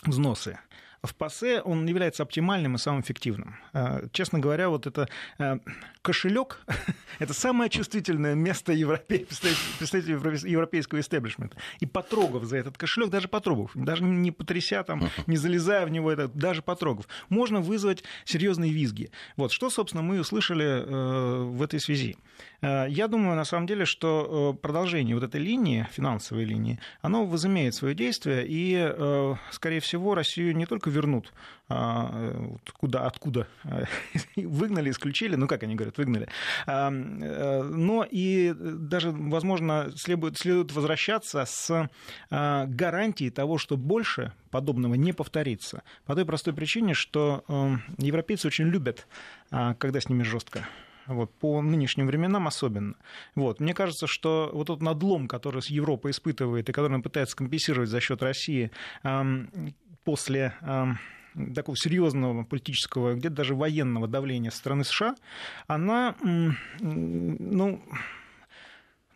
взносы 0.04 0.60
в 1.04 1.16
ПАСЕ 1.16 1.62
он 1.62 1.86
является 1.86 2.24
оптимальным 2.24 2.76
и 2.76 2.78
самым 2.78 3.02
эффективным. 3.02 3.56
Э, 3.74 4.08
честно 4.12 4.40
говоря, 4.40 4.70
вот 4.70 4.88
это 4.88 5.08
э, 5.38 5.60
кошелек– 6.02 6.62
это 7.20 7.34
самое 7.34 7.70
чувствительное 7.70 8.36
место 8.36 8.74
представителей 8.74 10.50
европейского 10.50 11.00
истеблишмента. 11.00 11.58
И 11.80 11.86
потрогав 11.86 12.44
за 12.44 12.58
этот 12.58 12.78
кошелек, 12.78 13.10
даже 13.10 13.28
потрогав, 13.28 13.72
даже 13.76 14.04
не 14.04 14.32
потряся 14.32 14.84
там, 14.84 15.10
не 15.28 15.38
залезая 15.38 15.86
в 15.86 15.90
него, 15.90 16.12
это, 16.12 16.28
даже 16.28 16.62
потрогав, 16.62 17.08
можно 17.30 17.62
вызвать 17.62 18.04
серьезные 18.26 18.72
визги. 18.72 19.12
Вот 19.38 19.52
что, 19.52 19.70
собственно, 19.70 20.04
мы 20.04 20.20
услышали 20.20 20.66
э, 20.66 21.44
в 21.44 21.62
этой 21.62 21.80
связи. 21.80 22.18
Я 22.62 23.08
думаю, 23.08 23.36
на 23.36 23.46
самом 23.46 23.68
деле, 23.68 23.86
что 23.86 24.58
продолжение 24.62 25.16
вот 25.16 25.24
этой 25.24 25.40
линии, 25.40 25.88
финансовой 25.92 26.44
линии, 26.44 26.80
оно 27.02 27.26
возымеет 27.26 27.74
свое 27.74 27.96
действие, 27.96 28.46
и, 28.48 28.94
скорее 29.52 29.80
всего, 29.80 30.14
Россию 30.14 30.56
не 30.56 30.66
только 30.66 30.90
вернут 30.90 31.32
а, 31.72 32.34
куда, 32.78 33.06
откуда 33.06 33.48
выгнали, 34.36 34.90
исключили, 34.90 35.36
ну 35.36 35.48
как 35.48 35.62
они 35.62 35.76
говорят, 35.76 36.00
выгнали. 36.00 36.28
А, 36.66 36.90
э, 36.90 37.62
но 37.62 38.06
и 38.10 38.56
даже, 38.58 39.12
возможно, 39.12 39.92
следует, 39.96 40.38
следует 40.38 40.72
возвращаться 40.72 41.46
с 41.46 41.90
а, 42.32 42.66
гарантией 42.66 43.30
того, 43.30 43.60
что 43.60 43.78
больше 43.78 44.34
подобного 44.50 44.96
не 44.96 45.14
повторится. 45.14 45.84
По 46.06 46.16
той 46.16 46.26
простой 46.26 46.56
причине, 46.56 46.96
что 46.96 47.44
э, 47.48 47.76
европейцы 48.00 48.48
очень 48.48 48.66
любят, 48.66 49.08
когда 49.50 50.00
с 50.00 50.10
ними 50.10 50.24
жестко 50.24 50.68
вот, 51.10 51.34
по 51.40 51.62
нынешним 51.62 52.08
временам 52.08 52.48
особенно. 52.48 52.96
Вот. 53.36 53.60
Мне 53.60 53.74
кажется, 53.74 54.08
что 54.08 54.50
вот 54.54 54.68
тот 54.68 54.82
надлом, 54.82 55.28
который 55.28 55.62
Европа 55.68 56.10
испытывает 56.10 56.70
и 56.70 56.72
который 56.72 56.94
она 56.94 57.02
пытается 57.02 57.36
компенсировать 57.36 57.90
за 57.90 58.00
счет 58.00 58.24
России 58.24 58.72
после 60.04 60.54
такого 61.56 61.78
серьезного 61.78 62.44
политического, 62.44 63.14
где-то 63.14 63.36
даже 63.36 63.56
военного 63.56 64.08
давления 64.08 64.52
со 64.52 64.58
стороны 64.58 64.84
США, 64.84 65.16
она, 65.68 66.16
ну, 66.80 67.82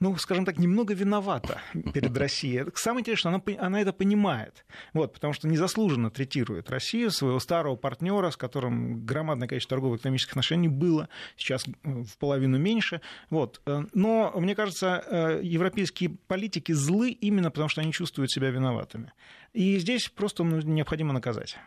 ну, 0.03 0.17
скажем 0.17 0.43
так, 0.43 0.59
немного 0.59 0.93
виновата 0.93 1.61
перед 1.93 2.17
Россией. 2.17 2.65
Самое 2.75 3.01
интересное, 3.01 3.35
она, 3.35 3.41
она 3.59 3.79
это 3.79 3.93
понимает, 3.93 4.65
вот, 4.93 5.13
потому 5.13 5.31
что 5.31 5.47
незаслуженно 5.47 6.11
третирует 6.11 6.69
Россию, 6.69 7.09
своего 7.09 7.39
старого 7.39 7.77
партнера, 7.77 8.29
с 8.29 8.35
которым 8.35 9.05
громадное 9.05 9.47
количество 9.47 9.77
торгово-экономических 9.77 10.33
отношений 10.33 10.67
было, 10.67 11.07
сейчас 11.37 11.65
в 11.83 12.17
половину 12.17 12.57
меньше. 12.57 12.99
Вот. 13.29 13.61
Но, 13.93 14.33
мне 14.35 14.55
кажется, 14.55 15.03
э, 15.07 15.39
европейские 15.41 16.09
политики 16.27 16.73
злы 16.73 17.11
именно 17.11 17.49
потому, 17.49 17.69
что 17.69 17.79
они 17.79 17.93
чувствуют 17.93 18.29
себя 18.29 18.49
виноватыми. 18.49 19.13
И 19.53 19.77
здесь 19.79 20.09
просто 20.09 20.43
ну, 20.43 20.59
необходимо 20.61 21.13
наказать. 21.13 21.57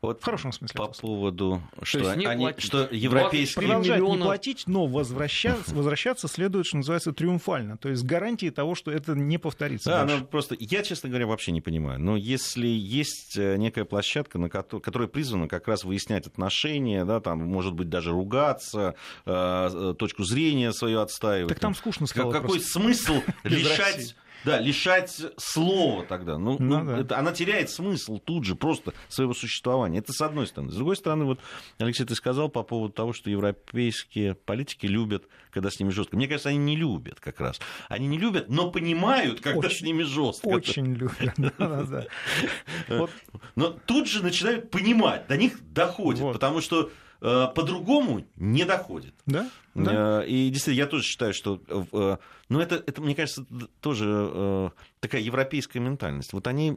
Вот 0.00 0.20
в 0.20 0.24
хорошем 0.24 0.52
смысле. 0.52 0.76
По 0.76 0.88
поводу, 0.88 1.62
что, 1.82 2.10
они, 2.10 2.52
что 2.58 2.88
европейские... 2.90 3.66
Продолжать 3.66 4.00
не 4.00 4.18
платить, 4.18 4.64
но 4.66 4.86
возвращаться, 4.86 5.74
возвращаться 5.74 6.26
следует, 6.26 6.66
что 6.66 6.78
называется, 6.78 7.12
триумфально. 7.12 7.76
То 7.76 7.88
есть 7.88 8.02
гарантии 8.02 8.50
того, 8.50 8.74
что 8.74 8.90
это 8.90 9.12
не 9.12 9.38
повторится 9.38 9.90
Да, 9.90 10.04
ну 10.04 10.24
просто 10.24 10.56
я, 10.58 10.82
честно 10.82 11.08
говоря, 11.08 11.26
вообще 11.26 11.52
не 11.52 11.60
понимаю. 11.60 12.00
Но 12.00 12.16
если 12.16 12.66
есть 12.66 13.36
э, 13.36 13.56
некая 13.56 13.84
площадка, 13.84 14.38
на 14.38 14.48
которой, 14.48 14.80
которая 14.80 15.08
призвана 15.08 15.46
как 15.46 15.68
раз 15.68 15.84
выяснять 15.84 16.26
отношения, 16.26 17.04
да, 17.04 17.20
там, 17.20 17.38
может 17.38 17.74
быть, 17.74 17.88
даже 17.88 18.10
ругаться, 18.10 18.96
э, 19.24 19.68
э 19.72 19.94
точку 19.98 20.24
зрения 20.24 20.72
свою 20.72 21.00
отстаивать. 21.00 21.48
Так 21.48 21.60
там 21.60 21.74
скучно 21.74 22.06
стало 22.06 22.32
Какой 22.32 22.58
просто. 22.58 22.68
смысл 22.70 23.14
решать 23.44 24.16
да, 24.44 24.58
лишать 24.58 25.20
слова 25.36 26.04
тогда. 26.04 26.38
Ну, 26.38 26.56
ну, 26.58 26.78
ну 26.78 26.84
да. 26.86 26.98
это, 27.00 27.18
она 27.18 27.32
теряет 27.32 27.70
смысл 27.70 28.18
тут 28.18 28.44
же 28.44 28.54
просто 28.54 28.92
своего 29.08 29.34
существования. 29.34 29.98
Это 29.98 30.12
с 30.12 30.20
одной 30.20 30.46
стороны. 30.46 30.72
С 30.72 30.74
другой 30.76 30.96
стороны, 30.96 31.24
вот, 31.24 31.40
Алексей, 31.78 32.04
ты 32.04 32.14
сказал 32.14 32.48
по 32.48 32.62
поводу 32.62 32.92
того, 32.92 33.12
что 33.12 33.30
европейские 33.30 34.34
политики 34.34 34.86
любят, 34.86 35.24
когда 35.50 35.70
с 35.70 35.78
ними 35.78 35.90
жестко. 35.90 36.16
Мне 36.16 36.28
кажется, 36.28 36.48
они 36.48 36.58
не 36.58 36.76
любят 36.76 37.20
как 37.20 37.40
раз. 37.40 37.60
Они 37.88 38.06
не 38.06 38.18
любят, 38.18 38.48
но 38.48 38.70
понимают, 38.70 39.40
когда 39.40 39.68
очень, 39.68 39.78
с 39.78 39.82
ними 39.82 40.02
жестко. 40.02 40.46
Очень 40.46 40.94
любят. 40.94 41.34
Но 43.54 43.68
тут 43.86 44.08
же 44.08 44.22
начинают 44.22 44.70
понимать, 44.70 45.26
до 45.26 45.36
них 45.36 45.58
доходит, 45.72 46.22
потому 46.32 46.60
что 46.60 46.82
Э, 46.82 46.88
по-другому 47.22 48.24
не 48.36 48.64
доходит. 48.64 49.14
Да? 49.26 49.48
да? 49.74 50.22
Э, 50.22 50.26
и 50.26 50.48
действительно, 50.50 50.82
я 50.82 50.86
тоже 50.86 51.04
считаю, 51.04 51.32
что... 51.32 51.60
Э, 51.68 52.16
ну, 52.48 52.60
это, 52.60 52.74
это, 52.74 53.00
мне 53.00 53.14
кажется, 53.14 53.46
тоже 53.80 54.72
такая 55.00 55.20
европейская 55.20 55.78
ментальность. 55.78 56.32
Вот 56.32 56.46
они 56.48 56.76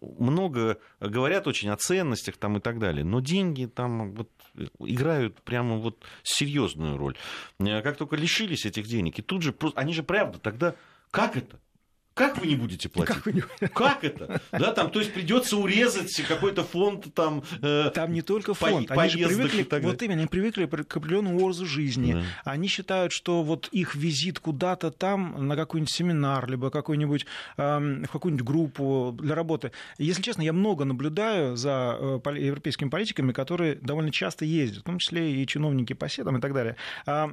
много 0.00 0.78
говорят 1.00 1.46
очень 1.46 1.70
о 1.70 1.76
ценностях 1.76 2.36
там 2.36 2.58
и 2.58 2.60
так 2.60 2.78
далее, 2.78 3.04
но 3.04 3.20
деньги 3.20 3.66
там 3.66 4.12
вот 4.12 4.28
играют 4.80 5.40
прямо 5.42 5.76
вот 5.76 6.04
серьезную 6.22 6.98
роль. 6.98 7.16
Как 7.58 7.96
только 7.96 8.16
лишились 8.16 8.66
этих 8.66 8.86
денег, 8.86 9.18
и 9.18 9.22
тут 9.22 9.42
же 9.42 9.52
просто... 9.52 9.80
Они 9.80 9.94
же 9.94 10.02
правда 10.02 10.38
тогда... 10.38 10.74
Как 11.10 11.36
это? 11.36 11.58
Как 12.14 12.38
вы 12.38 12.46
не 12.46 12.56
будете 12.56 12.88
платить? 12.88 13.14
Как, 13.14 13.26
вы 13.26 13.32
не... 13.32 13.40
как 13.68 14.04
это? 14.04 14.40
Да, 14.52 14.72
там, 14.72 14.90
то 14.90 15.00
есть 15.00 15.12
придется 15.14 15.56
урезать 15.56 16.14
какой-то 16.28 16.62
фонд 16.62 17.12
там. 17.14 17.42
Э, 17.62 17.90
там 17.94 18.12
не 18.12 18.22
только 18.22 18.54
фонд, 18.54 18.88
по, 18.88 19.02
они 19.02 19.10
же 19.10 19.26
привыкли, 19.26 19.66
вот 19.80 20.02
именно, 20.02 20.20
они 20.20 20.28
привыкли 20.28 20.66
к 20.66 20.96
определенному 20.96 21.40
образу 21.40 21.64
жизни. 21.64 22.14
Да. 22.14 22.22
Они 22.44 22.68
считают, 22.68 23.12
что 23.12 23.42
вот 23.42 23.68
их 23.72 23.94
визит 23.94 24.38
куда-то 24.38 24.90
там 24.90 25.46
на 25.48 25.56
какой-нибудь 25.56 25.92
семинар, 25.92 26.48
либо 26.48 26.70
какой-нибудь 26.70 27.26
э, 27.56 27.78
в 27.78 28.12
какую-нибудь 28.12 28.46
группу 28.46 29.16
для 29.18 29.34
работы. 29.34 29.72
Если 29.98 30.22
честно, 30.22 30.42
я 30.42 30.52
много 30.52 30.84
наблюдаю 30.84 31.56
за 31.56 31.96
э, 31.98 32.20
европейскими 32.38 32.90
политиками, 32.90 33.32
которые 33.32 33.76
довольно 33.76 34.12
часто 34.12 34.44
ездят, 34.44 34.80
в 34.80 34.84
том 34.84 34.98
числе 34.98 35.42
и 35.42 35.46
чиновники 35.46 35.94
по 35.94 36.08
седам 36.08 36.36
и 36.36 36.40
так 36.40 36.52
далее. 36.52 36.76
А, 37.06 37.32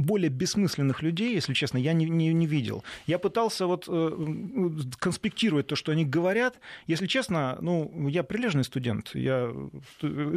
более 0.00 0.30
бессмысленных 0.30 1.02
людей, 1.02 1.34
если 1.34 1.54
честно, 1.54 1.78
я 1.78 1.92
не, 1.92 2.06
не, 2.06 2.32
не 2.32 2.46
видел. 2.46 2.84
Я 3.06 3.18
пытался 3.18 3.66
вот 3.66 3.84
э, 3.88 4.70
конспектировать 4.98 5.66
то, 5.66 5.76
что 5.76 5.92
они 5.92 6.04
говорят. 6.04 6.58
Если 6.86 7.06
честно, 7.06 7.58
ну, 7.60 8.08
я 8.08 8.22
прилежный 8.22 8.64
студент. 8.64 9.10
Я 9.14 9.52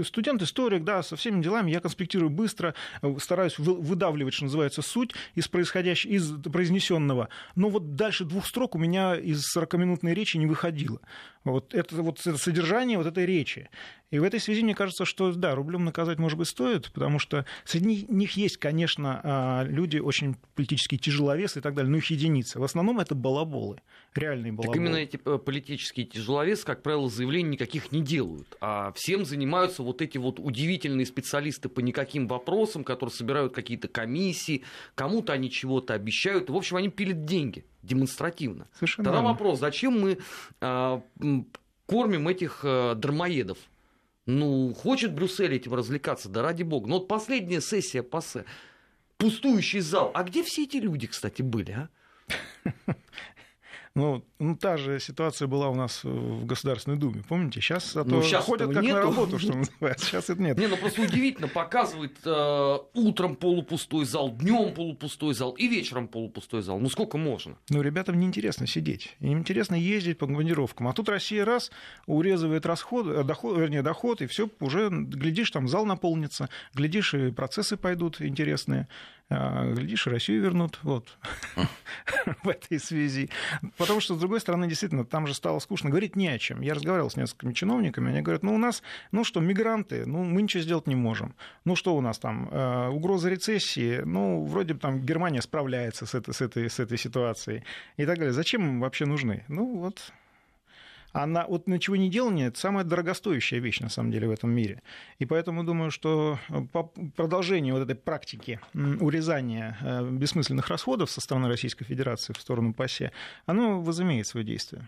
студент-историк, 0.06 0.84
да, 0.84 1.04
со 1.04 1.16
всеми 1.16 1.42
делами. 1.42 1.72
Я 1.72 1.80
конспектирую 1.80 2.30
быстро, 2.30 2.76
стараюсь 3.20 3.58
выдавливать, 3.58 4.34
что 4.34 4.46
называется, 4.46 4.82
суть 4.82 5.12
из 5.36 5.48
происходящего, 5.48 6.12
из 6.12 6.32
произнесенного. 6.44 7.30
Но 7.56 7.70
вот 7.70 7.96
дальше 7.96 8.26
двух 8.26 8.46
строк 8.46 8.76
у 8.76 8.78
меня 8.78 9.16
из 9.16 9.44
40-минутной 9.56 10.14
речи 10.14 10.38
не 10.38 10.46
выходило. 10.46 11.00
Вот 11.44 11.74
это, 11.74 12.02
вот 12.02 12.20
содержание 12.20 12.98
вот 12.98 13.08
этой 13.08 13.26
речи. 13.26 13.70
И 14.12 14.20
в 14.20 14.24
этой 14.24 14.40
связи 14.40 14.64
мне 14.64 14.76
кажется, 14.76 15.06
что 15.06 15.34
да, 15.34 15.56
рублем 15.56 15.84
наказать, 15.84 16.20
может 16.20 16.38
быть, 16.38 16.48
стоит, 16.48 16.92
потому 16.94 17.20
что 17.20 17.46
среди 17.66 18.06
них 18.08 18.38
есть, 18.38 18.58
конечно, 18.58 19.20
а, 19.24 19.64
люди 19.64 19.98
очень 19.98 20.36
политические 20.56 21.00
тяжеловесы 21.00 21.60
и 21.60 21.62
так 21.62 21.74
далее, 21.74 21.92
но 21.92 21.98
их 21.98 22.06
единицы. 22.12 22.60
В 22.60 22.64
основном 22.64 23.00
это 23.00 23.16
балаболы, 23.16 23.82
реальные 24.14 24.54
балаболы. 24.54 24.74
Так 24.74 24.82
именно 24.82 24.96
эти 24.98 25.20
э, 25.26 25.38
политические 25.40 26.06
тяжеловесы, 26.06 26.64
как 26.64 26.84
правило, 26.84 27.10
заявлений 27.10 27.50
никаких 27.50 27.92
не 27.92 28.02
делают, 28.02 28.56
а 28.62 28.94
всем 28.94 29.26
занимаются 29.26 29.84
вот 29.84 30.02
эти 30.02 30.18
вот 30.20 30.40
удивительные 30.40 31.08
специалисты 31.08 31.68
по 31.68 31.80
никаким 31.80 32.28
вопросам, 32.28 32.84
которые 32.84 33.14
собирают 33.14 33.54
какие-то 33.54 33.88
комиссии, 33.88 34.64
кому-то 34.96 35.34
они 35.34 35.50
чего-то 35.50 35.96
обещают, 35.96 36.50
в 36.50 36.56
общем, 36.56 36.78
они 36.78 36.90
пилят 36.90 37.26
деньги 37.26 37.66
демонстративно. 37.84 38.68
Совершенно 38.74 39.06
Тогда 39.06 39.20
верно. 39.20 39.34
вопрос, 39.34 39.60
зачем 39.60 40.00
мы 40.00 40.18
а, 40.62 41.04
кормим 41.86 42.28
этих 42.28 42.62
а, 42.64 42.96
дармоедов? 42.96 43.58
Ну, 44.26 44.74
хочет 44.74 45.14
Брюссель 45.14 45.54
этим 45.54 45.74
развлекаться, 45.74 46.30
да 46.30 46.42
ради 46.42 46.64
бога. 46.64 46.88
Но 46.90 47.00
вот 47.00 47.08
последняя 47.08 47.60
сессия 47.60 48.02
ПАСЕ, 48.02 48.46
пустующий 49.18 49.82
зал. 49.82 50.12
А 50.14 50.24
где 50.24 50.44
все 50.44 50.64
эти 50.64 50.78
люди, 50.78 51.08
кстати, 51.08 51.42
были, 51.42 51.72
а? 51.72 51.90
Ну, 53.96 54.26
ну, 54.40 54.56
та 54.56 54.78
же 54.78 55.00
ситуация 55.00 55.48
была 55.48 55.70
у 55.70 55.76
нас 55.76 56.04
в 56.04 56.46
Государственной 56.46 56.98
Думе, 56.98 57.24
помните? 57.30 57.62
Сейчас 57.62 57.96
а 57.96 58.04
Ну, 58.04 58.24
щас 58.24 58.44
ходят 58.44 58.74
как 58.74 58.82
нету. 58.82 58.96
на 58.96 59.02
работу, 59.02 59.38
что 59.38 59.54
называется. 59.54 60.08
Сейчас 60.08 60.32
это 60.32 60.42
нет. 60.42 60.58
Не, 60.58 60.66
ну 60.66 60.78
просто 60.78 61.04
удивительно, 61.04 61.48
показывает 61.48 62.18
э, 62.26 62.78
утром 62.96 63.36
полупустой 63.36 64.06
зал, 64.06 64.36
днем 64.36 64.74
полупустой 64.74 65.36
зал 65.36 65.52
и 65.52 65.68
вечером 65.68 66.08
полупустой 66.08 66.64
зал. 66.64 66.80
Ну 66.80 66.90
сколько 66.90 67.20
можно? 67.20 67.56
Ну, 67.70 67.84
ребятам 67.84 68.20
неинтересно 68.20 68.66
сидеть. 68.66 69.16
Им 69.20 69.38
интересно 69.38 69.76
ездить 69.76 70.18
по 70.18 70.26
командировкам. 70.26 70.88
А 70.88 70.94
тут 70.94 71.08
Россия 71.08 71.46
раз 71.46 71.70
урезывает 72.08 72.66
расход, 72.66 73.06
э, 73.06 73.24
доход, 73.24 73.60
вернее, 73.60 73.84
доход, 73.84 74.24
и 74.24 74.26
все 74.26 74.50
уже, 74.60 74.90
глядишь, 74.90 75.52
там 75.52 75.68
зал 75.68 75.86
наполнится, 75.86 76.50
глядишь, 76.74 77.14
и 77.14 77.30
процессы 77.30 77.78
пойдут 77.78 78.22
интересные. 78.22 78.88
А, 79.30 79.72
Глядишь, 79.72 80.08
Россию 80.08 80.42
вернут 80.42 80.80
вот, 80.84 81.18
в 82.44 82.50
этой 82.50 82.80
связи. 82.80 83.30
Потому 83.78 84.00
что, 84.00 84.16
с 84.16 84.20
другой 84.20 84.40
стороны, 84.40 84.68
действительно, 84.68 85.06
там 85.06 85.28
же 85.28 85.34
стало 85.34 85.60
скучно 85.60 85.90
говорить 85.90 86.16
не 86.16 86.28
о 86.28 86.38
чем. 86.38 86.62
Я 86.62 86.74
разговаривал 86.74 87.10
с 87.10 87.16
несколькими 87.16 87.54
чиновниками, 87.54 88.12
они 88.12 88.22
говорят, 88.22 88.44
ну, 88.44 88.54
у 88.54 88.58
нас, 88.58 88.84
ну 89.12 89.24
что, 89.24 89.40
мигранты, 89.40 90.06
ну, 90.06 90.24
мы 90.24 90.42
ничего 90.42 90.62
сделать 90.64 90.88
не 90.88 90.96
можем. 90.96 91.36
Ну, 91.66 91.76
что 91.76 91.96
у 91.96 92.02
нас 92.02 92.20
там, 92.20 92.50
э, 92.52 92.90
угроза 92.90 93.30
рецессии, 93.30 94.02
ну, 94.06 94.46
вроде 94.46 94.74
бы 94.74 94.80
там 94.80 95.02
Германия 95.02 95.42
справляется 95.42 96.06
с 96.06 96.14
этой, 96.14 96.34
с 96.34 96.42
этой, 96.42 96.70
с 96.70 96.80
этой 96.80 96.98
ситуацией 96.98 97.64
и 97.98 98.06
так 98.06 98.18
далее. 98.18 98.34
Зачем 98.34 98.64
им 98.64 98.80
вообще 98.82 99.06
нужны? 99.06 99.46
Ну, 99.48 99.78
вот 99.78 100.12
а 101.14 101.28
на, 101.28 101.46
вот 101.46 101.68
ничего 101.68 101.96
не 101.96 102.10
делание 102.10 102.48
это 102.48 102.60
самая 102.60 102.84
дорогостоящая 102.84 103.60
вещь, 103.60 103.80
на 103.80 103.90
самом 103.90 104.12
деле, 104.12 104.28
в 104.28 104.32
этом 104.32 104.50
мире. 104.52 104.82
И 105.20 105.26
поэтому 105.26 105.64
думаю, 105.64 105.92
что 105.92 106.40
э, 106.50 106.62
по 106.72 106.84
продолжению 107.16 107.76
вот 107.76 107.84
этой 107.84 107.96
практики 107.96 108.60
урезания 108.74 109.78
э, 109.82 110.10
бессмысленных 110.10 110.68
расходов 110.70 111.12
со 111.12 111.22
стороны 111.22 111.48
Российской 111.48 111.86
Федерации 111.86 112.34
в 112.34 112.42
сторону 112.42 112.74
ПАСЕ, 112.74 113.12
оно 113.46 113.80
возымеет 113.80 114.28
свое 114.28 114.46
действие. 114.46 114.88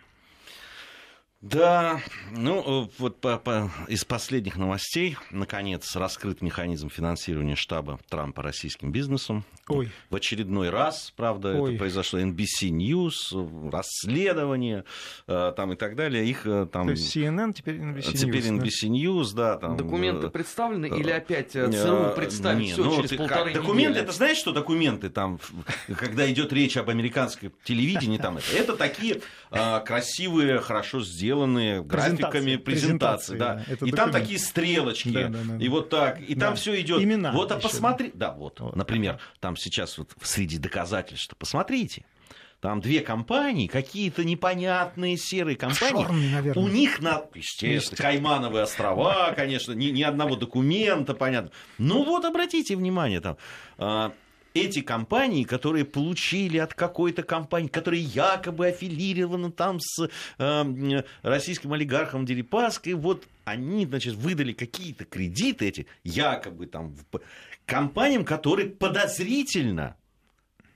Да, 1.46 2.02
ну 2.32 2.86
э, 2.86 2.90
вот 2.98 3.22
по, 3.22 3.38
по- 3.38 3.70
из 3.88 4.04
последних 4.04 4.58
новостей, 4.58 5.16
наконец, 5.30 5.96
раскрыт 5.96 6.42
механизм 6.42 6.90
финансирования 6.90 7.56
штаба 7.56 8.00
Трампа 8.10 8.42
российским 8.42 8.92
бизнесом. 8.92 9.46
Ой. 9.68 9.92
В 10.10 10.16
очередной 10.16 10.72
раз, 10.72 11.14
правда, 11.16 11.54
Ой. 11.54 11.72
это 11.74 11.80
произошло 11.80 12.20
NBC 12.20 12.70
News, 12.72 13.70
расследование 13.70 14.86
э, 15.28 15.54
там 15.56 15.74
и 15.74 15.76
так 15.76 15.96
далее. 15.96 16.26
Их 16.26 16.48
э, 16.48 16.66
там... 16.66 16.88
То 16.88 16.92
есть 16.94 17.16
CNN 17.16 17.54
теперь 17.54 17.76
NBC 17.76 18.14
Теперь 18.14 18.42
News, 18.42 18.58
да? 18.58 18.64
NBC 18.64 18.90
News, 18.90 19.36
да, 19.36 19.58
там... 19.58 19.78
Документы 19.78 20.30
представлены 20.30 20.88
или 20.88 21.12
опять 21.12 21.52
ЦРУ 21.52 22.14
представит 22.16 22.60
не, 22.60 22.72
все 22.72 22.84
ну, 22.84 22.96
через 22.96 23.10
ты 23.12 23.18
как, 23.18 23.30
полторы 23.30 23.54
Документы, 23.54 23.90
недели? 23.92 24.04
это 24.04 24.14
знаешь, 24.14 24.38
что 24.38 24.52
документы 24.52 25.10
там, 25.10 25.40
когда 25.96 26.30
идет 26.32 26.52
речь 26.52 26.76
об 26.76 26.90
американском 26.90 27.52
телевидении, 27.64 28.18
там 28.18 28.38
это, 28.38 28.52
это 28.52 28.76
такие 28.76 29.22
а, 29.52 29.82
красивые, 29.82 30.60
хорошо 30.60 31.02
сделанные 31.02 31.35
графиками 31.44 32.56
Презентации, 32.58 32.58
презентации, 32.58 32.64
презентации, 32.64 33.38
да. 33.38 33.64
это 33.68 33.86
и 33.86 33.92
там 33.92 34.08
документ. 34.08 34.14
такие 34.14 34.40
стрелочки, 34.40 35.10
Да, 35.10 35.28
да, 35.30 35.40
да, 35.58 35.64
и 35.64 35.68
вот 35.70 35.90
так, 35.90 36.22
и 36.22 36.36
Да. 36.36 36.48
там 36.48 36.56
все 36.56 36.80
идет. 36.82 37.02
Имена 37.02 37.32
Вот, 37.32 37.52
а 37.52 37.58
посмотри, 37.58 38.12
да, 38.14 38.32
вот, 38.32 38.60
Вот. 38.60 38.76
например, 38.76 39.20
там 39.40 39.56
сейчас 39.58 39.98
вот 39.98 40.12
среди 40.22 40.58
доказательств, 40.58 41.36
посмотрите. 41.38 42.06
Там 42.62 42.80
две 42.82 43.02
компании, 43.02 43.68
какие-то 43.68 44.24
непонятные 44.24 45.18
серые 45.18 45.56
компании. 45.56 46.02
Офшорные, 46.04 46.32
наверное. 46.32 46.64
У 46.64 46.68
них 46.68 47.00
на, 47.00 47.22
естественно, 47.36 47.98
Каймановые 47.98 48.64
острова, 48.64 49.34
конечно, 49.36 49.74
ни, 49.74 49.88
ни 49.88 50.02
одного 50.02 50.36
документа, 50.36 51.14
понятно. 51.14 51.52
Ну 51.78 52.04
вот, 52.06 52.26
обратите 52.26 52.76
внимание, 52.76 53.20
там, 53.20 53.38
а, 53.78 54.14
эти 54.56 54.82
компании, 54.82 55.44
которые 55.44 55.84
получили 55.84 56.58
от 56.58 56.74
какой-то 56.74 57.24
компании, 57.24 57.68
которая 57.68 58.00
якобы 58.00 58.68
аффилирована 58.68 59.52
там 59.52 59.80
с 59.82 60.10
э, 60.40 61.04
российским 61.22 61.74
олигархом 61.74 62.26
Дерипаской, 62.26 62.94
вот 62.94 63.28
они, 63.44 63.86
значит, 63.86 64.16
выдали 64.16 64.54
какие-то 64.54 65.04
кредиты 65.04 65.68
эти, 65.68 65.88
якобы 66.04 66.68
там, 66.68 66.96
компаниям, 67.66 68.24
которые 68.24 68.70
подозрительно 68.70 69.98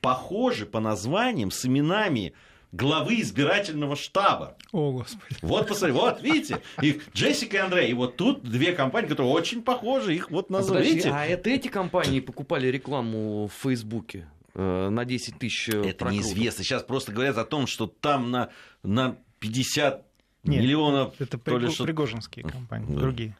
похожи 0.02 0.66
по 0.66 0.80
названиям 0.80 1.50
с 1.50 1.64
именами 1.64 2.34
главы 2.72 3.20
избирательного 3.20 3.96
штаба. 3.96 4.56
О, 4.72 4.92
Господи. 4.92 5.36
Вот, 5.42 5.68
посмотри, 5.68 5.92
вот, 5.92 6.22
видите, 6.22 6.60
их 6.82 7.12
Джессика 7.14 7.56
и 7.56 7.60
Андрей. 7.60 7.90
И 7.90 7.94
вот 7.94 8.16
тут 8.16 8.42
две 8.42 8.72
компании, 8.72 9.08
которые 9.08 9.32
очень 9.32 9.62
похожи, 9.62 10.14
их 10.14 10.30
вот 10.30 10.50
назвали. 10.50 10.78
Подожди, 10.80 10.94
Видите? 10.96 11.10
а 11.14 11.26
это 11.26 11.50
эти 11.50 11.68
компании 11.68 12.20
покупали 12.20 12.68
рекламу 12.68 13.46
в 13.48 13.52
Фейсбуке 13.62 14.28
э, 14.54 14.88
на 14.88 15.04
10 15.04 15.38
тысяч 15.38 15.68
э, 15.68 15.72
Это 15.80 15.98
прокруток? 16.04 16.12
неизвестно. 16.12 16.64
Сейчас 16.64 16.82
просто 16.82 17.12
говорят 17.12 17.38
о 17.38 17.44
том, 17.44 17.66
что 17.66 17.86
там 17.86 18.30
на, 18.30 18.50
на 18.82 19.16
50 19.40 20.04
Нет, 20.44 20.62
миллионов... 20.62 21.14
Это 21.20 21.38
то 21.38 21.58
ли 21.58 21.70
что- 21.70 21.84
Пригожинские 21.84 22.44
компании, 22.44 22.86
Да. 22.94 23.00
другие. 23.00 23.36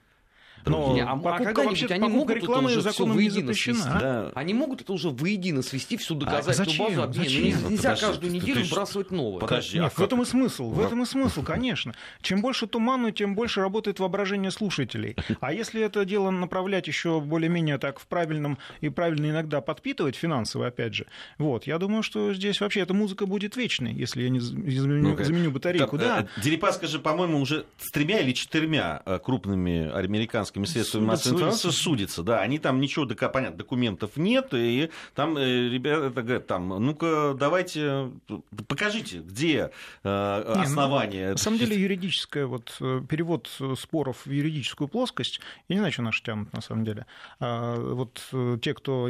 Другие. 0.64 0.94
Не, 0.94 1.00
а- 1.02 1.12
а 1.12 1.16
покупка 1.16 1.44
когда-нибудь 1.44 1.80
вообще- 1.80 1.94
они 1.94 2.08
могут 2.08 2.30
это 2.36 2.40
рекламы 2.40 2.66
уже 2.66 2.80
всё 2.80 2.90
законом 2.90 3.10
не 3.12 3.16
воедино 3.16 3.40
запрещена. 3.46 3.74
свести? 3.82 3.98
Да. 4.00 4.32
Они 4.34 4.54
могут 4.54 4.80
это 4.82 4.92
уже 4.92 5.10
воедино 5.10 5.62
свести, 5.62 5.96
всю 5.96 6.14
доказательную 6.14 6.66
зачем? 6.70 6.96
базу. 7.06 7.12
Зачем? 7.12 7.42
Ну, 7.62 7.70
Нельзя 7.70 7.82
Подожди, 7.90 8.06
каждую 8.06 8.30
ты- 8.32 8.36
неделю 8.36 8.60
ты 8.62 8.66
вбрасывать 8.66 9.10
новое. 9.10 9.40
Подожди, 9.40 9.76
Нет, 9.78 9.86
а 9.86 9.90
в 9.90 9.94
как- 9.94 10.06
этом 10.06 10.22
и 10.22 10.24
смысл, 10.24 10.70
в 10.70 10.80
этом 10.80 11.02
и 11.02 11.06
смысл, 11.06 11.42
конечно. 11.42 11.94
Чем 12.22 12.40
больше 12.42 12.66
туману, 12.66 13.10
тем 13.10 13.34
больше 13.34 13.60
работает 13.60 13.98
воображение 14.00 14.50
слушателей. 14.50 15.16
А 15.40 15.52
если 15.52 15.82
это 15.82 16.04
дело 16.04 16.30
направлять 16.30 16.86
еще 16.88 17.20
более-менее 17.20 17.78
так 17.78 17.98
в 17.98 18.06
правильном 18.06 18.58
и 18.80 18.88
правильно 18.88 19.30
иногда 19.30 19.60
подпитывать 19.60 20.16
финансово, 20.16 20.66
опять 20.68 20.94
же, 20.94 21.06
вот, 21.38 21.66
я 21.66 21.78
думаю, 21.78 22.02
что 22.02 22.34
здесь 22.34 22.60
вообще 22.60 22.80
эта 22.80 22.94
музыка 22.94 23.26
будет 23.26 23.56
вечной, 23.56 23.92
если 23.92 24.22
я 24.22 24.28
не 24.28 24.40
заменю, 24.40 25.10
Ну-ка. 25.10 25.24
заменю 25.24 25.50
батарейку. 25.50 25.98
Там, 25.98 26.06
да. 26.06 26.28
э, 26.36 26.40
Дерипаска 26.42 26.86
же, 26.86 26.98
по-моему, 26.98 27.40
уже 27.40 27.64
с 27.78 27.90
тремя 27.90 28.20
или 28.20 28.32
четырьмя 28.32 29.02
э, 29.06 29.18
крупными 29.22 29.90
американскими 29.92 30.49
средствами 30.66 31.02
Судят, 31.02 31.08
массовой 31.08 31.34
информации 31.34 31.70
судится. 31.70 32.22
Да, 32.22 32.40
они 32.40 32.58
там 32.58 32.80
ничего, 32.80 33.06
понятно, 33.06 33.58
документов 33.58 34.12
нет, 34.16 34.48
и 34.52 34.90
там 35.14 35.36
э, 35.36 35.68
ребята 35.68 36.10
говорят, 36.22 36.46
там, 36.46 36.68
ну-ка, 36.68 37.34
давайте, 37.38 38.10
покажите, 38.66 39.18
где 39.18 39.70
э, 40.04 40.44
Не, 40.48 40.56
ну, 40.56 40.62
основания. 40.62 41.30
На 41.32 41.36
самом 41.36 41.58
деле 41.58 41.76
юридическое, 41.80 42.46
вот 42.46 42.76
э, 42.80 43.02
перевод 43.08 43.50
споров 43.78 44.26
в 44.26 44.30
юридическую 44.30 44.88
плоскость, 44.88 45.40
я 45.68 45.76
не 45.76 45.80
знаю, 45.80 45.92
что 45.92 46.02
наши 46.02 46.22
тянут 46.22 46.52
на 46.52 46.60
самом 46.60 46.84
деле. 46.84 47.06
А, 47.38 47.76
Вот 47.76 48.22
те, 48.60 48.74
кто, 48.74 49.08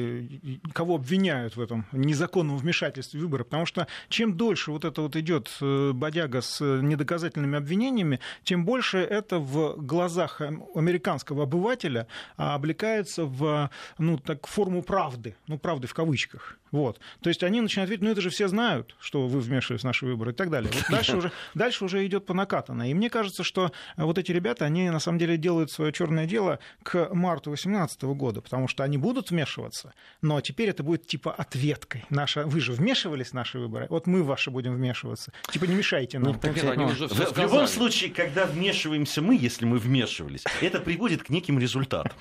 кого 0.72 0.96
обвиняют 0.96 1.56
в 1.56 1.60
этом 1.60 1.86
незаконном 1.92 2.56
вмешательстве 2.56 3.20
в 3.20 3.22
выборы, 3.22 3.44
потому 3.44 3.66
что 3.66 3.86
чем 4.08 4.36
дольше 4.36 4.70
вот 4.70 4.84
это 4.84 5.02
вот 5.02 5.16
идет 5.16 5.50
бодяга 5.60 6.40
с 6.40 6.60
недоказательными 6.64 7.56
обвинениями, 7.56 8.20
тем 8.44 8.64
больше 8.64 8.98
это 8.98 9.38
в 9.38 9.76
глазах 9.76 10.40
эм, 10.40 10.64
американского 11.30 11.42
обывателя 11.44 12.06
а, 12.36 12.54
облекается 12.54 13.24
в 13.24 13.70
ну, 13.98 14.18
так, 14.18 14.46
форму 14.46 14.82
правды, 14.82 15.36
ну, 15.46 15.58
правды 15.58 15.86
в 15.86 15.94
кавычках. 15.94 16.58
Вот. 16.70 17.00
То 17.20 17.28
есть 17.28 17.42
они 17.42 17.60
начинают 17.60 17.90
видеть, 17.90 18.04
ну 18.04 18.10
это 18.10 18.20
же 18.20 18.30
все 18.30 18.48
знают, 18.48 18.94
что 19.00 19.26
вы 19.26 19.40
вмешивались 19.40 19.82
в 19.82 19.84
наши 19.84 20.06
выборы 20.06 20.32
и 20.32 20.34
так 20.34 20.50
далее. 20.50 20.70
Вот 20.72 20.84
дальше, 20.88 21.16
уже, 21.16 21.32
дальше 21.54 21.84
уже 21.84 22.06
идет 22.06 22.26
по 22.26 22.34
накатанной. 22.34 22.90
И 22.90 22.94
мне 22.94 23.10
кажется, 23.10 23.42
что 23.42 23.72
вот 23.96 24.18
эти 24.18 24.32
ребята, 24.32 24.64
они 24.64 24.88
на 24.90 25.00
самом 25.00 25.18
деле 25.18 25.36
делают 25.36 25.70
свое 25.70 25.92
черное 25.92 26.26
дело 26.26 26.58
к 26.82 27.12
марту 27.12 27.50
2018 27.50 28.02
года, 28.02 28.40
потому 28.40 28.68
что 28.68 28.84
они 28.84 28.98
будут 28.98 29.30
вмешиваться, 29.30 29.92
но 30.22 30.40
теперь 30.40 30.68
это 30.68 30.82
будет 30.82 31.06
типа 31.06 31.32
ответкой. 31.32 32.04
Наша, 32.10 32.44
вы 32.46 32.60
же 32.60 32.72
вмешивались 32.72 33.28
в 33.28 33.34
наши 33.34 33.58
выборы, 33.58 33.86
вот 33.90 34.06
мы 34.06 34.22
ваши 34.22 34.50
будем 34.50 34.74
вмешиваться. 34.74 35.32
Типа 35.50 35.64
не 35.64 35.74
мешайте 35.74 36.18
нам. 36.18 36.34
Ну, 36.34 36.38
так 36.38 36.56
это 36.56 36.72
они 36.72 36.84
уже 36.84 37.08
В, 37.08 37.14
в 37.14 37.38
любом 37.38 37.66
случае, 37.66 38.10
когда 38.10 38.46
вмешиваемся 38.46 39.22
мы, 39.22 39.36
если 39.36 39.64
мы 39.64 39.78
вмешивались, 39.78 40.44
это 40.60 40.80
приводит 40.80 41.19
к 41.24 41.30
неким 41.30 41.58
результатам. 41.58 42.12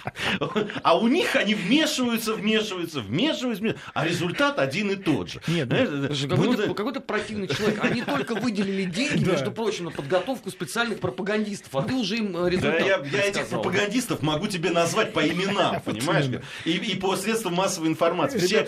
А 0.84 0.98
у 0.98 1.08
них 1.08 1.36
они 1.36 1.56
вмешиваются, 1.56 2.34
вмешиваются, 2.34 3.02
вмешиваются, 3.02 3.76
а 3.94 4.06
результат 4.06 4.60
один 4.60 4.92
и 4.92 4.96
тот 4.96 5.30
же. 5.30 5.42
Нет, 5.48 5.70
ну, 5.70 6.74
Какой-то, 6.74 7.00
противный 7.02 7.48
человек. 7.48 7.84
Они 7.84 8.02
только 8.02 8.36
выделили 8.36 8.84
деньги, 8.84 9.24
между 9.24 9.52
прочим, 9.52 9.86
на 9.86 9.92
подготовку 9.92 10.50
специальных 10.50 11.00
пропагандистов, 11.00 11.76
а 11.76 11.82
ты 11.82 11.96
уже 11.96 12.18
им 12.18 12.36
э, 12.38 12.50
результат 12.50 12.86
я, 12.86 13.24
этих 13.24 13.48
пропагандистов 13.48 14.22
могу 14.22 14.48
тебе 14.48 14.70
назвать 14.70 15.14
по 15.14 15.26
именам, 15.28 15.82
понимаешь? 15.82 16.26
И, 16.66 16.96
по 16.96 17.16
средствам 17.16 17.56
массовой 17.56 17.90
информации. 17.90 18.40
Все, 18.40 18.64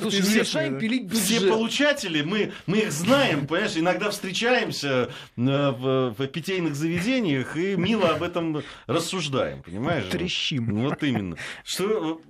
получатели, 1.50 2.22
мы, 2.22 2.54
их 2.68 2.92
знаем, 2.92 3.48
понимаешь, 3.48 3.76
иногда 3.76 4.10
встречаемся 4.10 5.10
э, 5.38 5.72
в 5.72 6.28
питейных 6.28 6.76
заведениях 6.76 7.58
и 7.58 7.76
мило 7.76 8.10
об 8.10 8.24
этом 8.24 8.64
рассуждаем, 8.88 9.64
понимаешь? 9.64 10.06
Трещим. 10.22 10.84
Вот 10.84 11.04
именно. 11.04 11.38
Что 11.64 12.22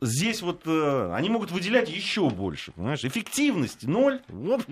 здесь 0.00 0.42
вот 0.42 0.62
э, 0.66 1.12
они 1.14 1.28
могут 1.28 1.50
выделять 1.50 1.90
еще 1.90 2.28
больше, 2.30 2.72
понимаешь? 2.72 3.04
Эффективности 3.04 3.86
ноль. 3.86 4.20
Вот 4.28 4.64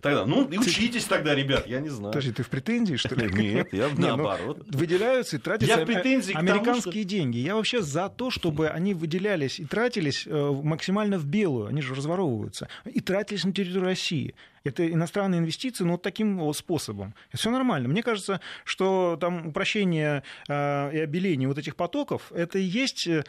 тогда, 0.00 0.24
ну 0.24 0.48
и 0.48 0.58
учитесь 0.58 1.04
тогда, 1.04 1.34
ребят, 1.34 1.66
я 1.66 1.80
не 1.80 1.88
знаю. 1.88 2.12
Подожди, 2.12 2.32
ты 2.32 2.42
в 2.42 2.48
претензии, 2.48 2.96
что 2.96 3.14
ли? 3.14 3.32
Нет, 3.32 3.72
я 3.72 3.88
ну, 3.88 4.16
наоборот. 4.16 4.64
выделяются 4.68 5.36
и 5.36 5.38
тратятся 5.38 5.80
Я 5.80 5.86
претензии 5.86 6.34
американские 6.34 7.04
деньги. 7.04 7.38
Я 7.38 7.56
вообще 7.56 7.82
за 7.82 8.08
то, 8.08 8.30
чтобы 8.30 8.68
они 8.68 8.94
выделялись 8.94 9.60
и 9.60 9.64
тратились 9.64 10.24
э, 10.26 10.60
максимально 10.62 11.18
в 11.18 11.26
белую. 11.26 11.66
Они 11.66 11.82
же 11.82 11.94
разворовываются. 11.94 12.68
И 12.84 13.00
тратились 13.00 13.44
на 13.44 13.52
территорию 13.52 13.84
России. 13.84 14.34
Это 14.64 14.90
иностранные 14.90 15.40
инвестиции, 15.40 15.84
но 15.84 15.92
вот 15.92 16.02
таким 16.02 16.38
вот 16.38 16.56
способом. 16.56 17.14
Все 17.32 17.50
нормально. 17.50 17.88
Мне 17.88 18.02
кажется, 18.02 18.40
что 18.64 19.16
там 19.20 19.48
упрощение 19.48 20.22
э, 20.48 20.96
и 20.96 21.00
обеление 21.00 21.48
вот 21.48 21.58
этих 21.58 21.76
потоков, 21.76 22.32
это 22.32 22.58
и 22.58 22.62
есть 22.62 23.06
э, 23.06 23.22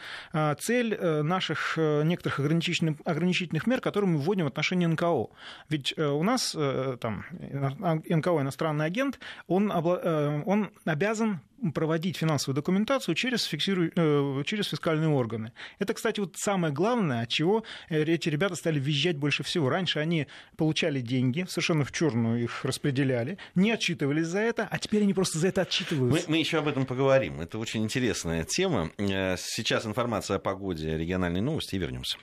цель 0.60 0.94
э, 0.94 1.22
наших 1.22 1.76
некоторых 1.76 2.40
ограничительных, 2.40 2.96
ограничительных 3.04 3.66
мер, 3.66 3.80
которые 3.80 4.10
мы 4.10 4.18
вводим 4.18 4.44
в 4.44 4.48
отношении 4.48 4.86
НКО. 4.86 5.28
Ведь 5.68 5.98
у 5.98 6.22
нас 6.22 6.52
там, 7.00 7.24
НКО, 7.30 8.40
иностранный 8.40 8.86
агент, 8.86 9.18
он, 9.46 9.70
он 9.70 10.70
обязан 10.84 11.40
проводить 11.72 12.16
финансовую 12.16 12.54
документацию 12.54 13.14
через, 13.14 13.44
фиксиру... 13.44 13.90
Э, 13.94 14.42
через 14.44 14.68
фискальные 14.68 15.08
органы. 15.08 15.52
Это, 15.78 15.94
кстати, 15.94 16.20
вот 16.20 16.36
самое 16.36 16.72
главное, 16.72 17.22
от 17.22 17.28
чего 17.28 17.64
э, 17.88 18.02
эти 18.02 18.28
ребята 18.28 18.54
стали 18.56 18.78
визжать 18.78 19.16
больше 19.16 19.42
всего. 19.42 19.68
Раньше 19.68 19.98
они 19.98 20.26
получали 20.56 21.00
деньги, 21.00 21.46
совершенно 21.48 21.84
в 21.84 21.92
черную 21.92 22.42
их 22.42 22.64
распределяли, 22.64 23.38
не 23.54 23.70
отчитывались 23.70 24.26
за 24.26 24.40
это, 24.40 24.68
а 24.70 24.78
теперь 24.78 25.02
они 25.02 25.14
просто 25.14 25.38
за 25.38 25.48
это 25.48 25.62
отчитываются. 25.62 26.28
Мы, 26.28 26.36
мы 26.36 26.38
еще 26.38 26.58
об 26.58 26.68
этом 26.68 26.86
поговорим. 26.86 27.40
Это 27.40 27.58
очень 27.58 27.82
интересная 27.84 28.44
тема. 28.44 28.90
Э, 28.98 29.36
сейчас 29.38 29.86
информация 29.86 30.36
о 30.36 30.40
погоде, 30.40 30.96
региональные 30.96 31.42
новости 31.42 31.76
и 31.76 31.78
вернемся. 31.78 32.18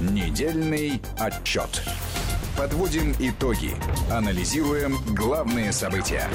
Недельный 0.00 1.00
отчет. 1.18 1.82
Подводим 2.56 3.14
итоги. 3.18 3.72
Анализируем 4.10 4.96
главные 5.14 5.72
события. 5.72 6.28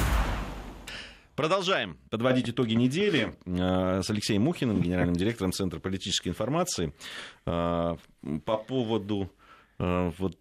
Продолжаем 1.41 1.97
подводить 2.11 2.49
итоги 2.49 2.75
недели 2.75 3.33
э, 3.47 4.03
с 4.03 4.09
Алексеем 4.11 4.43
Мухиным, 4.43 4.79
генеральным 4.79 5.15
директором 5.15 5.51
Центра 5.51 5.79
политической 5.79 6.27
информации. 6.27 6.93
Э, 7.47 7.97
по 8.45 8.57
поводу 8.57 9.27
э, 9.79 10.11
вот 10.19 10.37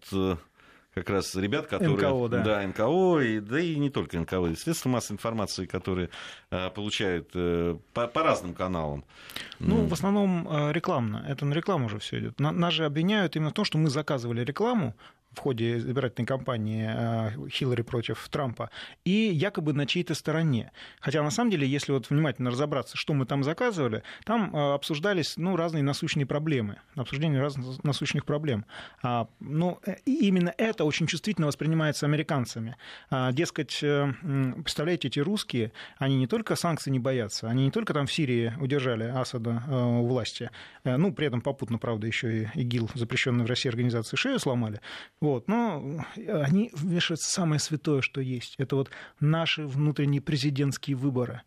как 0.93 1.09
раз 1.09 1.33
ребят, 1.33 1.65
которые... 1.65 1.97
НКО, 1.97 2.27
да. 2.27 2.43
Да, 2.43 2.67
НКО, 2.67 3.19
и, 3.19 3.39
да 3.39 3.59
и 3.59 3.77
не 3.77 3.89
только 3.89 4.19
НКО, 4.19 4.45
и 4.51 4.55
средства 4.55 4.89
массовой 4.89 5.15
информации, 5.15 5.65
которые 5.65 6.11
получают 6.49 7.31
по, 7.31 8.07
по 8.07 8.21
разным 8.21 8.53
каналам. 8.53 9.03
Ну, 9.57 9.87
в 9.87 9.93
основном 9.93 10.69
рекламно. 10.69 11.25
Это 11.27 11.45
на 11.45 11.55
рекламу 11.55 11.87
уже 11.87 11.97
все 11.97 12.19
идет. 12.19 12.39
Нас 12.39 12.73
же 12.75 12.85
обвиняют 12.85 13.35
именно 13.35 13.49
в 13.49 13.53
том, 13.53 13.65
что 13.65 13.79
мы 13.79 13.89
заказывали 13.89 14.43
рекламу 14.43 14.93
в 15.33 15.39
ходе 15.39 15.77
избирательной 15.77 16.25
кампании 16.25 16.89
э, 16.89 17.49
Хиллари 17.49 17.83
против 17.83 18.27
Трампа, 18.29 18.69
и 19.05 19.11
якобы 19.11 19.73
на 19.73 19.85
чьей-то 19.85 20.13
стороне. 20.13 20.71
Хотя, 20.99 21.23
на 21.23 21.31
самом 21.31 21.51
деле, 21.51 21.67
если 21.67 21.93
вот 21.93 22.09
внимательно 22.09 22.51
разобраться, 22.51 22.97
что 22.97 23.13
мы 23.13 23.25
там 23.25 23.43
заказывали, 23.43 24.03
там 24.25 24.55
э, 24.55 24.73
обсуждались 24.73 25.37
ну, 25.37 25.55
разные 25.55 25.83
насущные 25.83 26.25
проблемы, 26.25 26.77
обсуждение 26.95 27.39
разных 27.41 27.83
насущных 27.83 28.25
проблем. 28.25 28.65
А, 29.01 29.27
ну, 29.39 29.79
э, 29.85 29.95
именно 30.05 30.53
это 30.57 30.83
очень 30.83 31.07
чувствительно 31.07 31.47
воспринимается 31.47 32.05
американцами. 32.05 32.75
А, 33.09 33.31
дескать, 33.31 33.79
представляете, 33.79 35.07
эти 35.07 35.19
русские, 35.19 35.71
они 35.97 36.17
не 36.17 36.27
только 36.27 36.55
санкций 36.55 36.91
не 36.91 36.99
боятся, 36.99 37.47
они 37.47 37.65
не 37.65 37.71
только 37.71 37.93
там 37.93 38.05
в 38.05 38.11
Сирии 38.11 38.53
удержали 38.59 39.03
Асада 39.03 39.63
у 39.69 40.05
власти, 40.05 40.49
ну, 40.83 41.13
при 41.13 41.27
этом 41.27 41.41
попутно, 41.41 41.77
правда, 41.77 42.07
еще 42.07 42.43
и 42.43 42.47
ИГИЛ, 42.55 42.89
запрещенный 42.95 43.45
в 43.45 43.47
России 43.47 43.69
организации, 43.69 44.17
шею 44.17 44.39
сломали, 44.39 44.81
вот. 45.21 45.47
Но 45.47 46.03
они 46.27 46.71
вешают 46.73 47.21
самое 47.21 47.59
святое, 47.59 48.01
что 48.01 48.19
есть. 48.19 48.55
Это 48.57 48.75
вот 48.75 48.89
наши 49.19 49.65
внутренние 49.65 50.19
президентские 50.19 50.97
выборы. 50.97 51.43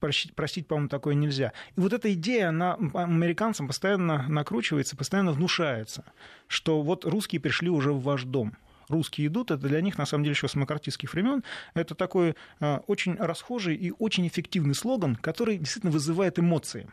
Простить, 0.00 0.34
простить, 0.34 0.66
по-моему, 0.66 0.88
такое 0.88 1.14
нельзя. 1.14 1.52
И 1.76 1.80
вот 1.80 1.92
эта 1.92 2.12
идея, 2.12 2.48
она 2.48 2.74
американцам 2.74 3.68
постоянно 3.68 4.26
накручивается, 4.28 4.96
постоянно 4.96 5.30
внушается, 5.30 6.04
что 6.48 6.82
вот 6.82 7.04
русские 7.04 7.40
пришли 7.40 7.70
уже 7.70 7.92
в 7.92 8.02
ваш 8.02 8.24
дом 8.24 8.56
русские 8.88 9.28
идут, 9.28 9.50
это 9.50 9.66
для 9.68 9.80
них, 9.80 9.96
на 9.96 10.06
самом 10.06 10.24
деле, 10.24 10.34
еще 10.34 10.48
с 10.48 10.54
макартистских 10.54 11.12
времен, 11.12 11.42
это 11.72 11.94
такой 11.94 12.34
э, 12.60 12.78
очень 12.86 13.14
расхожий 13.16 13.74
и 13.74 13.92
очень 13.98 14.26
эффективный 14.26 14.74
слоган, 14.74 15.16
который 15.16 15.56
действительно 15.56 15.92
вызывает 15.92 16.38
эмоции. 16.38 16.88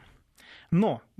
Но 0.71 1.01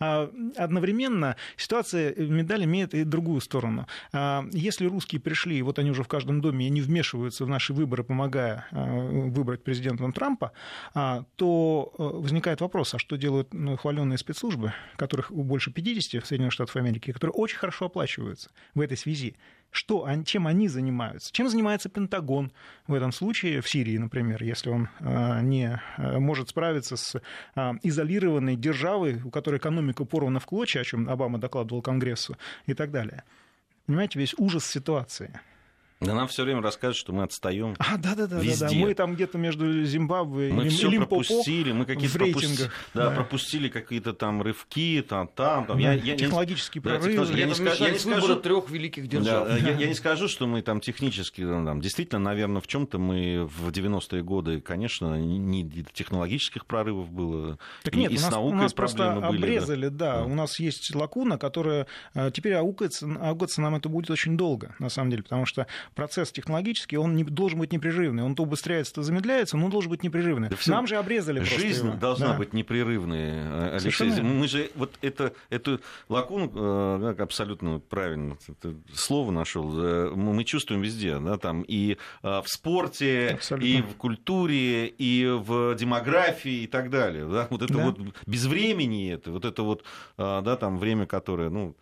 а, 0.00 0.30
одновременно 0.56 1.36
ситуация 1.56 2.14
медали 2.16 2.64
имеет 2.64 2.94
и 2.94 3.04
другую 3.04 3.40
сторону. 3.40 3.86
А, 4.12 4.44
если 4.52 4.86
русские 4.86 5.20
пришли, 5.20 5.62
вот 5.62 5.78
они 5.78 5.90
уже 5.90 6.02
в 6.02 6.08
каждом 6.08 6.40
доме, 6.40 6.66
и 6.66 6.68
они 6.68 6.80
вмешиваются 6.80 7.44
в 7.44 7.48
наши 7.48 7.72
выборы, 7.72 8.04
помогая 8.04 8.66
а, 8.70 8.84
выбрать 8.84 9.62
президента 9.62 10.04
Трампа, 10.12 10.52
то 11.36 11.94
возникает 11.96 12.60
вопрос, 12.60 12.94
а 12.94 12.98
что 12.98 13.16
делают 13.16 13.52
ну, 13.54 13.76
хваленные 13.76 14.18
спецслужбы, 14.18 14.74
которых 14.96 15.32
больше 15.32 15.72
50 15.72 16.22
в 16.22 16.26
Соединенных 16.26 16.52
Штатах 16.52 16.76
Америки, 16.76 17.12
которые 17.12 17.32
очень 17.34 17.56
хорошо 17.56 17.86
оплачиваются 17.86 18.50
в 18.74 18.80
этой 18.80 18.96
связи? 18.96 19.36
Что, 19.74 20.08
чем 20.24 20.46
они 20.46 20.68
занимаются. 20.68 21.32
Чем 21.32 21.48
занимается 21.48 21.88
Пентагон 21.88 22.52
в 22.86 22.94
этом 22.94 23.10
случае, 23.10 23.60
в 23.60 23.68
Сирии, 23.68 23.98
например, 23.98 24.42
если 24.44 24.70
он 24.70 24.88
э, 25.00 25.40
не 25.42 25.82
э, 25.98 26.18
может 26.20 26.50
справиться 26.50 26.96
с 26.96 27.20
э, 27.56 27.72
изолированной 27.82 28.54
державой, 28.54 29.20
у 29.24 29.30
которой 29.30 29.56
экономика 29.56 30.04
порвана 30.04 30.38
в 30.38 30.46
клочья, 30.46 30.80
о 30.80 30.84
чем 30.84 31.10
Обама 31.10 31.38
докладывал 31.38 31.82
Конгрессу 31.82 32.36
и 32.66 32.74
так 32.74 32.92
далее. 32.92 33.24
Понимаете, 33.86 34.20
весь 34.20 34.34
ужас 34.38 34.64
ситуации. 34.64 35.40
Да 36.04 36.14
нам 36.14 36.28
все 36.28 36.44
время 36.44 36.62
рассказывают, 36.62 36.96
что 36.96 37.12
мы 37.12 37.22
отстаем. 37.22 37.74
А, 37.78 37.96
да, 37.96 38.14
да, 38.14 38.26
да, 38.26 38.40
да, 38.40 38.68
да. 38.68 38.70
Мы 38.72 38.94
там 38.94 39.14
где-то 39.14 39.38
между 39.38 39.84
Зимбабве 39.84 40.52
мы 40.52 40.66
и 40.66 40.68
все 40.68 40.90
пропустили, 40.90 41.72
мы 41.72 41.84
какие-то 41.86 42.18
пропусти... 42.18 42.64
да, 42.94 43.10
да. 43.10 43.10
пропустили 43.10 43.68
какие-то 43.68 44.12
там 44.12 44.42
рывки, 44.42 45.04
там, 45.08 45.28
там, 45.28 45.66
там. 45.66 45.80
Да, 45.80 45.92
я, 45.92 46.16
технологические 46.16 46.82
я, 46.84 46.90
прорывы. 46.90 47.26
Да, 47.26 47.38
я, 47.38 47.46
не 47.46 47.54
скажу, 47.54 47.84
я 47.84 47.90
не 47.90 47.98
скажу 47.98 48.36
трех 48.36 48.70
великих 48.70 49.08
держав. 49.08 49.48
Да, 49.48 49.54
да. 49.54 49.70
Я, 49.70 49.76
я 49.76 49.86
не 49.86 49.94
скажу, 49.94 50.28
что 50.28 50.46
мы 50.46 50.62
там 50.62 50.80
технически, 50.80 51.42
там, 51.42 51.80
действительно, 51.80 52.18
наверное, 52.18 52.60
в 52.60 52.66
чем-то 52.66 52.98
мы 52.98 53.46
в 53.46 53.70
90-е 53.70 54.22
годы, 54.22 54.60
конечно, 54.60 55.18
не 55.18 55.64
технологических 55.92 56.66
прорывов 56.66 57.10
было, 57.10 57.58
так 57.82 57.94
нет, 57.94 58.10
и, 58.10 58.16
у 58.16 58.18
нас, 58.18 58.28
с 58.28 58.30
наукой 58.30 58.58
у 58.58 58.62
нас 58.62 58.72
проблемы 58.72 59.12
просто 59.12 59.28
были. 59.28 59.38
обрезали, 59.38 59.88
да. 59.88 60.18
да. 60.18 60.24
У 60.24 60.34
нас 60.34 60.58
есть 60.58 60.94
лакуна, 60.94 61.38
которая 61.38 61.86
э, 62.14 62.30
теперь 62.32 62.54
аукается, 62.54 63.06
аукаться 63.20 63.60
нам 63.60 63.74
это 63.76 63.88
будет 63.88 64.10
очень 64.10 64.36
долго, 64.36 64.74
на 64.78 64.88
самом 64.88 65.10
деле, 65.10 65.22
потому 65.22 65.46
что 65.46 65.66
процесс 65.94 66.32
технологический, 66.32 66.96
он 66.96 67.16
не, 67.16 67.24
должен 67.24 67.58
быть 67.58 67.72
непрерывный. 67.72 68.22
Он 68.22 68.34
то 68.34 68.42
убыстряется, 68.42 68.94
то 68.94 69.02
замедляется, 69.02 69.56
но 69.56 69.66
он 69.66 69.70
должен 69.70 69.90
быть 69.90 70.02
непрерывный. 70.02 70.48
Да 70.48 70.56
Нам 70.66 70.86
же 70.86 70.96
обрезали 70.96 71.40
Жизнь 71.40 71.86
его. 71.86 71.96
должна 71.96 72.32
да. 72.32 72.38
быть 72.38 72.52
непрерывной, 72.52 73.30
э, 73.30 73.70
Алексей. 73.72 73.92
Совершенно. 73.92 74.28
Мы 74.28 74.48
же 74.48 74.70
вот 74.74 74.92
это, 75.00 75.32
эту 75.50 75.80
лакуну, 76.08 76.50
э, 76.54 77.14
абсолютно 77.18 77.78
правильно 77.78 78.36
слово 78.92 79.30
нашел, 79.30 79.72
э, 79.78 80.10
мы 80.14 80.44
чувствуем 80.44 80.82
везде, 80.82 81.18
да, 81.18 81.38
там 81.38 81.62
и 81.62 81.96
в 82.22 82.44
спорте, 82.46 83.30
абсолютно. 83.34 83.66
и 83.66 83.82
в 83.82 83.96
культуре, 83.96 84.86
и 84.88 85.26
в 85.26 85.74
демографии 85.74 86.62
и 86.62 86.66
так 86.66 86.90
далее. 86.90 87.26
Да? 87.26 87.46
Вот 87.50 87.62
это 87.62 87.74
да. 87.74 87.84
вот 87.84 87.98
без 88.26 88.46
времени 88.46 89.12
это, 89.12 89.30
вот 89.30 89.44
это 89.44 89.62
вот, 89.62 89.84
да, 90.16 90.56
там 90.56 90.78
время, 90.78 91.06
которое, 91.06 91.50
ну, 91.50 91.74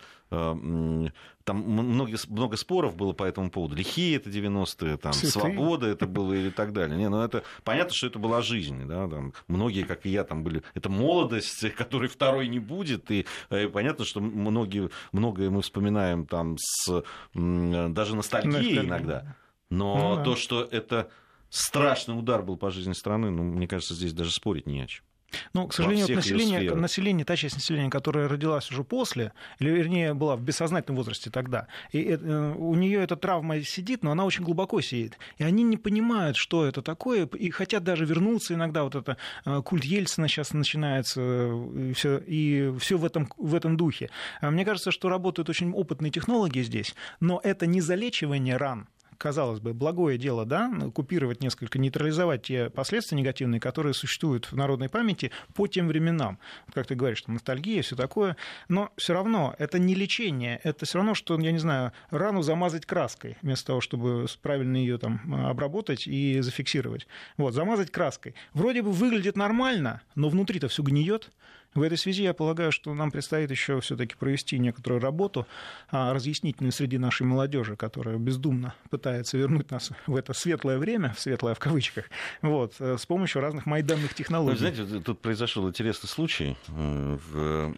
там 1.45 1.59
много, 1.59 2.17
много 2.29 2.57
споров 2.57 2.97
было 2.97 3.13
по 3.13 3.25
этому 3.25 3.51
поводу. 3.51 3.75
Лихие 3.75 4.17
это 4.17 4.31
90-е, 4.31 4.97
там, 4.97 5.13
Цветы. 5.13 5.33
свобода 5.33 5.87
это 5.87 6.07
было 6.07 6.33
и 6.33 6.51
так 6.51 6.73
далее. 6.73 6.97
Не, 6.97 7.09
ну 7.09 7.23
это 7.23 7.45
понятно, 7.65 7.95
что 7.95 8.07
это 8.07 8.19
была 8.19 8.43
жизнь. 8.43 8.87
Да, 8.87 9.09
там, 9.09 9.33
многие, 9.49 9.85
как 9.85 10.07
и 10.07 10.11
я, 10.11 10.25
там 10.25 10.43
были. 10.43 10.63
Это 10.75 10.89
молодость, 10.89 11.71
которой 11.77 12.09
второй 12.09 12.49
не 12.49 12.59
будет. 12.59 13.11
И, 13.11 13.21
и 13.21 13.27
э, 13.51 13.69
понятно, 13.69 14.05
что 14.05 14.21
многие, 14.21 14.91
многое 15.13 15.51
мы 15.51 15.63
вспоминаем 15.63 16.27
там 16.27 16.57
с 16.59 17.03
даже 17.35 18.17
ностальгией 18.17 18.81
иногда. 18.81 19.37
Но 19.71 20.17
ну, 20.17 20.25
то, 20.25 20.37
что 20.37 20.63
это 20.71 21.11
страшный 21.49 22.19
удар 22.19 22.43
был 22.43 22.57
по 22.57 22.71
жизни 22.71 22.93
страны, 22.93 23.31
ну, 23.31 23.43
мне 23.43 23.67
кажется, 23.67 23.95
здесь 23.95 24.13
даже 24.13 24.31
спорить 24.31 24.67
не 24.67 24.83
о 24.83 24.87
чем. 24.87 25.05
Ну, 25.53 25.67
к 25.67 25.75
сожалению, 25.75 26.15
население, 26.15 26.75
население, 26.75 27.25
та 27.25 27.37
часть 27.37 27.57
населения, 27.57 27.91
которая 27.91 28.29
родилась 28.29 28.71
уже 28.71 28.85
после, 28.85 29.33
или 29.59 29.71
вернее 29.71 30.15
была 30.15 30.37
в 30.37 30.43
бессознательном 30.43 30.97
возрасте 30.97 31.31
тогда, 31.31 31.67
и 31.91 32.01
это, 32.03 32.55
у 32.57 32.75
нее 32.75 33.03
эта 33.03 33.17
травма 33.17 33.61
сидит, 33.63 34.03
но 34.03 34.11
она 34.13 34.25
очень 34.25 34.45
глубоко 34.45 34.81
сидит. 34.81 35.19
И 35.39 35.45
они 35.45 35.63
не 35.63 35.77
понимают, 35.77 36.37
что 36.37 36.65
это 36.65 36.83
такое, 36.83 37.27
и 37.27 37.51
хотят 37.51 37.85
даже 37.85 38.05
вернуться 38.05 38.55
иногда. 38.55 38.85
Вот 38.85 38.95
это 38.95 39.17
э, 39.45 39.63
культ 39.63 39.85
Ельцина 39.85 40.29
сейчас 40.29 40.53
начинается, 40.53 41.21
и 41.21 41.93
все, 41.93 42.19
и 42.19 42.73
все 42.79 42.99
в, 42.99 43.05
этом, 43.05 43.29
в 43.37 43.55
этом 43.55 43.77
духе. 43.77 44.11
А 44.41 44.51
мне 44.51 44.65
кажется, 44.65 44.91
что 44.91 45.09
работают 45.09 45.49
очень 45.49 45.73
опытные 45.73 46.11
технологии 46.11 46.63
здесь, 46.63 46.95
но 47.21 47.41
это 47.43 47.67
не 47.67 47.81
залечивание 47.81 48.57
ран, 48.57 48.89
казалось 49.19 49.61
бы, 49.61 49.73
благое 49.73 50.19
дело, 50.19 50.45
да, 50.45 50.71
купировать 50.95 51.41
несколько, 51.41 51.79
нейтрализовать 51.79 52.43
те 52.43 52.71
последствия 52.71 53.19
негативные, 53.19 53.61
которые 53.61 53.95
существуют 53.95 54.47
в 54.47 54.57
народной 54.57 54.89
памяти 54.89 55.31
по 55.55 55.67
тем 55.67 55.89
временам. 55.89 56.39
Как 56.73 56.87
ты 56.87 56.95
говоришь, 56.95 57.23
там 57.23 57.35
ностальгия, 57.35 57.83
все 57.83 57.97
такое, 57.97 58.37
но 58.69 58.91
все 58.97 59.15
равно 59.15 59.55
это 59.59 59.79
не 59.79 59.95
лечение, 59.95 60.61
это 60.63 60.87
все 60.87 60.99
равно, 60.99 61.15
что, 61.15 61.39
я 61.39 61.53
не 61.53 61.59
знаю, 61.59 61.93
рану 62.11 62.43
замазать 62.43 62.87
краской, 62.87 63.37
вместо 63.43 63.69
того, 63.69 63.81
чтобы 63.81 64.27
правильно 64.41 64.77
ее 64.77 64.99
там 64.99 65.21
обработать 65.47 66.07
и 66.07 66.41
зафиксировать. 66.41 67.07
Вот, 67.37 67.55
замазать 67.55 67.91
краской. 67.91 68.35
Вроде 68.55 68.83
бы 68.83 68.93
выглядит 68.93 69.37
нормально, 69.37 70.03
но 70.15 70.29
внутри-то 70.29 70.69
все 70.69 70.83
гниет, 70.83 71.31
В 71.75 71.83
этой 71.83 71.97
связи 71.97 72.23
я 72.23 72.35
полагаю, 72.35 72.71
что 72.71 72.93
нам 72.93 73.11
предстоит 73.11 73.51
еще 73.51 73.81
все-таки 73.81 74.15
провести 74.15 74.59
некоторую 74.59 75.01
работу 75.01 75.47
а, 75.91 76.13
разъяснительную 76.13 76.73
среди 76.73 76.99
нашей 76.99 77.27
молодежи, 77.27 77.77
которая 77.77 78.19
бездумно 78.19 78.75
пытается 78.91 79.39
вернуть 79.39 79.71
нас 79.71 79.91
в 80.07 80.17
это 80.17 80.35
светлое 80.35 80.79
время, 80.79 81.15
в 81.15 81.21
светлое 81.21 81.55
в 81.55 81.59
кавычках, 81.59 82.11
вот, 82.43 82.75
э, 82.79 82.99
с 82.99 83.07
помощью 83.07 83.41
разных 83.41 83.65
майданных 83.65 84.15
технологий. 84.15 84.59
Вы 84.59 84.71
знаете, 84.71 85.01
тут 85.01 85.21
произошел 85.21 85.67
интересный 85.69 86.09
случай. 86.09 86.57
Э, 86.69 87.19
в, 87.33 87.75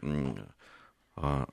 а, 1.16 1.46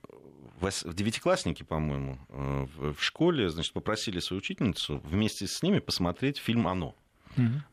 в 0.60 0.94
девятиклассники, 0.94 1.62
по-моему, 1.62 2.18
э, 2.28 2.66
в 2.92 3.02
школе, 3.02 3.50
значит, 3.50 3.72
попросили 3.72 4.18
свою 4.20 4.38
учительницу 4.38 5.00
вместе 5.04 5.46
с 5.46 5.62
ними 5.62 5.78
посмотреть 5.78 6.38
фильм 6.38 6.66
«Оно». 6.66 6.94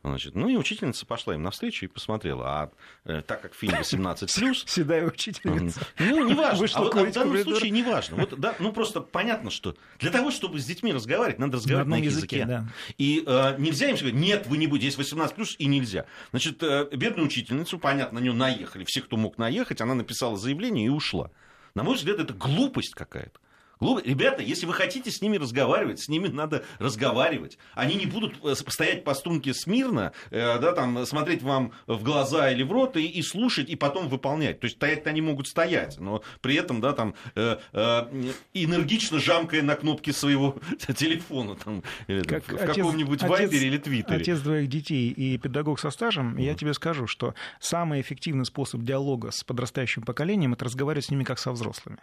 Значит, 0.04 0.36
ну 0.36 0.48
и 0.48 0.56
учительница 0.56 1.06
пошла 1.06 1.36
им 1.36 1.44
навстречу 1.44 1.86
и 1.86 1.88
посмотрела. 1.88 2.48
А 2.48 2.72
э, 3.06 3.22
так 3.22 3.42
как 3.42 3.54
фильм 3.54 3.78
18 3.78 4.34
плюс. 4.36 4.64
Седая 4.68 5.06
учительница. 5.06 5.82
Ну, 6.00 6.28
не 6.28 6.34
важно. 6.34 6.68
А, 6.74 6.82
вот, 6.82 6.96
а 6.96 7.04
в 7.04 7.12
данном 7.12 7.38
случае 7.44 7.72
не 7.72 7.84
важно. 7.84 8.18
Вот, 8.18 8.40
да, 8.40 8.56
ну 8.60 8.72
просто 8.72 9.02
понятно, 9.02 9.50
что 9.52 9.76
для 10.00 10.12
того, 10.12 10.32
чтобы 10.32 10.60
с 10.60 10.66
детьми 10.66 10.92
разговаривать, 10.94 11.40
надо 11.40 11.58
разговаривать 11.58 11.90
на, 11.90 11.98
на 11.98 12.02
языке. 12.02 12.46
Да. 12.46 12.68
И 12.98 13.24
э, 13.26 13.56
нельзя 13.58 13.90
им 13.90 13.98
сказать, 13.98 14.16
нет, 14.16 14.48
вы 14.48 14.58
не 14.58 14.68
будете, 14.68 14.90
здесь 14.90 14.98
18 14.98 15.36
плюс, 15.36 15.56
и 15.58 15.66
нельзя. 15.68 16.06
Значит, 16.32 16.62
э, 16.64 16.88
бедную 16.92 17.28
учительницу, 17.28 17.80
понятно, 17.80 18.20
на 18.20 18.24
нее 18.24 18.34
наехали. 18.34 18.84
Все, 18.86 19.02
кто 19.02 19.18
мог 19.18 19.38
наехать, 19.38 19.82
она 19.82 19.94
написала 19.94 20.38
заявление 20.38 20.88
и 20.88 20.90
ушла. 20.90 21.32
На 21.76 21.84
мой 21.84 21.96
взгляд, 21.96 22.20
это 22.20 22.34
глупость 22.34 22.94
какая-то. 22.94 23.40
Ребята, 23.82 24.44
если 24.44 24.66
вы 24.66 24.74
хотите 24.74 25.10
с 25.10 25.22
ними 25.22 25.38
разговаривать, 25.38 26.02
с 26.02 26.10
ними 26.10 26.28
надо 26.28 26.66
разговаривать. 26.80 27.58
Они 27.76 27.96
не 27.96 28.08
будут 28.08 28.36
э, 28.44 28.54
стоять 28.56 29.06
по 29.06 29.14
струнке 29.14 29.54
смирно, 29.54 30.12
э, 30.32 30.60
да, 30.60 30.74
там, 30.74 31.06
смотреть 31.06 31.42
вам 31.42 31.72
в 31.88 32.04
глаза 32.04 32.52
или 32.52 32.64
в 32.64 32.74
рот 32.74 32.98
и, 32.98 33.08
и 33.08 33.22
слушать, 33.22 33.70
и 33.70 33.78
потом 33.78 34.10
выполнять. 34.10 34.60
То 34.60 34.66
есть 34.66 34.76
стоять 34.76 35.08
они 35.08 35.22
могут 35.22 35.48
стоять, 35.48 35.98
но 35.98 36.22
при 36.42 36.56
этом 36.56 36.82
да, 36.82 36.92
там, 36.92 37.16
э, 37.36 37.58
э, 37.72 38.32
энергично 38.54 39.18
жамкая 39.18 39.62
на 39.62 39.76
кнопки 39.76 40.12
своего 40.12 40.58
телефона 40.98 41.56
там, 41.56 41.82
или, 42.08 42.24
как 42.24 42.44
в, 42.44 42.52
в 42.52 42.66
каком-нибудь 42.66 43.24
вайбере 43.24 43.68
или 43.68 43.78
твиттере. 43.78 44.18
Отец 44.18 44.42
двоих 44.42 44.68
детей 44.68 45.10
и 45.10 45.38
педагог 45.38 45.80
со 45.80 45.90
стажем, 45.90 46.36
mm-hmm. 46.36 46.44
я 46.44 46.54
тебе 46.54 46.74
скажу, 46.74 47.08
что 47.08 47.34
самый 47.62 48.02
эффективный 48.02 48.44
способ 48.44 48.82
диалога 48.82 49.32
с 49.32 49.46
подрастающим 49.46 50.04
поколением– 50.04 50.52
это 50.56 50.66
разговаривать 50.66 51.06
с 51.06 51.12
ними 51.12 51.24
как 51.24 51.40
со 51.40 51.54
взрослыми 51.54 52.00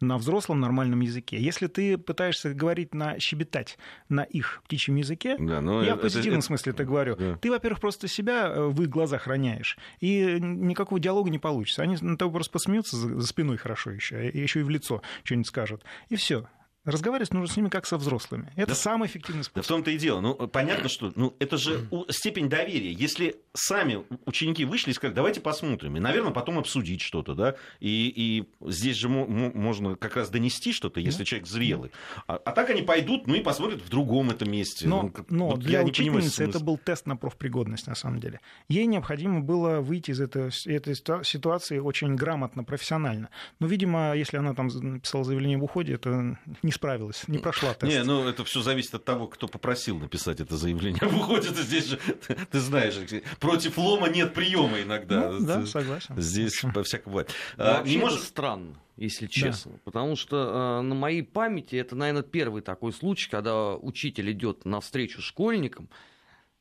на 0.00 0.18
взрослом 0.18 0.60
нормальном 0.60 1.00
языке. 1.00 1.40
Если 1.40 1.66
ты 1.66 1.98
пытаешься 1.98 2.54
говорить 2.54 2.94
на 2.94 3.18
щебетать 3.18 3.78
на 4.08 4.22
их 4.22 4.62
птичьем 4.64 4.96
языке, 4.96 5.36
да, 5.38 5.60
ну, 5.60 5.82
я 5.82 5.92
это, 5.92 5.98
в 5.98 6.00
позитивном 6.00 6.38
это, 6.38 6.46
смысле 6.46 6.72
это 6.72 6.84
говорю, 6.84 7.16
да. 7.16 7.36
ты, 7.36 7.50
во-первых, 7.50 7.80
просто 7.80 8.08
себя 8.08 8.48
э, 8.48 8.66
в 8.66 8.82
их 8.82 8.88
глазах 8.88 9.26
роняешь, 9.26 9.78
и 10.00 10.38
никакого 10.40 11.00
диалога 11.00 11.30
не 11.30 11.38
получится. 11.38 11.82
Они 11.82 11.96
на 12.00 12.16
тобой 12.16 12.34
просто 12.34 12.52
посмеются 12.52 12.96
за 12.96 13.26
спиной 13.26 13.56
хорошо 13.56 13.90
еще, 13.90 14.30
и 14.30 14.40
еще 14.40 14.60
и 14.60 14.62
в 14.62 14.70
лицо 14.70 15.02
что-нибудь 15.24 15.48
скажут. 15.48 15.84
И 16.08 16.16
все. 16.16 16.46
Разговаривать 16.84 17.34
нужно 17.34 17.52
с 17.52 17.56
ними 17.56 17.68
как 17.68 17.84
со 17.84 17.98
взрослыми. 17.98 18.52
Это 18.56 18.68
да, 18.68 18.74
самый 18.74 19.06
эффективный 19.06 19.44
способ. 19.44 19.56
Да 19.56 19.62
в 19.62 19.66
том-то 19.66 19.90
и 19.90 19.98
дело. 19.98 20.20
Ну, 20.20 20.34
понятно, 20.34 20.88
что 20.88 21.12
ну, 21.14 21.36
это 21.38 21.58
же 21.58 21.86
степень 22.08 22.48
доверия. 22.48 22.90
Если 22.92 23.36
сами 23.52 24.02
ученики 24.24 24.64
вышли 24.64 24.90
и 24.90 24.94
сказали, 24.94 25.14
давайте 25.14 25.42
посмотрим, 25.42 25.98
и, 25.98 26.00
наверное, 26.00 26.32
потом 26.32 26.58
обсудить 26.58 27.02
что-то, 27.02 27.34
да, 27.34 27.56
и, 27.80 28.12
и 28.16 28.70
здесь 28.70 28.96
же 28.96 29.10
можно 29.10 29.94
как 29.96 30.16
раз 30.16 30.30
донести 30.30 30.72
что-то, 30.72 31.00
если 31.00 31.18
да. 31.18 31.24
человек 31.26 31.48
зрелый. 31.48 31.90
А, 32.26 32.36
а 32.36 32.52
так 32.52 32.70
они 32.70 32.80
пойдут, 32.80 33.26
ну 33.26 33.34
и 33.34 33.40
посмотрят 33.40 33.82
в 33.82 33.90
другом 33.90 34.30
этом 34.30 34.50
месте. 34.50 34.88
Но, 34.88 35.02
ну, 35.02 35.24
но 35.28 35.48
вот 35.50 35.60
для 35.60 35.82
учительницы 35.82 36.44
это 36.44 36.60
был 36.60 36.78
тест 36.78 37.04
на 37.04 37.16
профпригодность, 37.16 37.88
на 37.88 37.94
самом 37.94 38.20
деле. 38.20 38.40
Ей 38.68 38.86
необходимо 38.86 39.40
было 39.40 39.80
выйти 39.80 40.12
из 40.12 40.20
этой, 40.20 40.50
этой 40.66 40.94
ситуации 40.94 41.78
очень 41.78 42.14
грамотно, 42.16 42.64
профессионально. 42.64 43.28
Но, 43.58 43.66
видимо, 43.66 44.14
если 44.16 44.38
она 44.38 44.54
там 44.54 44.68
написала 44.68 45.24
заявление 45.24 45.58
в 45.58 45.64
уходе, 45.64 45.94
это 45.94 46.38
не 46.70 46.74
справилась, 46.74 47.26
не 47.26 47.38
прошла 47.38 47.74
тест. 47.74 47.92
Не, 47.92 48.04
ну 48.04 48.28
это 48.28 48.44
все 48.44 48.62
зависит 48.62 48.94
от 48.94 49.04
того, 49.04 49.26
кто 49.26 49.48
попросил 49.48 49.98
написать 49.98 50.40
это 50.40 50.56
заявление. 50.56 51.00
Выходит, 51.08 51.56
здесь 51.56 51.86
же, 51.86 51.96
ты 51.96 52.60
знаешь, 52.60 52.94
против 53.40 53.76
лома 53.76 54.08
нет 54.08 54.32
приема 54.34 54.80
иногда. 54.80 55.32
Ну, 55.32 55.44
да, 55.44 55.66
согласен. 55.66 56.14
Здесь 56.16 56.62
по 56.72 56.84
всякому 56.84 57.14
бывает. 57.14 57.34
А, 57.56 57.82
не 57.82 57.98
может... 57.98 58.20
странно 58.20 58.76
если 58.96 59.26
честно. 59.28 59.72
Да. 59.72 59.78
Потому 59.84 60.14
что 60.14 60.80
э, 60.80 60.82
на 60.82 60.94
моей 60.94 61.22
памяти 61.22 61.76
это, 61.76 61.96
наверное, 61.96 62.22
первый 62.22 62.60
такой 62.60 62.92
случай, 62.92 63.30
когда 63.30 63.74
учитель 63.74 64.30
идет 64.30 64.66
навстречу 64.66 65.22
школьникам, 65.22 65.88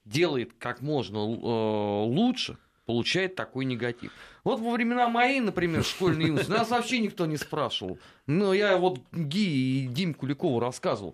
делает 0.05 0.53
как 0.57 0.82
можно 0.82 1.18
э, 1.18 2.05
лучше, 2.05 2.57
получает 2.89 3.35
такой 3.35 3.65
негатив. 3.65 4.11
Вот 4.43 4.59
во 4.59 4.71
времена 4.71 5.07
моей, 5.09 5.41
например, 5.41 5.83
школьной 5.83 6.25
юности, 6.25 6.49
нас 6.49 6.71
вообще 6.71 6.97
никто 6.97 7.27
не 7.27 7.37
спрашивал. 7.37 7.99
Но 8.25 8.51
я 8.51 8.77
вот 8.77 8.99
Ги 9.11 9.83
и 9.83 9.87
Дим 9.87 10.15
Куликову 10.15 10.59
рассказывал. 10.59 11.13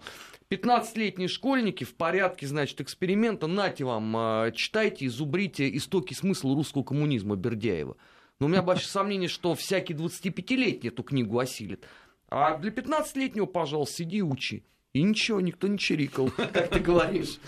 15-летние 0.50 1.28
школьники 1.28 1.84
в 1.84 1.94
порядке, 1.96 2.48
значит, 2.48 2.80
эксперимента, 2.80 3.48
нате 3.48 3.84
вам, 3.84 4.16
а, 4.16 4.52
читайте 4.52 5.04
и 5.04 5.10
зубрите 5.10 5.76
истоки 5.76 6.14
смысла 6.14 6.56
русского 6.56 6.84
коммунизма 6.84 7.36
Бердяева. 7.36 7.98
Но 8.40 8.46
у 8.46 8.50
меня 8.50 8.62
большое 8.62 8.88
сомнение, 8.88 9.28
что 9.28 9.54
всякий 9.54 9.94
25-летний 9.94 10.88
эту 10.88 11.04
книгу 11.04 11.38
осилит. 11.38 11.86
А 12.30 12.58
для 12.58 12.72
15-летнего, 12.72 13.48
пожалуйста, 13.48 13.98
сиди 13.98 14.20
и 14.20 14.22
учи. 14.22 14.64
И 14.96 15.04
ничего, 15.04 15.42
никто 15.42 15.68
не 15.68 15.78
чирикал, 15.78 16.32
как 16.38 16.70
ты 16.70 16.80
говоришь. 16.80 17.40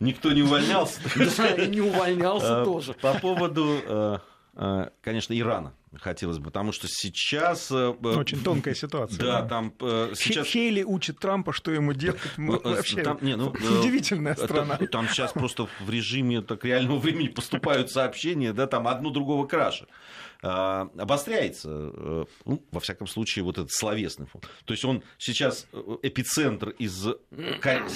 Никто 0.00 0.32
не 0.32 0.40
увольнялся. 0.40 0.98
Да, 1.36 1.48
и 1.48 1.68
не 1.68 1.82
увольнялся 1.82 2.62
а, 2.62 2.64
тоже. 2.64 2.94
По 2.94 3.12
поводу, 3.20 3.82
э, 3.86 4.18
э, 4.54 4.88
конечно, 5.02 5.38
Ирана 5.38 5.74
хотелось 6.00 6.38
бы, 6.38 6.46
потому 6.46 6.72
что 6.72 6.88
сейчас... 6.88 7.70
Э, 7.70 7.90
Очень 7.90 8.42
тонкая 8.42 8.74
ситуация. 8.74 9.18
Да, 9.18 9.42
да. 9.42 9.48
там 9.48 9.74
сейчас... 10.14 10.46
Хейли 10.46 10.82
учит 10.82 11.18
Трампа, 11.18 11.52
что 11.52 11.70
ему 11.70 11.92
делать. 11.92 12.20
Вообще 12.36 13.02
там, 13.02 13.18
не, 13.20 13.36
ну, 13.36 13.50
удивительная 13.50 14.34
страна. 14.34 14.76
Там 14.94 15.08
сейчас 15.08 15.32
просто 15.32 15.66
в 15.80 15.90
режиме 15.90 16.40
так, 16.40 16.64
реального 16.64 16.98
времени 16.98 17.28
поступают 17.28 17.90
сообщения, 17.90 18.52
да, 18.52 18.66
там 18.66 18.86
одно 18.86 19.10
другого 19.10 19.46
краше. 19.46 19.86
А, 20.46 20.90
обостряется, 20.98 21.70
э, 21.70 22.24
ну, 22.44 22.62
во 22.70 22.80
всяком 22.80 23.06
случае, 23.06 23.44
вот 23.44 23.56
этот 23.56 23.72
словесный 23.72 24.26
фон. 24.26 24.42
То 24.66 24.74
есть 24.74 24.84
он 24.84 25.02
сейчас 25.16 25.66
э, 25.72 25.96
эпицентр 26.02 26.68
из 26.70 27.06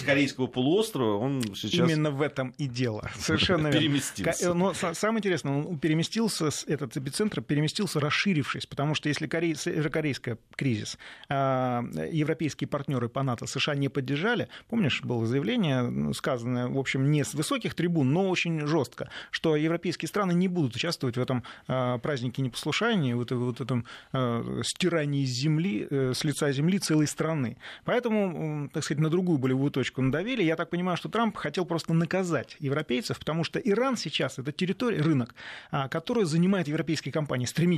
Корейского 0.07 0.47
полуострова, 0.47 1.19
он 1.19 1.43
сейчас... 1.55 1.91
Именно 1.91 2.11
в 2.11 2.23
этом 2.23 2.55
и 2.57 2.67
дело. 2.67 3.11
Совершенно 3.19 3.71
переместился. 3.73 4.55
Но 4.55 4.73
самое 4.73 5.19
интересное, 5.19 5.63
он 5.63 5.79
переместился, 5.79 6.49
этот 6.67 6.97
эпицентр 6.97 7.43
переместился, 7.43 7.88
расширившись, 7.97 8.67
потому 8.67 8.95
что 8.95 9.09
если 9.09 9.27
Корей, 9.27 9.55
корейский 9.55 10.37
кризис, 10.57 10.99
а, 11.29 11.83
европейские 12.11 12.69
партнеры 12.69 13.09
по 13.09 13.23
НАТО 13.23 13.47
США 13.47 13.75
не 13.75 13.89
поддержали, 13.89 14.49
помнишь, 14.69 15.03
было 15.03 15.27
заявление, 15.27 15.83
ну, 15.83 16.13
сказанное, 16.15 16.69
в 16.69 16.79
общем, 16.79 17.11
не 17.11 17.25
с 17.25 17.35
высоких 17.35 17.75
трибун, 17.75 18.13
но 18.13 18.29
очень 18.29 18.67
жестко, 18.67 19.11
что 19.31 19.57
европейские 19.57 20.09
страны 20.09 20.33
не 20.33 20.49
будут 20.49 20.75
участвовать 20.75 21.17
в 21.17 21.21
этом 21.21 21.45
а, 21.67 21.99
празднике 21.99 22.43
непослушания, 22.43 23.15
вот, 23.15 23.31
вот 23.31 23.61
этом 23.61 23.85
э, 24.13 24.63
стирании 24.65 25.25
земли, 25.25 25.87
э, 25.91 26.13
с 26.15 26.25
лица 26.25 26.51
земли 26.53 26.79
целой 26.79 27.07
страны. 27.07 27.57
Поэтому, 27.85 28.69
так 28.73 28.85
сказать, 28.85 29.03
на 29.03 29.11
другую 29.11 29.39
болевую 29.39 29.71
точку 29.71 30.03
надавили. 30.03 30.43
Я 30.43 30.57
так 30.57 30.71
понимаю, 30.71 30.97
что 30.97 31.09
Трамп 31.09 31.37
хотел 31.37 31.65
просто 31.65 31.95
наказать 31.95 32.57
европейцев, 32.61 33.19
потому 33.19 33.45
что 33.45 33.59
Иран 33.59 33.97
сейчас 33.97 34.39
это 34.39 34.53
территория, 34.53 35.01
рынок, 35.01 35.35
э, 35.73 35.89
который 35.91 36.25
занимает 36.25 36.69
европейские 36.69 37.13
компании 37.13 37.47
стремительно. 37.47 37.78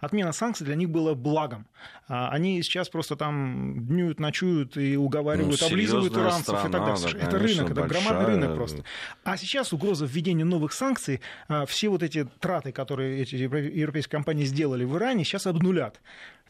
Отмена 0.00 0.32
санкций 0.32 0.64
для 0.64 0.74
них 0.74 0.90
была 0.90 1.14
благом. 1.14 1.66
А 2.08 2.30
они 2.30 2.62
сейчас 2.62 2.88
просто 2.88 3.16
там 3.16 3.86
днюют, 3.86 4.20
ночуют 4.20 4.76
и 4.76 4.96
уговаривают, 4.96 5.60
ну, 5.60 5.66
облизывают 5.66 6.14
иранцев 6.14 6.58
страна, 6.58 6.68
и 6.68 6.72
так 6.72 6.86
далее. 6.86 7.18
Да, 7.20 7.26
это 7.26 7.38
рынок, 7.38 7.70
это 7.70 7.82
громадный 7.82 8.26
рынок 8.26 8.56
просто. 8.56 8.84
А 9.24 9.36
сейчас 9.36 9.72
угроза 9.72 10.06
введения 10.06 10.44
новых 10.44 10.72
санкций, 10.72 11.20
э, 11.48 11.66
все 11.66 11.88
вот 11.88 12.02
эти 12.02 12.26
траты, 12.40 12.72
которые 12.72 13.22
эти 13.22 13.34
европейские 13.34 14.12
компании 14.12 14.44
сделали 14.44 14.84
в 14.84 14.96
Иране, 14.96 15.24
сейчас 15.24 15.46
обнулят. 15.46 16.00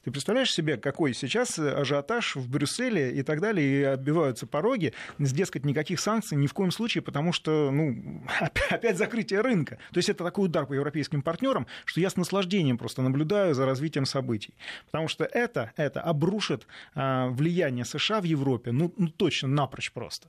Ты 0.07 0.13
представляешь 0.13 0.55
себе, 0.55 0.77
какой 0.77 1.15
сейчас 1.15 1.59
ажиотаж 1.59 2.37
в 2.37 2.49
Брюсселе 2.49 3.11
и 3.11 3.25
так 3.25 3.41
далее, 3.41 3.81
и 3.81 3.83
отбиваются 3.83 4.47
пороги, 4.47 4.93
дескать, 5.19 5.65
никаких 5.65 5.99
санкций 5.99 6.39
ни 6.39 6.47
в 6.47 6.55
коем 6.55 6.71
случае, 6.71 7.03
потому 7.03 7.33
что, 7.33 7.73
ну, 7.73 8.23
опять 8.71 8.99
закрытие 8.99 9.41
рынка. 9.41 9.79
То 9.91 9.99
есть 9.99 10.09
это 10.09 10.23
такой 10.23 10.45
удар 10.45 10.65
по 10.65 10.75
европейским 10.75 11.23
партнерам, 11.23 11.67
что 11.85 12.01
я 12.01 12.09
с 12.09 12.15
наслаждением 12.15 12.79
просто 12.79 13.03
наблюдаю 13.03 13.53
за 13.53 13.67
развитием 13.67 14.07
событий. 14.07 14.55
Потому 14.85 15.09
что 15.09 15.25
это, 15.25 15.73
это 15.77 16.03
обрушит 16.03 16.69
а, 16.95 17.27
влияние 17.27 17.85
США 17.85 18.21
в 18.21 18.25
Европе, 18.25 18.71
ну, 18.71 18.95
ну 18.97 19.09
точно 19.09 19.49
напрочь 19.49 19.91
просто. 19.91 20.29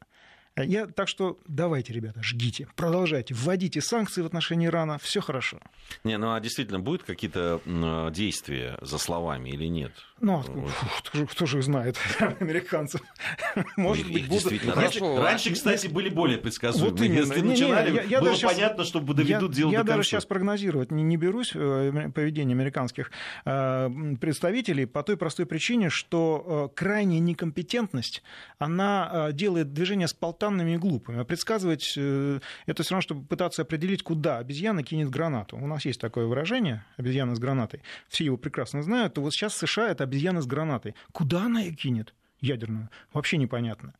Я, 0.58 0.88
так 0.88 1.08
что 1.08 1.38
давайте, 1.48 1.94
ребята, 1.94 2.22
жгите, 2.24 2.68
продолжайте, 2.76 3.34
вводите 3.34 3.82
санкции 3.82 4.22
в 4.22 4.26
отношении 4.26 4.68
Ирана, 4.68 4.98
все 5.00 5.22
хорошо. 5.22 5.60
Не, 6.04 6.18
ну 6.18 6.34
а 6.34 6.40
действительно 6.40 6.80
будут 6.80 7.04
какие-то 7.04 7.62
действия 8.12 8.78
за 8.82 8.98
словами 8.98 9.50
или 9.50 9.66
нет? 9.66 9.92
Ну, 10.20 10.44
кто, 11.00 11.18
же, 11.18 11.28
кто 11.28 11.46
же 11.46 11.62
знает, 11.62 11.98
американцев? 12.40 13.02
Может 13.76 14.12
быть, 14.12 14.28
будут... 14.28 14.52
Раньше, 14.66 15.00
раньше, 15.00 15.54
кстати, 15.54 15.88
были 15.88 16.10
более 16.10 16.40
предсказуемые. 16.40 16.92
Вот 16.92 17.02
Если 17.02 17.40
не, 17.42 17.50
начинали, 17.50 17.92
не, 17.92 18.10
я, 18.10 18.20
было 18.20 18.32
даже 18.32 18.48
понятно, 18.48 18.84
сейчас, 18.84 18.88
что 18.88 19.00
доведут 19.14 19.52
дело 19.54 19.72
я 19.72 19.80
до 19.80 19.84
конца. 19.84 19.92
Я 19.92 19.98
даже 19.98 20.10
сейчас 20.10 20.26
прогнозировать 20.26 20.92
не, 20.92 21.04
не 21.04 21.18
берусь 21.18 21.52
э, 21.54 22.10
поведение 22.14 22.56
американских 22.56 23.12
э, 23.46 23.90
представителей 24.20 24.86
по 24.86 25.04
той 25.04 25.18
простой 25.18 25.46
причине, 25.46 25.90
что 25.90 26.70
э, 26.72 26.76
крайняя 26.76 27.20
некомпетентность, 27.20 28.24
она 28.58 29.30
делает 29.34 29.74
движение 29.74 30.08
спонтанными 30.48 30.76
и 30.76 30.78
глупыми. 30.78 31.20
А 31.20 31.26
предсказывать 31.26 31.92
это 31.92 32.84
все 32.84 32.92
равно, 32.92 33.02
чтобы 33.02 33.26
пытаться 33.26 33.62
определить, 33.62 34.04
куда 34.04 34.38
обезьяна 34.38 34.84
кинет 34.84 35.10
гранату. 35.10 35.58
У 35.58 35.68
нас 35.68 35.86
есть 35.86 36.00
такое 36.00 36.26
выражение 36.26 36.86
«обезьяна 36.98 37.36
с 37.36 37.40
гранатой». 37.40 37.82
Все 38.08 38.26
его 38.26 38.38
прекрасно 38.38 38.84
знают. 38.84 39.14
То 39.14 39.22
вот 39.22 39.34
сейчас 39.34 39.56
США 39.56 39.90
это 39.90 40.04
обезьяна 40.04 40.42
с 40.42 40.46
гранатой. 40.46 40.96
Куда 41.12 41.46
она 41.46 41.62
ее 41.62 41.74
кинет? 41.74 42.14
Ядерную. 42.40 42.90
Вообще 43.14 43.38
непонятно. 43.38 43.94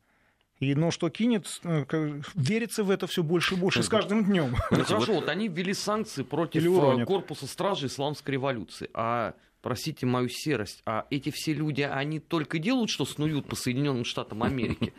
И, 0.60 0.74
ну, 0.74 0.90
что 0.90 1.08
кинет, 1.08 1.46
э, 1.62 2.20
верится 2.34 2.82
в 2.82 2.90
это 2.90 3.06
все 3.06 3.22
больше 3.22 3.54
и 3.54 3.58
больше 3.58 3.82
с 3.82 3.88
каждым 3.88 4.24
днем. 4.24 4.56
Ну, 4.70 4.84
хорошо, 4.84 5.14
вот 5.14 5.28
они 5.28 5.46
ввели 5.48 5.72
санкции 5.72 6.24
против 6.24 6.64
э, 6.64 7.04
корпуса 7.04 7.46
стражи 7.46 7.86
исламской 7.86 8.32
революции. 8.32 8.90
А 8.92 9.34
простите 9.62 10.06
мою 10.06 10.28
серость, 10.28 10.82
а 10.86 11.06
эти 11.10 11.30
все 11.30 11.52
люди, 11.52 11.82
они 11.82 12.20
только 12.20 12.58
делают, 12.58 12.90
что 12.90 13.04
снуют 13.04 13.46
по 13.46 13.56
Соединенным 13.56 14.04
Штатам 14.04 14.42
Америки. 14.42 14.92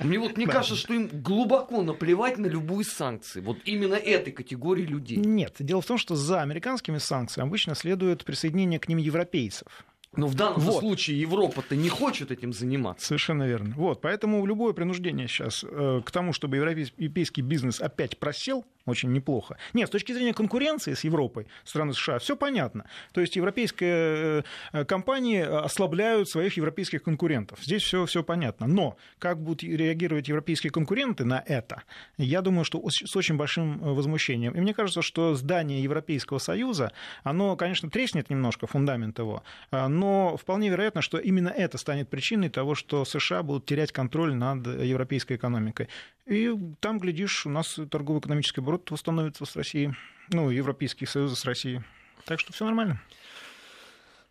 Мне 0.00 0.18
вот 0.18 0.36
не 0.36 0.46
кажется, 0.46 0.76
что 0.76 0.94
им 0.94 1.08
глубоко 1.08 1.82
наплевать 1.82 2.38
на 2.38 2.46
любую 2.46 2.84
санкции. 2.84 3.40
Вот 3.40 3.58
именно 3.64 3.94
этой 3.94 4.32
категории 4.32 4.84
людей. 4.84 5.18
Нет, 5.18 5.56
дело 5.58 5.80
в 5.80 5.86
том, 5.86 5.98
что 5.98 6.16
за 6.16 6.42
американскими 6.42 6.98
санкциями 6.98 7.48
обычно 7.48 7.74
следует 7.74 8.24
присоединение 8.24 8.78
к 8.78 8.88
ним 8.88 8.98
европейцев. 8.98 9.68
Но 10.16 10.26
в 10.26 10.34
данном 10.34 10.60
вот. 10.60 10.80
случае 10.80 11.20
Европа-то 11.20 11.76
не 11.76 11.88
хочет 11.88 12.30
этим 12.30 12.52
заниматься. 12.52 13.06
Совершенно 13.06 13.46
верно. 13.46 13.74
Вот, 13.76 14.00
поэтому 14.00 14.44
любое 14.46 14.72
принуждение 14.72 15.28
сейчас 15.28 15.64
э, 15.64 16.00
к 16.04 16.10
тому, 16.10 16.32
чтобы 16.32 16.56
европейский 16.56 17.42
бизнес 17.42 17.80
опять 17.80 18.18
просел, 18.18 18.64
очень 18.88 19.12
неплохо. 19.12 19.56
Нет, 19.74 19.88
с 19.88 19.90
точки 19.90 20.12
зрения 20.12 20.34
конкуренции 20.34 20.94
с 20.94 21.04
Европой, 21.04 21.46
страны 21.64 21.92
США, 21.92 22.18
все 22.18 22.36
понятно. 22.36 22.84
То 23.12 23.20
есть 23.20 23.36
европейские 23.36 24.44
э, 24.72 24.84
компании 24.84 25.40
ослабляют 25.40 26.28
своих 26.28 26.56
европейских 26.56 27.02
конкурентов. 27.02 27.58
Здесь 27.62 27.82
все, 27.82 28.06
все 28.06 28.22
понятно. 28.22 28.66
Но 28.66 28.96
как 29.18 29.40
будут 29.42 29.62
реагировать 29.62 30.28
европейские 30.28 30.70
конкуренты 30.70 31.24
на 31.24 31.42
это, 31.46 31.82
я 32.16 32.42
думаю, 32.42 32.64
что 32.64 32.82
с 32.88 33.16
очень 33.16 33.36
большим 33.36 33.82
э, 33.82 33.92
возмущением. 33.92 34.54
И 34.54 34.60
мне 34.60 34.74
кажется, 34.74 35.02
что 35.02 35.34
здание 35.34 35.82
Европейского 35.82 36.38
Союза, 36.38 36.92
оно, 37.22 37.56
конечно, 37.56 37.90
треснет 37.90 38.30
немножко, 38.30 38.66
фундамент 38.66 39.18
его, 39.18 39.42
э, 39.70 39.86
но 39.88 40.36
вполне 40.36 40.68
вероятно, 40.68 41.02
что 41.02 41.18
именно 41.18 41.48
это 41.48 41.78
станет 41.78 42.08
причиной 42.08 42.48
того, 42.48 42.74
что 42.74 43.04
США 43.04 43.42
будут 43.42 43.66
терять 43.66 43.92
контроль 43.92 44.34
над 44.34 44.66
европейской 44.66 45.34
экономикой. 45.34 45.88
И 46.28 46.54
там, 46.80 46.98
глядишь, 46.98 47.46
у 47.46 47.50
нас 47.50 47.78
торгово-экономический 47.90 48.60
оборот 48.60 48.77
восстановится 48.90 49.44
с 49.44 49.56
Россией, 49.56 49.94
ну, 50.30 50.50
Европейский 50.50 51.06
Союз 51.06 51.38
с 51.38 51.44
Россией. 51.44 51.82
Так 52.24 52.40
что 52.40 52.52
все 52.52 52.64
нормально. 52.64 53.00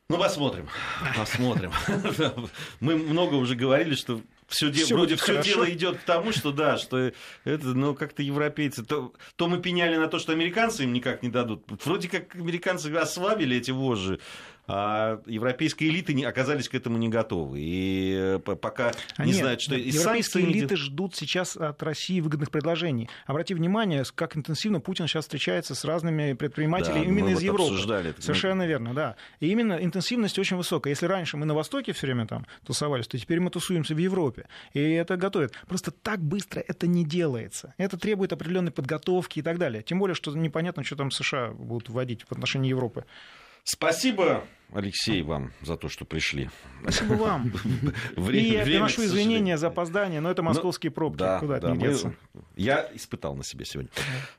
Ну, 0.09 0.17
посмотрим. 0.17 0.69
Посмотрим. 1.15 1.71
Мы 2.79 2.95
много 2.95 3.35
уже 3.35 3.55
говорили, 3.55 3.95
что 3.95 4.21
все, 4.47 4.69
де... 4.69 4.85
вроде 4.85 5.17
все 5.17 5.43
дело 5.43 5.69
идет 5.69 5.97
к 5.97 6.03
тому, 6.03 6.31
что 6.31 6.53
да, 6.53 6.77
что 6.77 7.11
это, 7.43 7.67
ну, 7.67 7.93
как-то 7.93 8.23
европейцы. 8.23 8.85
То, 8.85 9.13
то 9.35 9.47
мы 9.47 9.59
пеняли 9.59 9.97
на 9.97 10.07
то, 10.07 10.19
что 10.19 10.31
американцы 10.31 10.83
им 10.83 10.93
никак 10.93 11.23
не 11.23 11.29
дадут. 11.29 11.65
Вроде 11.83 12.07
как 12.07 12.35
американцы 12.35 12.87
ослабили 12.93 13.57
эти 13.57 13.71
вожжи 13.71 14.19
а 14.67 15.21
европейские 15.25 15.89
элиты 15.89 16.13
не, 16.13 16.25
оказались 16.25 16.67
к 16.67 16.75
этому 16.75 16.97
не 16.97 17.07
готовы. 17.07 17.59
И 17.61 18.15
э, 18.17 18.39
пока 18.39 18.91
а 19.15 19.25
не 19.25 19.31
нет, 19.31 19.41
знают, 19.41 19.61
что... 19.61 19.75
И 19.75 19.89
европейские 19.89 20.45
элиты 20.45 20.75
не... 20.75 20.81
ждут 20.81 21.15
сейчас 21.15 21.55
от 21.55 21.81
России 21.83 22.19
выгодных 22.19 22.51
предложений. 22.51 23.09
Обрати 23.25 23.53
внимание, 23.53 24.03
как 24.13 24.35
интенсивно 24.35 24.81
Путин 24.81 25.07
сейчас 25.07 25.23
встречается 25.23 25.73
с 25.73 25.85
разными 25.85 26.33
предпринимателями 26.33 26.99
да, 26.99 27.05
именно 27.05 27.29
из 27.29 27.35
вот 27.35 27.43
Европы. 27.43 27.63
Обсуждали. 27.63 28.13
Совершенно 28.19 28.67
верно, 28.67 28.93
да. 28.93 29.15
И 29.39 29.47
именно 29.47 29.73
интенсивность 29.73 30.37
очень 30.37 30.57
высокая. 30.57 30.91
Если 30.91 31.05
раньше 31.05 31.37
мы 31.37 31.45
на 31.45 31.53
Востоке 31.53 31.93
все 31.93 32.07
время 32.07 32.27
там 32.27 32.45
тусовались, 32.65 33.07
то 33.07 33.17
теперь 33.17 33.39
мы 33.39 33.49
тусуемся 33.49 33.95
в 33.95 33.97
Европе. 33.97 34.47
И 34.73 34.81
это 34.81 35.15
готовит. 35.15 35.53
Просто 35.67 35.91
так 35.91 36.19
быстро 36.19 36.61
это 36.67 36.87
не 36.87 37.05
делается. 37.05 37.73
Это 37.77 37.97
требует 37.97 38.33
определенной 38.33 38.71
подготовки 38.71 39.39
и 39.39 39.41
так 39.41 39.59
далее. 39.59 39.81
Тем 39.81 39.99
более, 39.99 40.15
что 40.15 40.35
непонятно, 40.35 40.83
что 40.83 40.97
там 40.97 41.09
США 41.09 41.51
будут 41.51 41.87
вводить 41.87 42.23
в 42.23 42.31
отношении 42.33 42.69
Европы. 42.69 43.05
Спасибо, 43.69 44.45
Алексей, 44.73 45.21
вам 45.23 45.51
за 45.61 45.75
то, 45.75 45.89
что 45.89 46.05
пришли. 46.05 46.49
Спасибо 46.83 47.13
вам. 47.15 47.51
Время, 48.15 48.47
и 48.47 48.51
я 48.53 48.63
приношу 48.63 49.03
извинения 49.03 49.57
за 49.57 49.67
опоздание, 49.67 50.21
но 50.21 50.31
это 50.31 50.41
ну, 50.41 50.47
московские 50.47 50.89
пробки. 50.89 51.19
Да, 51.19 51.39
Куда 51.39 51.59
да, 51.59 51.73
мы, 51.73 51.93
Я 52.55 52.89
испытал 52.93 53.35
на 53.35 53.43
себе 53.43 53.65
сегодня. 53.65 53.91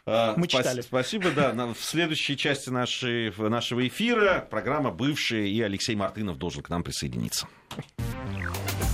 Мы 0.06 0.12
а, 0.14 0.46
читали. 0.46 0.80
Спасибо, 0.80 1.30
да. 1.30 1.52
В 1.52 1.78
следующей 1.78 2.38
части 2.38 2.70
нашей, 2.70 3.30
нашего 3.36 3.86
эфира 3.86 4.46
программа 4.50 4.90
«Бывшие» 4.90 5.50
и 5.50 5.60
Алексей 5.60 5.94
Мартынов 5.94 6.38
должен 6.38 6.62
к 6.62 6.70
нам 6.70 6.82
присоединиться. 6.82 7.46